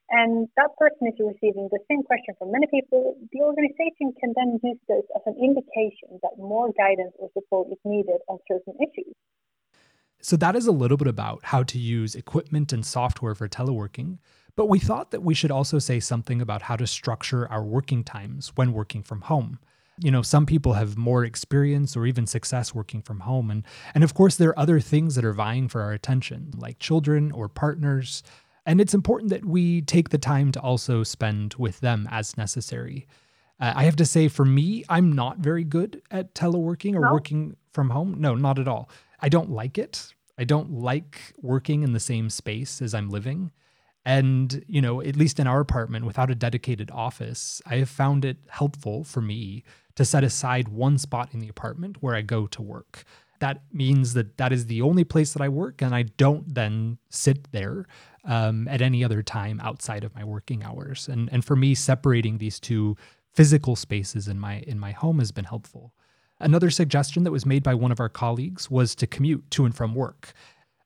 And 0.06 0.46
that 0.54 0.70
person 0.78 1.10
is 1.10 1.18
receiving 1.18 1.66
the 1.66 1.82
same 1.90 2.06
question 2.06 2.38
from 2.38 2.54
many 2.54 2.70
people. 2.70 3.18
The 3.34 3.42
organization 3.42 4.14
can 4.14 4.30
then 4.38 4.62
use 4.62 4.78
this 4.86 5.02
as 5.18 5.26
an 5.26 5.34
indication 5.34 6.22
that 6.22 6.38
more 6.38 6.70
guidance 6.78 7.18
or 7.18 7.26
support 7.34 7.74
is 7.74 7.82
needed 7.84 8.22
on 8.30 8.38
certain 8.46 8.78
issues. 8.78 9.18
So, 10.22 10.36
that 10.36 10.54
is 10.54 10.68
a 10.68 10.72
little 10.72 10.96
bit 10.96 11.10
about 11.10 11.50
how 11.50 11.64
to 11.64 11.78
use 11.78 12.14
equipment 12.14 12.72
and 12.72 12.86
software 12.86 13.34
for 13.34 13.48
teleworking. 13.48 14.18
But 14.58 14.68
we 14.68 14.80
thought 14.80 15.12
that 15.12 15.22
we 15.22 15.34
should 15.34 15.52
also 15.52 15.78
say 15.78 16.00
something 16.00 16.42
about 16.42 16.62
how 16.62 16.74
to 16.74 16.84
structure 16.84 17.48
our 17.48 17.62
working 17.62 18.02
times 18.02 18.50
when 18.56 18.72
working 18.72 19.04
from 19.04 19.20
home. 19.20 19.60
You 20.00 20.10
know, 20.10 20.20
some 20.20 20.46
people 20.46 20.72
have 20.72 20.96
more 20.98 21.24
experience 21.24 21.96
or 21.96 22.06
even 22.06 22.26
success 22.26 22.74
working 22.74 23.00
from 23.00 23.20
home. 23.20 23.52
And, 23.52 23.62
and 23.94 24.02
of 24.02 24.14
course, 24.14 24.34
there 24.34 24.48
are 24.48 24.58
other 24.58 24.80
things 24.80 25.14
that 25.14 25.24
are 25.24 25.32
vying 25.32 25.68
for 25.68 25.82
our 25.82 25.92
attention, 25.92 26.50
like 26.56 26.80
children 26.80 27.30
or 27.30 27.48
partners. 27.48 28.24
And 28.66 28.80
it's 28.80 28.94
important 28.94 29.30
that 29.30 29.44
we 29.44 29.80
take 29.82 30.08
the 30.08 30.18
time 30.18 30.50
to 30.50 30.60
also 30.60 31.04
spend 31.04 31.54
with 31.54 31.78
them 31.78 32.08
as 32.10 32.36
necessary. 32.36 33.06
Uh, 33.60 33.74
I 33.76 33.84
have 33.84 33.94
to 33.94 34.04
say, 34.04 34.26
for 34.26 34.44
me, 34.44 34.82
I'm 34.88 35.12
not 35.12 35.38
very 35.38 35.62
good 35.62 36.02
at 36.10 36.34
teleworking 36.34 36.96
or 36.96 37.02
no. 37.02 37.12
working 37.12 37.56
from 37.72 37.90
home. 37.90 38.16
No, 38.18 38.34
not 38.34 38.58
at 38.58 38.66
all. 38.66 38.90
I 39.20 39.28
don't 39.28 39.50
like 39.50 39.78
it. 39.78 40.12
I 40.36 40.42
don't 40.42 40.72
like 40.72 41.32
working 41.40 41.84
in 41.84 41.92
the 41.92 42.00
same 42.00 42.28
space 42.28 42.82
as 42.82 42.92
I'm 42.92 43.08
living. 43.08 43.52
And, 44.04 44.64
you 44.66 44.80
know, 44.80 45.02
at 45.02 45.16
least 45.16 45.38
in 45.38 45.46
our 45.46 45.60
apartment 45.60 46.06
without 46.06 46.30
a 46.30 46.34
dedicated 46.34 46.90
office, 46.90 47.60
I 47.66 47.76
have 47.76 47.90
found 47.90 48.24
it 48.24 48.38
helpful 48.48 49.04
for 49.04 49.20
me 49.20 49.64
to 49.96 50.04
set 50.04 50.24
aside 50.24 50.68
one 50.68 50.96
spot 50.96 51.34
in 51.34 51.40
the 51.40 51.48
apartment 51.48 51.98
where 52.00 52.14
I 52.14 52.22
go 52.22 52.46
to 52.46 52.62
work. 52.62 53.04
That 53.40 53.62
means 53.72 54.14
that 54.14 54.36
that 54.38 54.52
is 54.52 54.66
the 54.66 54.82
only 54.82 55.04
place 55.04 55.32
that 55.32 55.42
I 55.42 55.48
work, 55.48 55.82
and 55.82 55.94
I 55.94 56.02
don't 56.02 56.54
then 56.54 56.98
sit 57.10 57.52
there 57.52 57.86
um, 58.24 58.66
at 58.68 58.82
any 58.82 59.04
other 59.04 59.22
time 59.22 59.60
outside 59.60 60.04
of 60.04 60.14
my 60.14 60.24
working 60.24 60.64
hours. 60.64 61.08
And 61.08 61.28
and 61.32 61.44
for 61.44 61.54
me, 61.54 61.74
separating 61.74 62.38
these 62.38 62.58
two 62.58 62.96
physical 63.32 63.76
spaces 63.76 64.26
in 64.26 64.38
my 64.40 64.60
in 64.60 64.78
my 64.78 64.92
home 64.92 65.18
has 65.18 65.32
been 65.32 65.44
helpful. 65.44 65.92
Another 66.40 66.70
suggestion 66.70 67.24
that 67.24 67.32
was 67.32 67.46
made 67.46 67.62
by 67.62 67.74
one 67.74 67.92
of 67.92 68.00
our 68.00 68.08
colleagues 68.08 68.70
was 68.70 68.94
to 68.96 69.06
commute 69.06 69.50
to 69.52 69.64
and 69.64 69.74
from 69.74 69.94
work. 69.94 70.32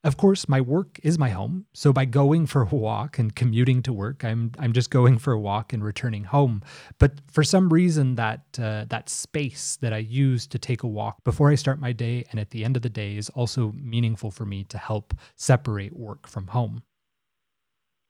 Of 0.04 0.16
course, 0.16 0.48
my 0.48 0.60
work 0.60 0.98
is 1.04 1.16
my 1.16 1.28
home, 1.28 1.66
so 1.72 1.92
by 1.92 2.06
going 2.06 2.46
for 2.46 2.62
a 2.62 2.74
walk 2.74 3.20
and 3.20 3.32
commuting 3.36 3.82
to 3.84 3.92
work, 3.92 4.24
I'm 4.24 4.50
I'm 4.58 4.72
just 4.72 4.90
going 4.90 5.18
for 5.18 5.32
a 5.32 5.38
walk 5.38 5.72
and 5.72 5.84
returning 5.84 6.24
home. 6.24 6.62
But 6.98 7.20
for 7.30 7.44
some 7.44 7.72
reason, 7.72 8.16
that 8.16 8.42
uh, 8.58 8.86
that 8.88 9.08
space 9.08 9.76
that 9.76 9.92
I 9.92 9.98
use 9.98 10.48
to 10.48 10.58
take 10.58 10.82
a 10.82 10.88
walk 10.88 11.22
before 11.22 11.50
I 11.50 11.54
start 11.54 11.78
my 11.78 11.92
day 11.92 12.24
and 12.32 12.40
at 12.40 12.50
the 12.50 12.64
end 12.64 12.74
of 12.74 12.82
the 12.82 12.90
day 12.90 13.16
is 13.16 13.30
also 13.30 13.72
meaningful 13.76 14.32
for 14.32 14.44
me 14.44 14.64
to 14.64 14.78
help 14.78 15.14
separate 15.36 15.96
work 15.96 16.26
from 16.26 16.48
home. 16.48 16.82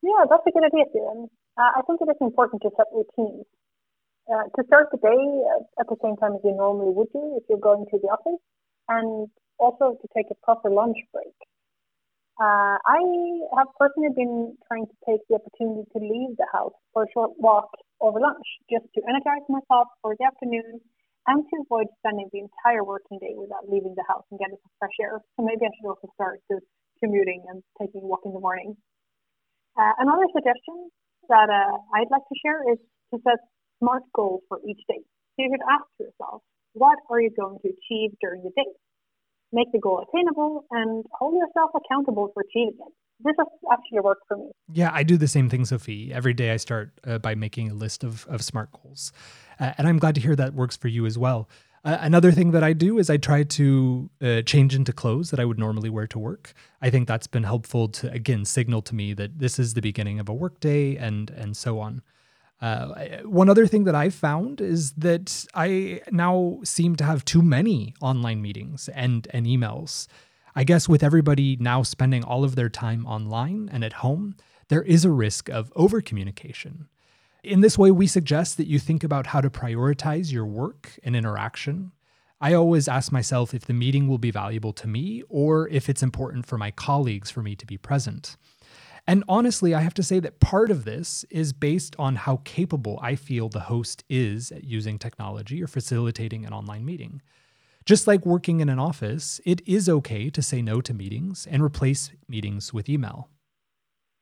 Yeah, 0.01 0.25
that's 0.31 0.47
a 0.49 0.51
good 0.51 0.65
idea, 0.65 0.85
Stephen. 0.89 1.29
Uh, 1.59 1.73
I 1.77 1.83
think 1.87 2.01
it 2.01 2.09
is 2.09 2.17
important 2.23 2.63
to 2.63 2.71
set 2.75 2.87
routines. 2.95 3.45
Uh, 4.33 4.45
to 4.57 4.65
start 4.67 4.89
the 4.93 4.99
day 4.99 5.23
at 5.79 5.87
the 5.89 5.97
same 6.03 6.17
time 6.17 6.33
as 6.37 6.41
you 6.43 6.55
normally 6.57 6.91
would 6.95 7.13
do 7.13 7.37
if 7.37 7.43
you're 7.51 7.59
going 7.59 7.85
to 7.91 7.99
the 8.01 8.09
office, 8.09 8.41
and 8.89 9.29
also 9.59 9.99
to 10.01 10.09
take 10.17 10.27
a 10.31 10.35
proper 10.47 10.71
lunch 10.71 10.97
break. 11.13 11.35
Uh, 12.43 12.75
I 12.75 12.99
have 13.55 13.71
personally 13.79 14.11
been 14.19 14.59
trying 14.67 14.91
to 14.91 14.97
take 15.07 15.23
the 15.31 15.39
opportunity 15.39 15.87
to 15.95 15.99
leave 16.03 16.35
the 16.35 16.51
house 16.51 16.75
for 16.91 17.07
a 17.07 17.11
short 17.15 17.39
walk 17.39 17.71
over 18.03 18.19
lunch, 18.19 18.43
just 18.67 18.83
to 18.99 19.01
energize 19.07 19.47
myself 19.47 19.87
for 20.03 20.19
the 20.19 20.27
afternoon 20.27 20.83
and 21.31 21.47
to 21.47 21.55
avoid 21.63 21.87
spending 22.03 22.27
the 22.35 22.43
entire 22.43 22.83
working 22.83 23.23
day 23.23 23.39
without 23.39 23.71
leaving 23.71 23.95
the 23.95 24.03
house 24.11 24.27
and 24.35 24.43
getting 24.43 24.59
some 24.59 24.75
fresh 24.83 24.99
air. 24.99 25.23
So 25.39 25.47
maybe 25.47 25.63
I 25.63 25.71
should 25.71 25.87
also 25.87 26.11
start 26.19 26.43
just 26.51 26.67
commuting 26.99 27.47
and 27.47 27.63
taking 27.79 28.03
a 28.03 28.09
walk 28.11 28.27
in 28.27 28.35
the 28.35 28.43
morning. 28.43 28.75
Uh, 29.79 29.95
another 30.03 30.27
suggestion 30.35 30.91
that 31.31 31.47
uh, 31.47 31.79
I'd 31.95 32.11
like 32.11 32.27
to 32.27 32.37
share 32.43 32.67
is 32.75 32.83
to 33.15 33.23
set 33.23 33.39
smart 33.79 34.03
goals 34.19 34.43
for 34.51 34.59
each 34.67 34.83
day. 34.91 34.99
So 35.39 35.47
you 35.47 35.55
should 35.55 35.67
ask 35.71 35.87
yourself, 36.03 36.43
what 36.75 36.99
are 37.07 37.23
you 37.23 37.31
going 37.39 37.63
to 37.63 37.71
achieve 37.71 38.19
during 38.19 38.43
the 38.43 38.51
day? 38.59 38.75
Make 39.53 39.71
the 39.73 39.79
goal 39.79 40.05
attainable, 40.09 40.65
and 40.71 41.05
hold 41.13 41.35
yourself 41.35 41.71
accountable 41.75 42.31
for 42.35 42.43
achieving 42.43 42.79
it. 42.87 42.93
This 43.25 43.35
actually 43.71 44.01
worked 44.01 44.23
for 44.27 44.37
me. 44.37 44.51
Yeah, 44.73 44.91
I 44.93 45.03
do 45.03 45.17
the 45.17 45.29
same 45.29 45.49
thing, 45.49 45.65
Sophie. 45.65 46.13
Every 46.13 46.35
day 46.35 46.51
I 46.51 46.57
start 46.57 46.91
uh, 47.07 47.19
by 47.19 47.35
making 47.35 47.71
a 47.71 47.75
list 47.75 48.03
of, 48.03 48.27
of 48.29 48.43
SMART 48.43 48.71
goals. 48.73 49.13
Uh, 49.61 49.73
and 49.79 49.87
I'm 49.87 49.99
glad 49.99 50.15
to 50.17 50.21
hear 50.21 50.35
that 50.37 50.55
works 50.55 50.77
for 50.77 50.89
you 50.89 51.07
as 51.07 51.17
well. 51.19 51.49
Uh, 51.85 51.99
another 52.01 52.31
thing 52.31 52.53
that 52.53 52.63
I 52.63 52.73
do 52.73 52.99
is 52.99 53.11
I 53.11 53.17
try 53.17 53.43
to 53.43 54.11
uh, 54.21 54.43
change 54.43 54.75
into 54.75 54.93
clothes 54.93 55.31
that 55.31 55.41
I 55.41 55.45
would 55.45 55.59
normally 55.59 55.91
wear 55.91 56.07
to 56.09 56.19
work. 56.19 56.53
I 56.81 56.91
think 56.91 57.09
that's 57.09 57.27
been 57.27 57.43
helpful 57.43 57.89
to 57.89 58.11
again 58.13 58.45
signal 58.45 58.83
to 58.83 58.95
me 58.95 59.15
that 59.15 59.41
this 59.41 59.59
is 59.59 59.75
the 59.75 59.83
beginning 59.83 60.21
of 60.21 60.29
a 60.29 60.35
workday 60.35 60.95
and 60.97 61.31
and 61.31 61.57
so 61.57 61.81
on. 61.81 62.03
Uh, 62.63 63.19
one 63.25 63.49
other 63.49 63.67
thing 63.67 63.83
that 63.85 63.97
I've 63.97 64.15
found 64.15 64.61
is 64.61 64.93
that 64.93 65.47
I 65.53 66.01
now 66.13 66.61
seem 66.63 66.95
to 66.97 67.05
have 67.05 67.25
too 67.25 67.43
many 67.43 67.93
online 68.01 68.41
meetings 68.41 68.89
and, 68.95 69.27
and 69.33 69.47
emails. 69.47 70.07
I 70.55 70.63
guess 70.63 70.89
with 70.89 71.03
everybody 71.03 71.57
now 71.59 71.83
spending 71.83 72.23
all 72.23 72.45
of 72.45 72.55
their 72.55 72.69
time 72.69 73.05
online 73.05 73.69
and 73.73 73.83
at 73.83 73.95
home, 73.95 74.37
there 74.69 74.83
is 74.83 75.05
a 75.05 75.11
risk 75.11 75.49
of 75.49 75.73
over 75.75 76.01
communication. 76.01 76.87
In 77.43 77.63
this 77.63 77.77
way, 77.77 77.91
we 77.91 78.07
suggest 78.07 78.57
that 78.59 78.69
you 78.69 78.79
think 78.79 79.03
about 79.03 79.27
how 79.27 79.41
to 79.41 79.51
prioritize 79.51 80.31
your 80.31 80.47
work 80.47 80.93
and 81.03 81.17
interaction. 81.17 81.91
I 82.41 82.55
always 82.55 82.87
ask 82.87 83.11
myself 83.11 83.55
if 83.55 83.65
the 83.65 83.73
meeting 83.73 84.07
will 84.07 84.19
be 84.19 84.31
valuable 84.31 84.73
to 84.75 84.87
me 84.87 85.25
or 85.29 85.69
if 85.69 85.89
it's 85.89 86.03
important 86.03 86.47
for 86.47 86.59
my 86.59 86.71
colleagues 86.71 87.29
for 87.29 87.43
me 87.43 87.57
to 87.57 87.67
be 87.67 87.77
present. 87.77 88.37
And 89.07 89.25
honestly, 89.29 89.75
I 89.75 89.81
have 89.81 89.95
to 89.95 90.03
say 90.03 90.21
that 90.21 90.39
part 90.39 90.71
of 90.71 90.85
this 90.85 91.25
is 91.29 91.53
based 91.53 91.97
on 91.99 92.15
how 92.17 92.41
capable 92.45 92.99
I 93.03 93.17
feel 93.17 93.49
the 93.49 93.61
host 93.61 94.05
is 94.09 94.53
at 94.53 94.65
using 94.65 94.99
technology 94.99 95.63
or 95.63 95.67
facilitating 95.67 96.47
an 96.47 96.53
online 96.53 96.85
meeting. 96.85 97.21
Just 97.85 98.07
like 98.07 98.25
working 98.25 98.61
in 98.61 98.69
an 98.69 98.79
office, 98.79 99.41
it 99.45 99.61
is 99.67 99.89
okay 99.89 100.31
to 100.31 100.41
say 100.41 100.63
no 100.63 100.81
to 100.81 100.95
meetings 100.95 101.49
and 101.51 101.63
replace 101.63 102.13
meetings 102.29 102.73
with 102.73 102.89
email. 102.89 103.29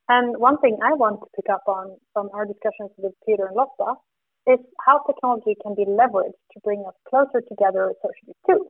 And 0.08 0.38
one 0.38 0.58
thing 0.58 0.78
I 0.82 0.94
want 0.94 1.20
to 1.20 1.26
pick 1.36 1.52
up 1.52 1.62
on 1.68 1.96
from 2.14 2.30
our 2.32 2.46
discussions 2.46 2.90
with 2.96 3.12
Peter 3.26 3.46
and 3.46 3.56
Lotta 3.56 3.94
is 4.46 4.58
how 4.84 5.00
technology 5.06 5.56
can 5.62 5.74
be 5.74 5.84
leveraged 5.84 6.40
to 6.52 6.60
bring 6.64 6.82
us 6.88 6.94
closer 7.06 7.42
together 7.46 7.92
socially 8.00 8.34
too. 8.48 8.66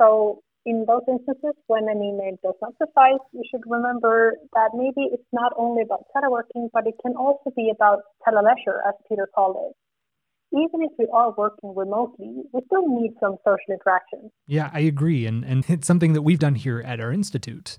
So 0.00 0.42
in 0.66 0.84
those 0.86 1.02
instances, 1.08 1.54
when 1.66 1.88
an 1.88 2.02
email 2.02 2.36
does 2.42 2.54
not 2.60 2.74
suffice, 2.78 3.20
you 3.32 3.42
should 3.50 3.62
remember 3.66 4.34
that 4.54 4.70
maybe 4.74 5.08
it's 5.12 5.22
not 5.32 5.52
only 5.56 5.82
about 5.82 6.04
teleworking, 6.14 6.68
but 6.72 6.86
it 6.86 6.94
can 7.02 7.14
also 7.16 7.50
be 7.56 7.70
about 7.74 8.00
teleleisure, 8.26 8.78
as 8.86 8.94
Peter 9.08 9.28
called 9.34 9.56
it. 9.56 9.76
Even 10.52 10.82
if 10.82 10.90
we 10.98 11.06
are 11.12 11.32
working 11.38 11.74
remotely, 11.74 12.42
we 12.52 12.60
still 12.66 12.86
need 12.88 13.12
some 13.20 13.36
social 13.44 13.70
interaction. 13.70 14.30
Yeah, 14.46 14.70
I 14.72 14.80
agree. 14.80 15.24
And, 15.24 15.44
and 15.44 15.64
it's 15.68 15.86
something 15.86 16.12
that 16.12 16.22
we've 16.22 16.40
done 16.40 16.56
here 16.56 16.80
at 16.80 17.00
our 17.00 17.12
institute. 17.12 17.78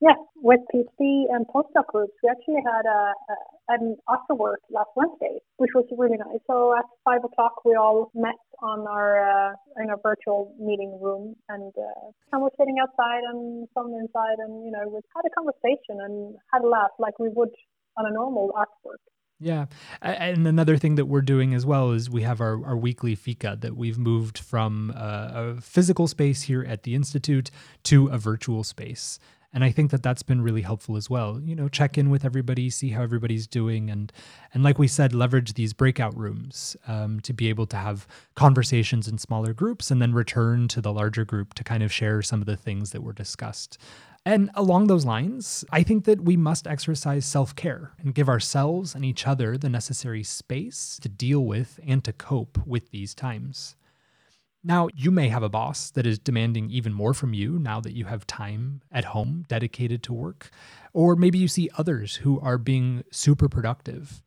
Yes, 0.00 0.16
with 0.36 0.60
PhD 0.72 1.24
and 1.28 1.44
postdoc 1.48 1.86
groups, 1.88 2.12
we 2.22 2.30
actually 2.30 2.62
had 2.64 2.86
a, 2.86 3.12
a 3.32 3.36
an 3.70 3.96
after 4.08 4.34
work 4.34 4.60
last 4.70 4.90
Wednesday, 4.94 5.40
which 5.56 5.70
was 5.74 5.84
really 5.98 6.16
nice. 6.16 6.38
So 6.46 6.72
at 6.78 6.84
five 7.04 7.24
o'clock, 7.24 7.64
we 7.64 7.74
all 7.74 8.10
met 8.14 8.36
on 8.62 8.86
our 8.86 9.18
uh, 9.20 9.52
in 9.82 9.90
our 9.90 9.98
virtual 10.02 10.54
meeting 10.58 10.98
room, 11.00 11.36
and 11.48 11.72
uh, 11.76 12.10
and 12.32 12.42
we're 12.42 12.54
sitting 12.58 12.76
outside 12.80 13.22
and 13.30 13.68
some 13.74 13.92
inside, 13.94 14.38
and 14.38 14.64
you 14.64 14.70
know, 14.70 14.88
we 14.88 15.00
had 15.14 15.24
a 15.26 15.34
conversation 15.34 16.00
and 16.04 16.36
had 16.52 16.62
a 16.62 16.68
laugh 16.68 16.90
like 16.98 17.18
we 17.18 17.28
would 17.28 17.50
on 17.96 18.06
a 18.06 18.12
normal 18.12 18.50
artwork. 18.56 19.02
Yeah. 19.40 19.66
And 20.02 20.48
another 20.48 20.76
thing 20.76 20.96
that 20.96 21.06
we're 21.06 21.22
doing 21.22 21.54
as 21.54 21.64
well 21.64 21.92
is 21.92 22.10
we 22.10 22.22
have 22.22 22.40
our, 22.40 22.64
our 22.66 22.76
weekly 22.76 23.14
fika 23.14 23.56
that 23.60 23.76
we've 23.76 23.98
moved 23.98 24.36
from 24.38 24.92
uh, 24.96 25.30
a 25.32 25.60
physical 25.60 26.08
space 26.08 26.42
here 26.42 26.64
at 26.64 26.82
the 26.82 26.96
Institute 26.96 27.52
to 27.84 28.08
a 28.08 28.18
virtual 28.18 28.64
space. 28.64 29.20
And 29.52 29.64
i 29.64 29.70
think 29.70 29.90
that 29.90 30.02
that's 30.02 30.22
been 30.22 30.40
really 30.40 30.62
helpful 30.62 30.96
as 30.96 31.08
well 31.08 31.40
you 31.40 31.54
know 31.54 31.68
check 31.68 31.96
in 31.96 32.10
with 32.10 32.24
everybody 32.24 32.68
see 32.70 32.90
how 32.90 33.02
everybody's 33.02 33.46
doing 33.46 33.90
and 33.90 34.12
and 34.54 34.62
like 34.62 34.78
we 34.78 34.88
said 34.88 35.14
leverage 35.14 35.54
these 35.54 35.72
breakout 35.72 36.16
rooms 36.16 36.76
um, 36.86 37.20
to 37.20 37.32
be 37.32 37.48
able 37.48 37.66
to 37.66 37.76
have 37.76 38.06
conversations 38.34 39.08
in 39.08 39.18
smaller 39.18 39.52
groups 39.52 39.90
and 39.90 40.00
then 40.00 40.12
return 40.12 40.68
to 40.68 40.80
the 40.80 40.92
larger 40.92 41.24
group 41.24 41.54
to 41.54 41.64
kind 41.64 41.82
of 41.82 41.92
share 41.92 42.22
some 42.22 42.40
of 42.40 42.46
the 42.46 42.56
things 42.56 42.90
that 42.90 43.02
were 43.02 43.12
discussed 43.12 43.78
and 44.28 44.50
along 44.54 44.88
those 44.88 45.06
lines, 45.06 45.64
I 45.70 45.82
think 45.82 46.04
that 46.04 46.20
we 46.20 46.36
must 46.36 46.66
exercise 46.66 47.24
self 47.24 47.56
care 47.56 47.92
and 47.98 48.14
give 48.14 48.28
ourselves 48.28 48.94
and 48.94 49.02
each 49.02 49.26
other 49.26 49.56
the 49.56 49.70
necessary 49.70 50.22
space 50.22 50.98
to 51.00 51.08
deal 51.08 51.46
with 51.46 51.80
and 51.86 52.04
to 52.04 52.12
cope 52.12 52.58
with 52.66 52.90
these 52.90 53.14
times. 53.14 53.74
Now, 54.64 54.88
you 54.94 55.10
may 55.10 55.28
have 55.28 55.42
a 55.42 55.48
boss 55.48 55.90
that 55.92 56.06
is 56.06 56.18
demanding 56.18 56.70
even 56.70 56.92
more 56.92 57.14
from 57.14 57.32
you 57.32 57.58
now 57.58 57.80
that 57.80 57.94
you 57.94 58.06
have 58.06 58.26
time 58.26 58.82
at 58.90 59.06
home 59.06 59.44
dedicated 59.48 60.02
to 60.04 60.12
work, 60.12 60.50
or 60.92 61.14
maybe 61.14 61.38
you 61.38 61.48
see 61.48 61.70
others 61.78 62.16
who 62.16 62.40
are 62.40 62.58
being 62.58 63.04
super 63.10 63.48
productive. 63.48 64.22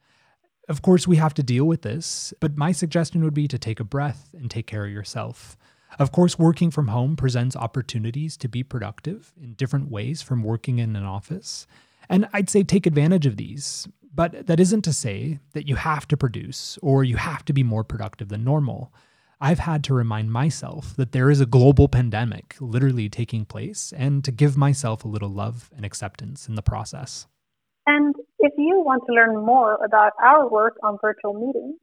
Of 0.70 0.82
course, 0.82 1.06
we 1.08 1.18
have 1.18 1.34
to 1.34 1.44
deal 1.44 1.66
with 1.66 1.82
this, 1.82 2.34
but 2.40 2.56
my 2.56 2.72
suggestion 2.72 3.24
would 3.24 3.34
be 3.34 3.48
to 3.50 3.60
take 3.60 3.82
a 3.82 3.86
breath 3.86 4.30
and 4.34 4.50
take 4.50 4.68
care 4.68 4.86
of 4.86 4.92
yourself. 4.92 5.58
Of 6.00 6.14
course, 6.14 6.40
working 6.40 6.72
from 6.72 6.88
home 6.88 7.18
presents 7.18 7.56
opportunities 7.56 8.38
to 8.38 8.48
be 8.48 8.64
productive 8.64 9.34
in 9.42 9.56
different 9.56 9.92
ways 9.92 10.22
from 10.22 10.44
working 10.44 10.80
in 10.80 10.96
an 10.96 11.04
office. 11.04 11.68
And 12.08 12.30
I'd 12.32 12.50
say 12.50 12.64
take 12.64 12.86
advantage 12.86 13.26
of 13.26 13.36
these. 13.36 13.88
But 14.14 14.48
that 14.48 14.60
isn't 14.60 14.82
to 14.84 14.94
say 14.94 15.40
that 15.54 15.68
you 15.68 15.76
have 15.76 16.08
to 16.10 16.18
produce 16.18 16.78
or 16.82 17.04
you 17.04 17.16
have 17.16 17.46
to 17.46 17.54
be 17.54 17.64
more 17.64 17.84
productive 17.84 18.30
than 18.30 18.44
normal. 18.44 18.94
I've 19.44 19.58
had 19.58 19.84
to 19.86 19.96
remind 19.96 20.32
myself 20.32 20.96
that 20.98 21.14
there 21.14 21.32
is 21.32 21.42
a 21.42 21.48
global 21.48 21.88
pandemic 21.88 22.56
literally 22.60 23.10
taking 23.10 23.44
place 23.44 23.92
and 23.98 24.24
to 24.24 24.32
give 24.32 24.56
myself 24.56 25.04
a 25.04 25.08
little 25.08 25.34
love 25.34 25.72
and 25.76 25.84
acceptance 25.84 26.48
in 26.48 26.54
the 26.54 26.62
process. 26.62 27.26
And 27.88 28.14
if 28.38 28.54
you 28.56 28.84
want 28.86 29.02
to 29.08 29.14
learn 29.14 29.44
more 29.44 29.84
about 29.84 30.14
our 30.22 30.48
work 30.48 30.78
on 30.84 31.00
virtual 31.02 31.34
meetings, 31.34 31.74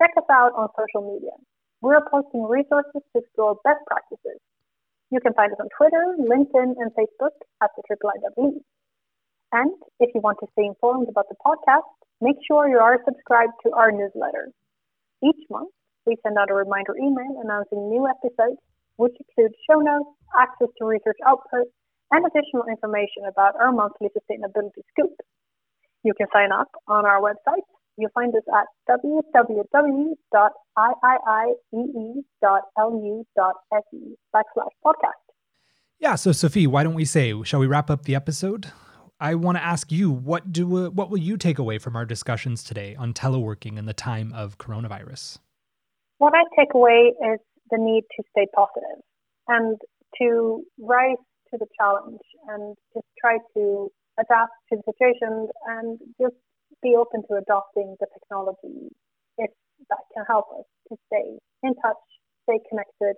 check 0.00 0.10
us 0.16 0.30
out 0.30 0.52
on 0.54 0.68
social 0.78 1.12
media. 1.12 1.34
We're 1.80 2.06
posting 2.08 2.44
resources 2.44 3.02
to 3.10 3.18
explore 3.18 3.58
best 3.64 3.82
practices. 3.88 4.38
You 5.10 5.18
can 5.18 5.34
find 5.34 5.50
us 5.50 5.58
on 5.58 5.66
Twitter, 5.76 6.14
LinkedIn, 6.22 6.74
and 6.78 6.92
Facebook 6.94 7.34
at 7.60 7.70
the 7.74 7.82
IIIEE. 7.82 8.62
And 9.50 9.72
if 9.98 10.14
you 10.14 10.20
want 10.20 10.38
to 10.38 10.46
stay 10.52 10.66
informed 10.66 11.08
about 11.08 11.26
the 11.28 11.36
podcast, 11.44 11.90
make 12.20 12.36
sure 12.46 12.68
you 12.68 12.78
are 12.78 13.02
subscribed 13.04 13.54
to 13.66 13.72
our 13.72 13.90
newsletter. 13.90 14.52
Each 15.24 15.42
month, 15.50 15.70
we 16.08 16.16
send 16.24 16.40
out 16.40 16.50
a 16.50 16.56
reminder 16.56 16.96
email 16.96 17.44
announcing 17.44 17.92
new 17.92 18.08
episodes, 18.08 18.56
which 18.96 19.12
include 19.20 19.52
show 19.68 19.78
notes, 19.78 20.08
access 20.32 20.72
to 20.80 20.88
research 20.88 21.20
output, 21.28 21.68
and 22.10 22.24
additional 22.24 22.64
information 22.66 23.28
about 23.28 23.52
our 23.60 23.70
monthly 23.70 24.08
sustainability 24.16 24.80
scoop. 24.96 25.12
You 26.02 26.14
can 26.16 26.26
sign 26.32 26.50
up 26.50 26.72
on 26.88 27.04
our 27.04 27.20
website 27.20 27.68
You'll 27.98 28.10
find 28.14 28.32
us 28.36 28.44
at 28.56 28.66
www.iiiee.lu.se 28.88 30.14
backslash 34.32 34.74
podcast. 34.86 35.24
Yeah, 35.98 36.14
so 36.14 36.30
Sophie, 36.30 36.68
why 36.68 36.84
don't 36.84 36.94
we 36.94 37.04
say, 37.04 37.34
shall 37.42 37.58
we 37.58 37.66
wrap 37.66 37.90
up 37.90 38.04
the 38.04 38.14
episode? 38.14 38.70
I 39.18 39.34
want 39.34 39.58
to 39.58 39.64
ask 39.64 39.90
you, 39.90 40.12
what 40.12 40.52
do 40.52 40.86
uh, 40.86 40.90
what 40.90 41.10
will 41.10 41.18
you 41.18 41.36
take 41.36 41.58
away 41.58 41.78
from 41.78 41.96
our 41.96 42.04
discussions 42.06 42.62
today 42.62 42.94
on 42.94 43.12
teleworking 43.12 43.76
in 43.76 43.86
the 43.86 43.92
time 43.92 44.32
of 44.32 44.58
coronavirus? 44.58 45.38
What 46.18 46.34
I 46.34 46.44
take 46.58 46.74
away 46.74 47.14
is 47.32 47.40
the 47.70 47.78
need 47.78 48.04
to 48.16 48.22
stay 48.30 48.46
positive 48.54 49.02
and 49.46 49.78
to 50.18 50.64
rise 50.78 51.16
to 51.50 51.58
the 51.58 51.66
challenge 51.78 52.20
and 52.48 52.76
just 52.94 53.06
try 53.20 53.38
to 53.54 53.90
adapt 54.18 54.52
to 54.70 54.76
the 54.76 54.82
situation 54.92 55.48
and 55.66 55.98
just 56.20 56.34
be 56.82 56.96
open 56.96 57.22
to 57.28 57.36
adopting 57.36 57.96
the 58.00 58.06
technology 58.12 58.90
if 59.38 59.50
that 59.88 59.98
can 60.14 60.24
help 60.26 60.46
us 60.58 60.64
to 60.88 60.96
stay 61.06 61.38
in 61.62 61.74
touch, 61.76 62.02
stay 62.44 62.58
connected. 62.68 63.14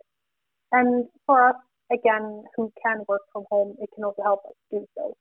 And 0.72 1.06
for 1.26 1.48
us, 1.48 1.56
again, 1.90 2.44
who 2.56 2.72
can 2.84 3.04
work 3.08 3.22
from 3.32 3.44
home, 3.50 3.76
it 3.80 3.88
can 3.94 4.04
also 4.04 4.22
help 4.22 4.40
us 4.46 4.54
do 4.70 4.86
so. 4.96 5.14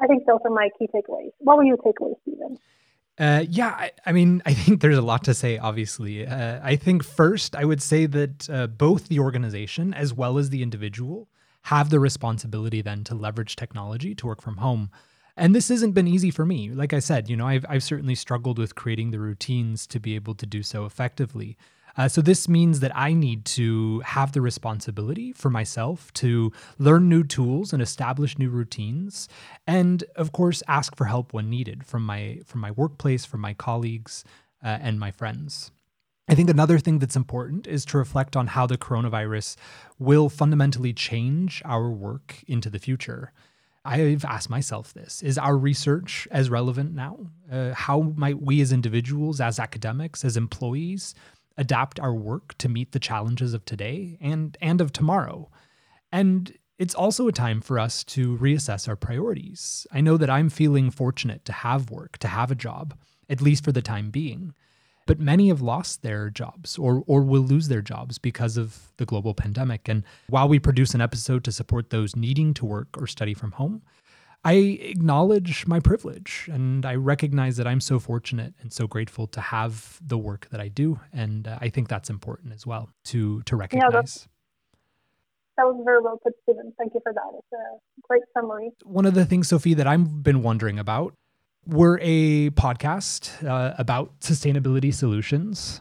I 0.00 0.06
think 0.06 0.24
those 0.26 0.40
are 0.44 0.50
my 0.50 0.70
key 0.78 0.88
takeaways. 0.88 1.30
What 1.38 1.58
were 1.58 1.64
your 1.64 1.76
takeaways, 1.76 2.16
Stephen? 2.22 2.58
Uh, 3.18 3.44
yeah, 3.48 3.68
I, 3.68 3.90
I, 4.06 4.12
mean, 4.12 4.42
I 4.46 4.54
think 4.54 4.80
there's 4.80 4.98
a 4.98 5.02
lot 5.02 5.24
to 5.24 5.34
say, 5.34 5.58
obviously. 5.58 6.26
Uh, 6.26 6.60
I 6.62 6.76
think 6.76 7.04
first, 7.04 7.54
I 7.54 7.64
would 7.64 7.82
say 7.82 8.06
that 8.06 8.50
uh, 8.50 8.66
both 8.66 9.08
the 9.08 9.20
organization 9.20 9.94
as 9.94 10.12
well 10.12 10.38
as 10.38 10.50
the 10.50 10.62
individual 10.62 11.28
have 11.66 11.90
the 11.90 12.00
responsibility 12.00 12.82
then 12.82 13.04
to 13.04 13.14
leverage 13.14 13.54
technology 13.56 14.14
to 14.16 14.26
work 14.26 14.42
from 14.42 14.56
home. 14.56 14.90
And 15.36 15.54
this 15.54 15.68
hasn't 15.68 15.94
been 15.94 16.08
easy 16.08 16.30
for 16.30 16.44
me. 16.44 16.70
Like 16.70 16.92
I 16.92 16.98
said, 16.98 17.30
you 17.30 17.36
know, 17.36 17.46
I've, 17.46 17.64
I've 17.68 17.82
certainly 17.82 18.14
struggled 18.14 18.58
with 18.58 18.74
creating 18.74 19.12
the 19.12 19.20
routines 19.20 19.86
to 19.88 20.00
be 20.00 20.14
able 20.14 20.34
to 20.34 20.44
do 20.44 20.62
so 20.62 20.84
effectively. 20.84 21.56
Uh, 21.96 22.08
so 22.08 22.20
this 22.22 22.48
means 22.48 22.80
that 22.80 22.96
I 22.96 23.12
need 23.12 23.44
to 23.46 24.00
have 24.00 24.32
the 24.32 24.40
responsibility 24.40 25.32
for 25.32 25.50
myself 25.50 26.12
to 26.14 26.52
learn 26.78 27.08
new 27.08 27.22
tools 27.22 27.72
and 27.72 27.82
establish 27.82 28.38
new 28.38 28.50
routines, 28.50 29.28
and 29.66 30.04
of 30.16 30.32
course 30.32 30.62
ask 30.68 30.96
for 30.96 31.06
help 31.06 31.32
when 31.32 31.50
needed 31.50 31.84
from 31.84 32.04
my 32.04 32.40
from 32.44 32.60
my 32.60 32.70
workplace, 32.70 33.24
from 33.24 33.40
my 33.40 33.54
colleagues, 33.54 34.24
uh, 34.64 34.78
and 34.80 34.98
my 34.98 35.10
friends. 35.10 35.70
I 36.28 36.34
think 36.34 36.48
another 36.48 36.78
thing 36.78 36.98
that's 36.98 37.16
important 37.16 37.66
is 37.66 37.84
to 37.86 37.98
reflect 37.98 38.36
on 38.36 38.46
how 38.46 38.66
the 38.66 38.78
coronavirus 38.78 39.56
will 39.98 40.28
fundamentally 40.28 40.92
change 40.92 41.60
our 41.64 41.90
work 41.90 42.42
into 42.46 42.70
the 42.70 42.78
future. 42.78 43.32
I've 43.84 44.24
asked 44.24 44.48
myself 44.48 44.94
this 44.94 45.22
Is 45.22 45.36
our 45.36 45.56
research 45.56 46.28
as 46.30 46.48
relevant 46.48 46.94
now? 46.94 47.18
Uh, 47.50 47.74
how 47.74 48.00
might 48.16 48.40
we 48.40 48.60
as 48.60 48.72
individuals, 48.72 49.40
as 49.40 49.58
academics, 49.58 50.24
as 50.24 50.36
employees, 50.36 51.14
adapt 51.56 52.00
our 52.00 52.14
work 52.14 52.56
to 52.58 52.68
meet 52.68 52.92
the 52.92 52.98
challenges 52.98 53.54
of 53.54 53.64
today 53.64 54.18
and, 54.20 54.56
and 54.60 54.80
of 54.80 54.92
tomorrow? 54.92 55.50
And 56.10 56.52
it's 56.78 56.94
also 56.94 57.28
a 57.28 57.32
time 57.32 57.60
for 57.60 57.78
us 57.78 58.02
to 58.04 58.36
reassess 58.38 58.88
our 58.88 58.96
priorities. 58.96 59.86
I 59.92 60.00
know 60.00 60.16
that 60.16 60.30
I'm 60.30 60.50
feeling 60.50 60.90
fortunate 60.90 61.44
to 61.44 61.52
have 61.52 61.90
work, 61.90 62.18
to 62.18 62.28
have 62.28 62.50
a 62.50 62.56
job, 62.56 62.98
at 63.28 63.40
least 63.40 63.64
for 63.64 63.72
the 63.72 63.82
time 63.82 64.10
being. 64.10 64.54
But 65.06 65.18
many 65.18 65.48
have 65.48 65.60
lost 65.60 66.02
their 66.02 66.30
jobs 66.30 66.78
or, 66.78 67.02
or 67.06 67.22
will 67.22 67.42
lose 67.42 67.68
their 67.68 67.82
jobs 67.82 68.18
because 68.18 68.56
of 68.56 68.92
the 68.96 69.04
global 69.04 69.34
pandemic. 69.34 69.88
And 69.88 70.04
while 70.28 70.48
we 70.48 70.58
produce 70.58 70.94
an 70.94 71.00
episode 71.00 71.44
to 71.44 71.52
support 71.52 71.90
those 71.90 72.14
needing 72.14 72.54
to 72.54 72.66
work 72.66 72.88
or 72.96 73.06
study 73.06 73.34
from 73.34 73.52
home, 73.52 73.82
I 74.44 74.54
acknowledge 74.54 75.66
my 75.66 75.78
privilege 75.78 76.48
and 76.52 76.84
I 76.84 76.96
recognize 76.96 77.56
that 77.58 77.66
I'm 77.66 77.80
so 77.80 78.00
fortunate 78.00 78.54
and 78.60 78.72
so 78.72 78.86
grateful 78.88 79.28
to 79.28 79.40
have 79.40 80.00
the 80.04 80.18
work 80.18 80.48
that 80.50 80.60
I 80.60 80.68
do. 80.68 80.98
And 81.12 81.46
uh, 81.46 81.58
I 81.60 81.68
think 81.68 81.88
that's 81.88 82.10
important 82.10 82.52
as 82.52 82.66
well 82.66 82.90
to, 83.04 83.42
to 83.42 83.54
recognize. 83.54 83.92
Yeah, 83.92 84.00
that 85.58 85.64
was 85.66 85.80
very 85.84 86.00
well 86.00 86.18
put, 86.22 86.32
Stephen. 86.42 86.72
Thank 86.76 86.94
you 86.94 87.00
for 87.02 87.12
that. 87.12 87.20
It's 87.34 87.52
a 87.52 87.78
great 88.02 88.22
summary. 88.34 88.70
One 88.84 89.06
of 89.06 89.14
the 89.14 89.24
things, 89.24 89.48
Sophie, 89.48 89.74
that 89.74 89.86
I've 89.86 90.22
been 90.22 90.42
wondering 90.42 90.78
about 90.78 91.14
we're 91.66 91.98
a 92.00 92.50
podcast 92.50 93.46
uh, 93.46 93.74
about 93.78 94.18
sustainability 94.20 94.92
solutions, 94.92 95.80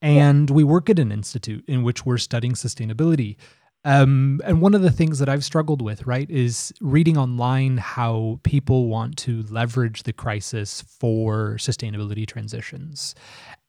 and 0.00 0.48
we 0.48 0.64
work 0.64 0.88
at 0.88 0.98
an 0.98 1.12
institute 1.12 1.64
in 1.68 1.82
which 1.82 2.06
we're 2.06 2.18
studying 2.18 2.54
sustainability. 2.54 3.36
Um, 3.82 4.42
and 4.44 4.60
one 4.60 4.74
of 4.74 4.82
the 4.82 4.90
things 4.90 5.20
that 5.20 5.28
I've 5.30 5.44
struggled 5.44 5.80
with, 5.80 6.06
right, 6.06 6.28
is 6.30 6.70
reading 6.82 7.16
online 7.16 7.78
how 7.78 8.38
people 8.42 8.88
want 8.88 9.16
to 9.18 9.42
leverage 9.44 10.02
the 10.02 10.12
crisis 10.12 10.82
for 10.82 11.54
sustainability 11.54 12.26
transitions. 12.26 13.14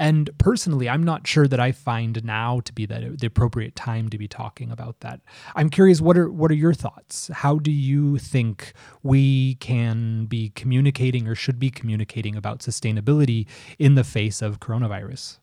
And 0.01 0.29
personally, 0.37 0.89
I'm 0.89 1.03
not 1.03 1.27
sure 1.27 1.47
that 1.47 1.61
I 1.61 1.71
find 1.71 2.25
now 2.25 2.59
to 2.61 2.73
be 2.73 2.85
that 2.87 3.19
the 3.19 3.27
appropriate 3.27 3.75
time 3.77 4.09
to 4.09 4.17
be 4.17 4.27
talking 4.27 4.69
about 4.69 4.99
that. 4.99 5.21
I'm 5.55 5.69
curious, 5.69 6.01
what 6.01 6.17
are 6.17 6.29
what 6.29 6.51
are 6.51 6.55
your 6.55 6.73
thoughts? 6.73 7.29
How 7.33 7.57
do 7.57 7.71
you 7.71 8.17
think 8.17 8.73
we 9.03 9.55
can 9.55 10.25
be 10.25 10.49
communicating 10.49 11.25
or 11.25 11.35
should 11.35 11.59
be 11.59 11.69
communicating 11.69 12.35
about 12.35 12.59
sustainability 12.59 13.45
in 13.79 13.95
the 13.95 14.03
face 14.03 14.41
of 14.41 14.59
coronavirus? 14.59 15.37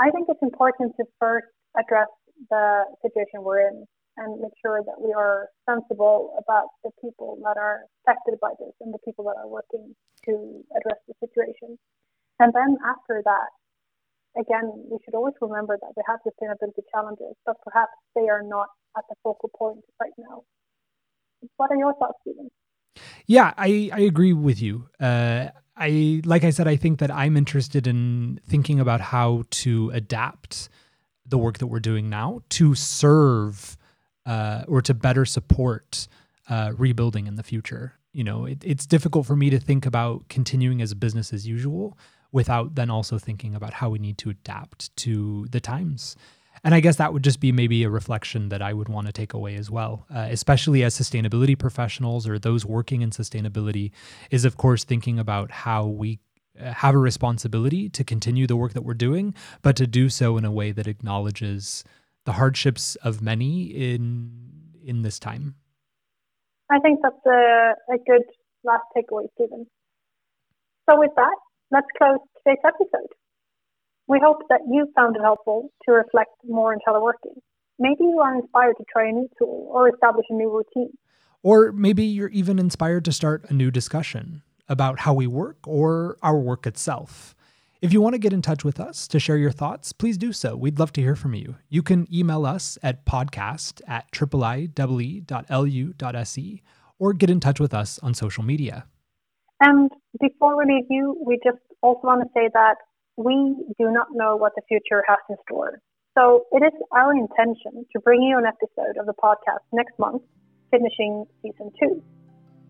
I 0.00 0.10
think 0.10 0.26
it's 0.28 0.42
important 0.42 0.92
to 0.96 1.04
first 1.20 1.46
address 1.78 2.08
the 2.50 2.84
situation 3.02 3.42
we're 3.42 3.60
in 3.60 3.84
and 4.16 4.40
make 4.40 4.52
sure 4.62 4.80
that 4.84 4.98
we 5.00 5.12
are 5.12 5.48
sensible 5.68 6.34
about 6.38 6.68
the 6.82 6.90
people 7.00 7.38
that 7.44 7.56
are 7.60 7.84
affected 8.02 8.40
by 8.40 8.50
this 8.58 8.72
and 8.80 8.92
the 8.92 8.98
people 9.04 9.24
that 9.24 9.36
are 9.36 9.48
working 9.48 9.94
to 10.24 10.64
address 10.76 11.00
the 11.06 11.14
situation. 11.20 11.78
And 12.40 12.52
then 12.52 12.78
after 12.84 13.22
that, 13.24 13.48
again, 14.40 14.72
we 14.90 14.98
should 15.04 15.14
always 15.14 15.34
remember 15.40 15.78
that 15.80 15.92
we 15.96 16.02
have 16.08 16.20
sustainability 16.24 16.82
challenges, 16.92 17.36
but 17.44 17.56
perhaps 17.62 17.92
they 18.14 18.28
are 18.28 18.42
not 18.42 18.68
at 18.96 19.04
the 19.08 19.16
focal 19.22 19.50
point 19.56 19.84
right 20.00 20.12
now. 20.18 20.42
What 21.56 21.70
are 21.70 21.76
your 21.76 21.94
thoughts, 21.94 22.18
Stephen? 22.22 22.50
Yeah, 23.26 23.52
I, 23.56 23.90
I 23.92 24.00
agree 24.00 24.32
with 24.32 24.62
you. 24.62 24.88
Uh, 24.98 25.48
I 25.76 26.22
like 26.24 26.44
I 26.44 26.50
said, 26.50 26.66
I 26.66 26.76
think 26.76 27.00
that 27.00 27.10
I'm 27.10 27.36
interested 27.36 27.86
in 27.86 28.40
thinking 28.48 28.80
about 28.80 29.00
how 29.00 29.44
to 29.50 29.90
adapt 29.92 30.70
the 31.28 31.38
work 31.38 31.58
that 31.58 31.66
we're 31.66 31.80
doing 31.80 32.08
now 32.08 32.40
to 32.50 32.74
serve 32.74 33.76
uh, 34.24 34.64
or 34.66 34.82
to 34.82 34.94
better 34.94 35.24
support 35.24 36.08
uh, 36.48 36.72
rebuilding 36.76 37.26
in 37.26 37.36
the 37.36 37.42
future. 37.42 37.94
You 38.12 38.24
know, 38.24 38.46
it, 38.46 38.62
it's 38.64 38.86
difficult 38.86 39.26
for 39.26 39.36
me 39.36 39.50
to 39.50 39.58
think 39.58 39.86
about 39.86 40.28
continuing 40.28 40.80
as 40.82 40.94
business 40.94 41.32
as 41.32 41.46
usual 41.46 41.98
without 42.32 42.74
then 42.74 42.90
also 42.90 43.18
thinking 43.18 43.54
about 43.54 43.74
how 43.74 43.88
we 43.88 43.98
need 43.98 44.18
to 44.18 44.30
adapt 44.30 44.94
to 44.96 45.46
the 45.50 45.60
times. 45.60 46.16
And 46.64 46.74
I 46.74 46.80
guess 46.80 46.96
that 46.96 47.12
would 47.12 47.22
just 47.22 47.38
be 47.38 47.52
maybe 47.52 47.84
a 47.84 47.90
reflection 47.90 48.48
that 48.48 48.62
I 48.62 48.72
would 48.72 48.88
want 48.88 49.06
to 49.06 49.12
take 49.12 49.34
away 49.34 49.54
as 49.56 49.70
well, 49.70 50.06
uh, 50.12 50.26
especially 50.30 50.82
as 50.82 50.98
sustainability 50.98 51.56
professionals 51.56 52.26
or 52.26 52.38
those 52.38 52.64
working 52.64 53.02
in 53.02 53.10
sustainability, 53.10 53.92
is 54.30 54.44
of 54.44 54.56
course 54.56 54.82
thinking 54.82 55.18
about 55.18 55.50
how 55.50 55.86
we 55.86 56.18
Uh, 56.60 56.72
have 56.72 56.94
a 56.94 56.98
responsibility 56.98 57.88
to 57.90 58.04
continue 58.04 58.46
the 58.46 58.56
work 58.56 58.72
that 58.72 58.82
we're 58.82 58.94
doing, 58.94 59.34
but 59.62 59.76
to 59.76 59.86
do 59.86 60.08
so 60.08 60.36
in 60.36 60.44
a 60.44 60.50
way 60.50 60.72
that 60.72 60.86
acknowledges 60.86 61.84
the 62.24 62.32
hardships 62.32 62.96
of 62.96 63.20
many 63.20 63.64
in 63.64 64.30
in 64.84 65.02
this 65.02 65.18
time. 65.18 65.54
I 66.70 66.78
think 66.80 67.00
that's 67.02 67.26
a, 67.26 67.74
a 67.92 67.98
good 68.06 68.22
last 68.64 68.84
takeaway, 68.96 69.26
Stephen. 69.34 69.66
So 70.88 70.98
with 70.98 71.10
that, 71.16 71.36
let's 71.70 71.86
close 71.98 72.18
today's 72.38 72.62
episode. 72.64 73.10
We 74.08 74.20
hope 74.22 74.38
that 74.48 74.60
you 74.70 74.86
found 74.94 75.16
it 75.16 75.22
helpful 75.22 75.70
to 75.84 75.92
reflect 75.92 76.30
more 76.44 76.72
on 76.72 76.78
teleworking. 76.86 77.40
Maybe 77.78 78.04
you 78.04 78.20
are 78.20 78.34
inspired 78.34 78.76
to 78.78 78.84
try 78.90 79.08
a 79.08 79.12
new 79.12 79.28
tool 79.38 79.68
or 79.72 79.88
establish 79.88 80.26
a 80.30 80.34
new 80.34 80.50
routine. 80.50 80.92
Or 81.42 81.72
maybe 81.72 82.04
you're 82.04 82.28
even 82.28 82.58
inspired 82.58 83.04
to 83.04 83.12
start 83.12 83.44
a 83.50 83.54
new 83.54 83.70
discussion 83.70 84.42
about 84.68 85.00
how 85.00 85.14
we 85.14 85.26
work 85.26 85.58
or 85.66 86.18
our 86.22 86.38
work 86.38 86.66
itself. 86.66 87.34
If 87.82 87.92
you 87.92 88.00
want 88.00 88.14
to 88.14 88.18
get 88.18 88.32
in 88.32 88.40
touch 88.40 88.64
with 88.64 88.80
us 88.80 89.06
to 89.08 89.20
share 89.20 89.36
your 89.36 89.50
thoughts, 89.50 89.92
please 89.92 90.16
do 90.16 90.32
so. 90.32 90.56
We'd 90.56 90.78
love 90.78 90.92
to 90.94 91.02
hear 91.02 91.14
from 91.14 91.34
you. 91.34 91.56
You 91.68 91.82
can 91.82 92.06
email 92.12 92.46
us 92.46 92.78
at 92.82 93.04
podcast 93.04 93.82
at 93.86 94.10
iiiee.lu.se 94.12 95.22
or 96.98 97.12
get 97.12 97.28
in 97.28 97.40
touch 97.40 97.60
with 97.60 97.74
us 97.74 97.98
on 97.98 98.14
social 98.14 98.42
media. 98.42 98.86
And 99.60 99.90
before 100.20 100.56
we 100.56 100.64
leave 100.74 100.86
you, 100.88 101.22
we 101.24 101.38
just 101.44 101.58
also 101.82 102.00
want 102.06 102.22
to 102.22 102.28
say 102.34 102.48
that 102.54 102.76
we 103.16 103.54
do 103.78 103.90
not 103.90 104.08
know 104.12 104.36
what 104.36 104.52
the 104.56 104.62
future 104.68 105.04
has 105.06 105.18
in 105.28 105.36
store. 105.48 105.80
So 106.16 106.46
it 106.52 106.62
is 106.64 106.72
our 106.92 107.12
intention 107.12 107.84
to 107.92 108.00
bring 108.00 108.22
you 108.22 108.38
an 108.38 108.46
episode 108.46 108.96
of 108.98 109.04
the 109.06 109.12
podcast 109.12 109.60
next 109.72 109.98
month, 109.98 110.22
finishing 110.70 111.26
season 111.42 111.70
two. 111.78 112.02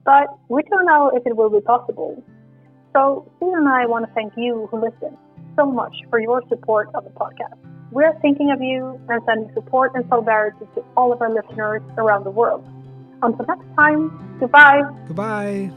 But 0.07 0.39
we 0.49 0.63
don't 0.71 0.87
know 0.87 1.11
if 1.15 1.27
it 1.27 1.37
will 1.37 1.51
be 1.51 1.61
possible. 1.61 2.23
So 2.95 3.31
Steve 3.37 3.53
and 3.53 3.69
I 3.69 3.85
want 3.85 4.07
to 4.07 4.13
thank 4.15 4.33
you 4.37 4.69
who 4.71 4.81
listen 4.81 5.19
so 5.57 5.67
much 5.67 5.95
for 6.09 6.21
your 6.21 6.43
support 6.49 6.89
of 6.95 7.05
the 7.05 7.11
podcast. 7.11 7.59
We're 7.91 8.19
thinking 8.21 8.51
of 8.51 8.63
you 8.63 8.99
and 9.09 9.21
sending 9.27 9.53
support 9.55 9.93
and 9.95 10.05
solidarity 10.09 10.65
to 10.77 10.85
all 10.97 11.13
of 11.13 11.21
our 11.21 11.33
listeners 11.33 11.83
around 11.99 12.25
the 12.25 12.31
world. 12.31 12.65
Until 13.23 13.47
next 13.47 13.67
time, 13.77 14.39
goodbye. 14.41 14.83
Goodbye. 15.07 15.71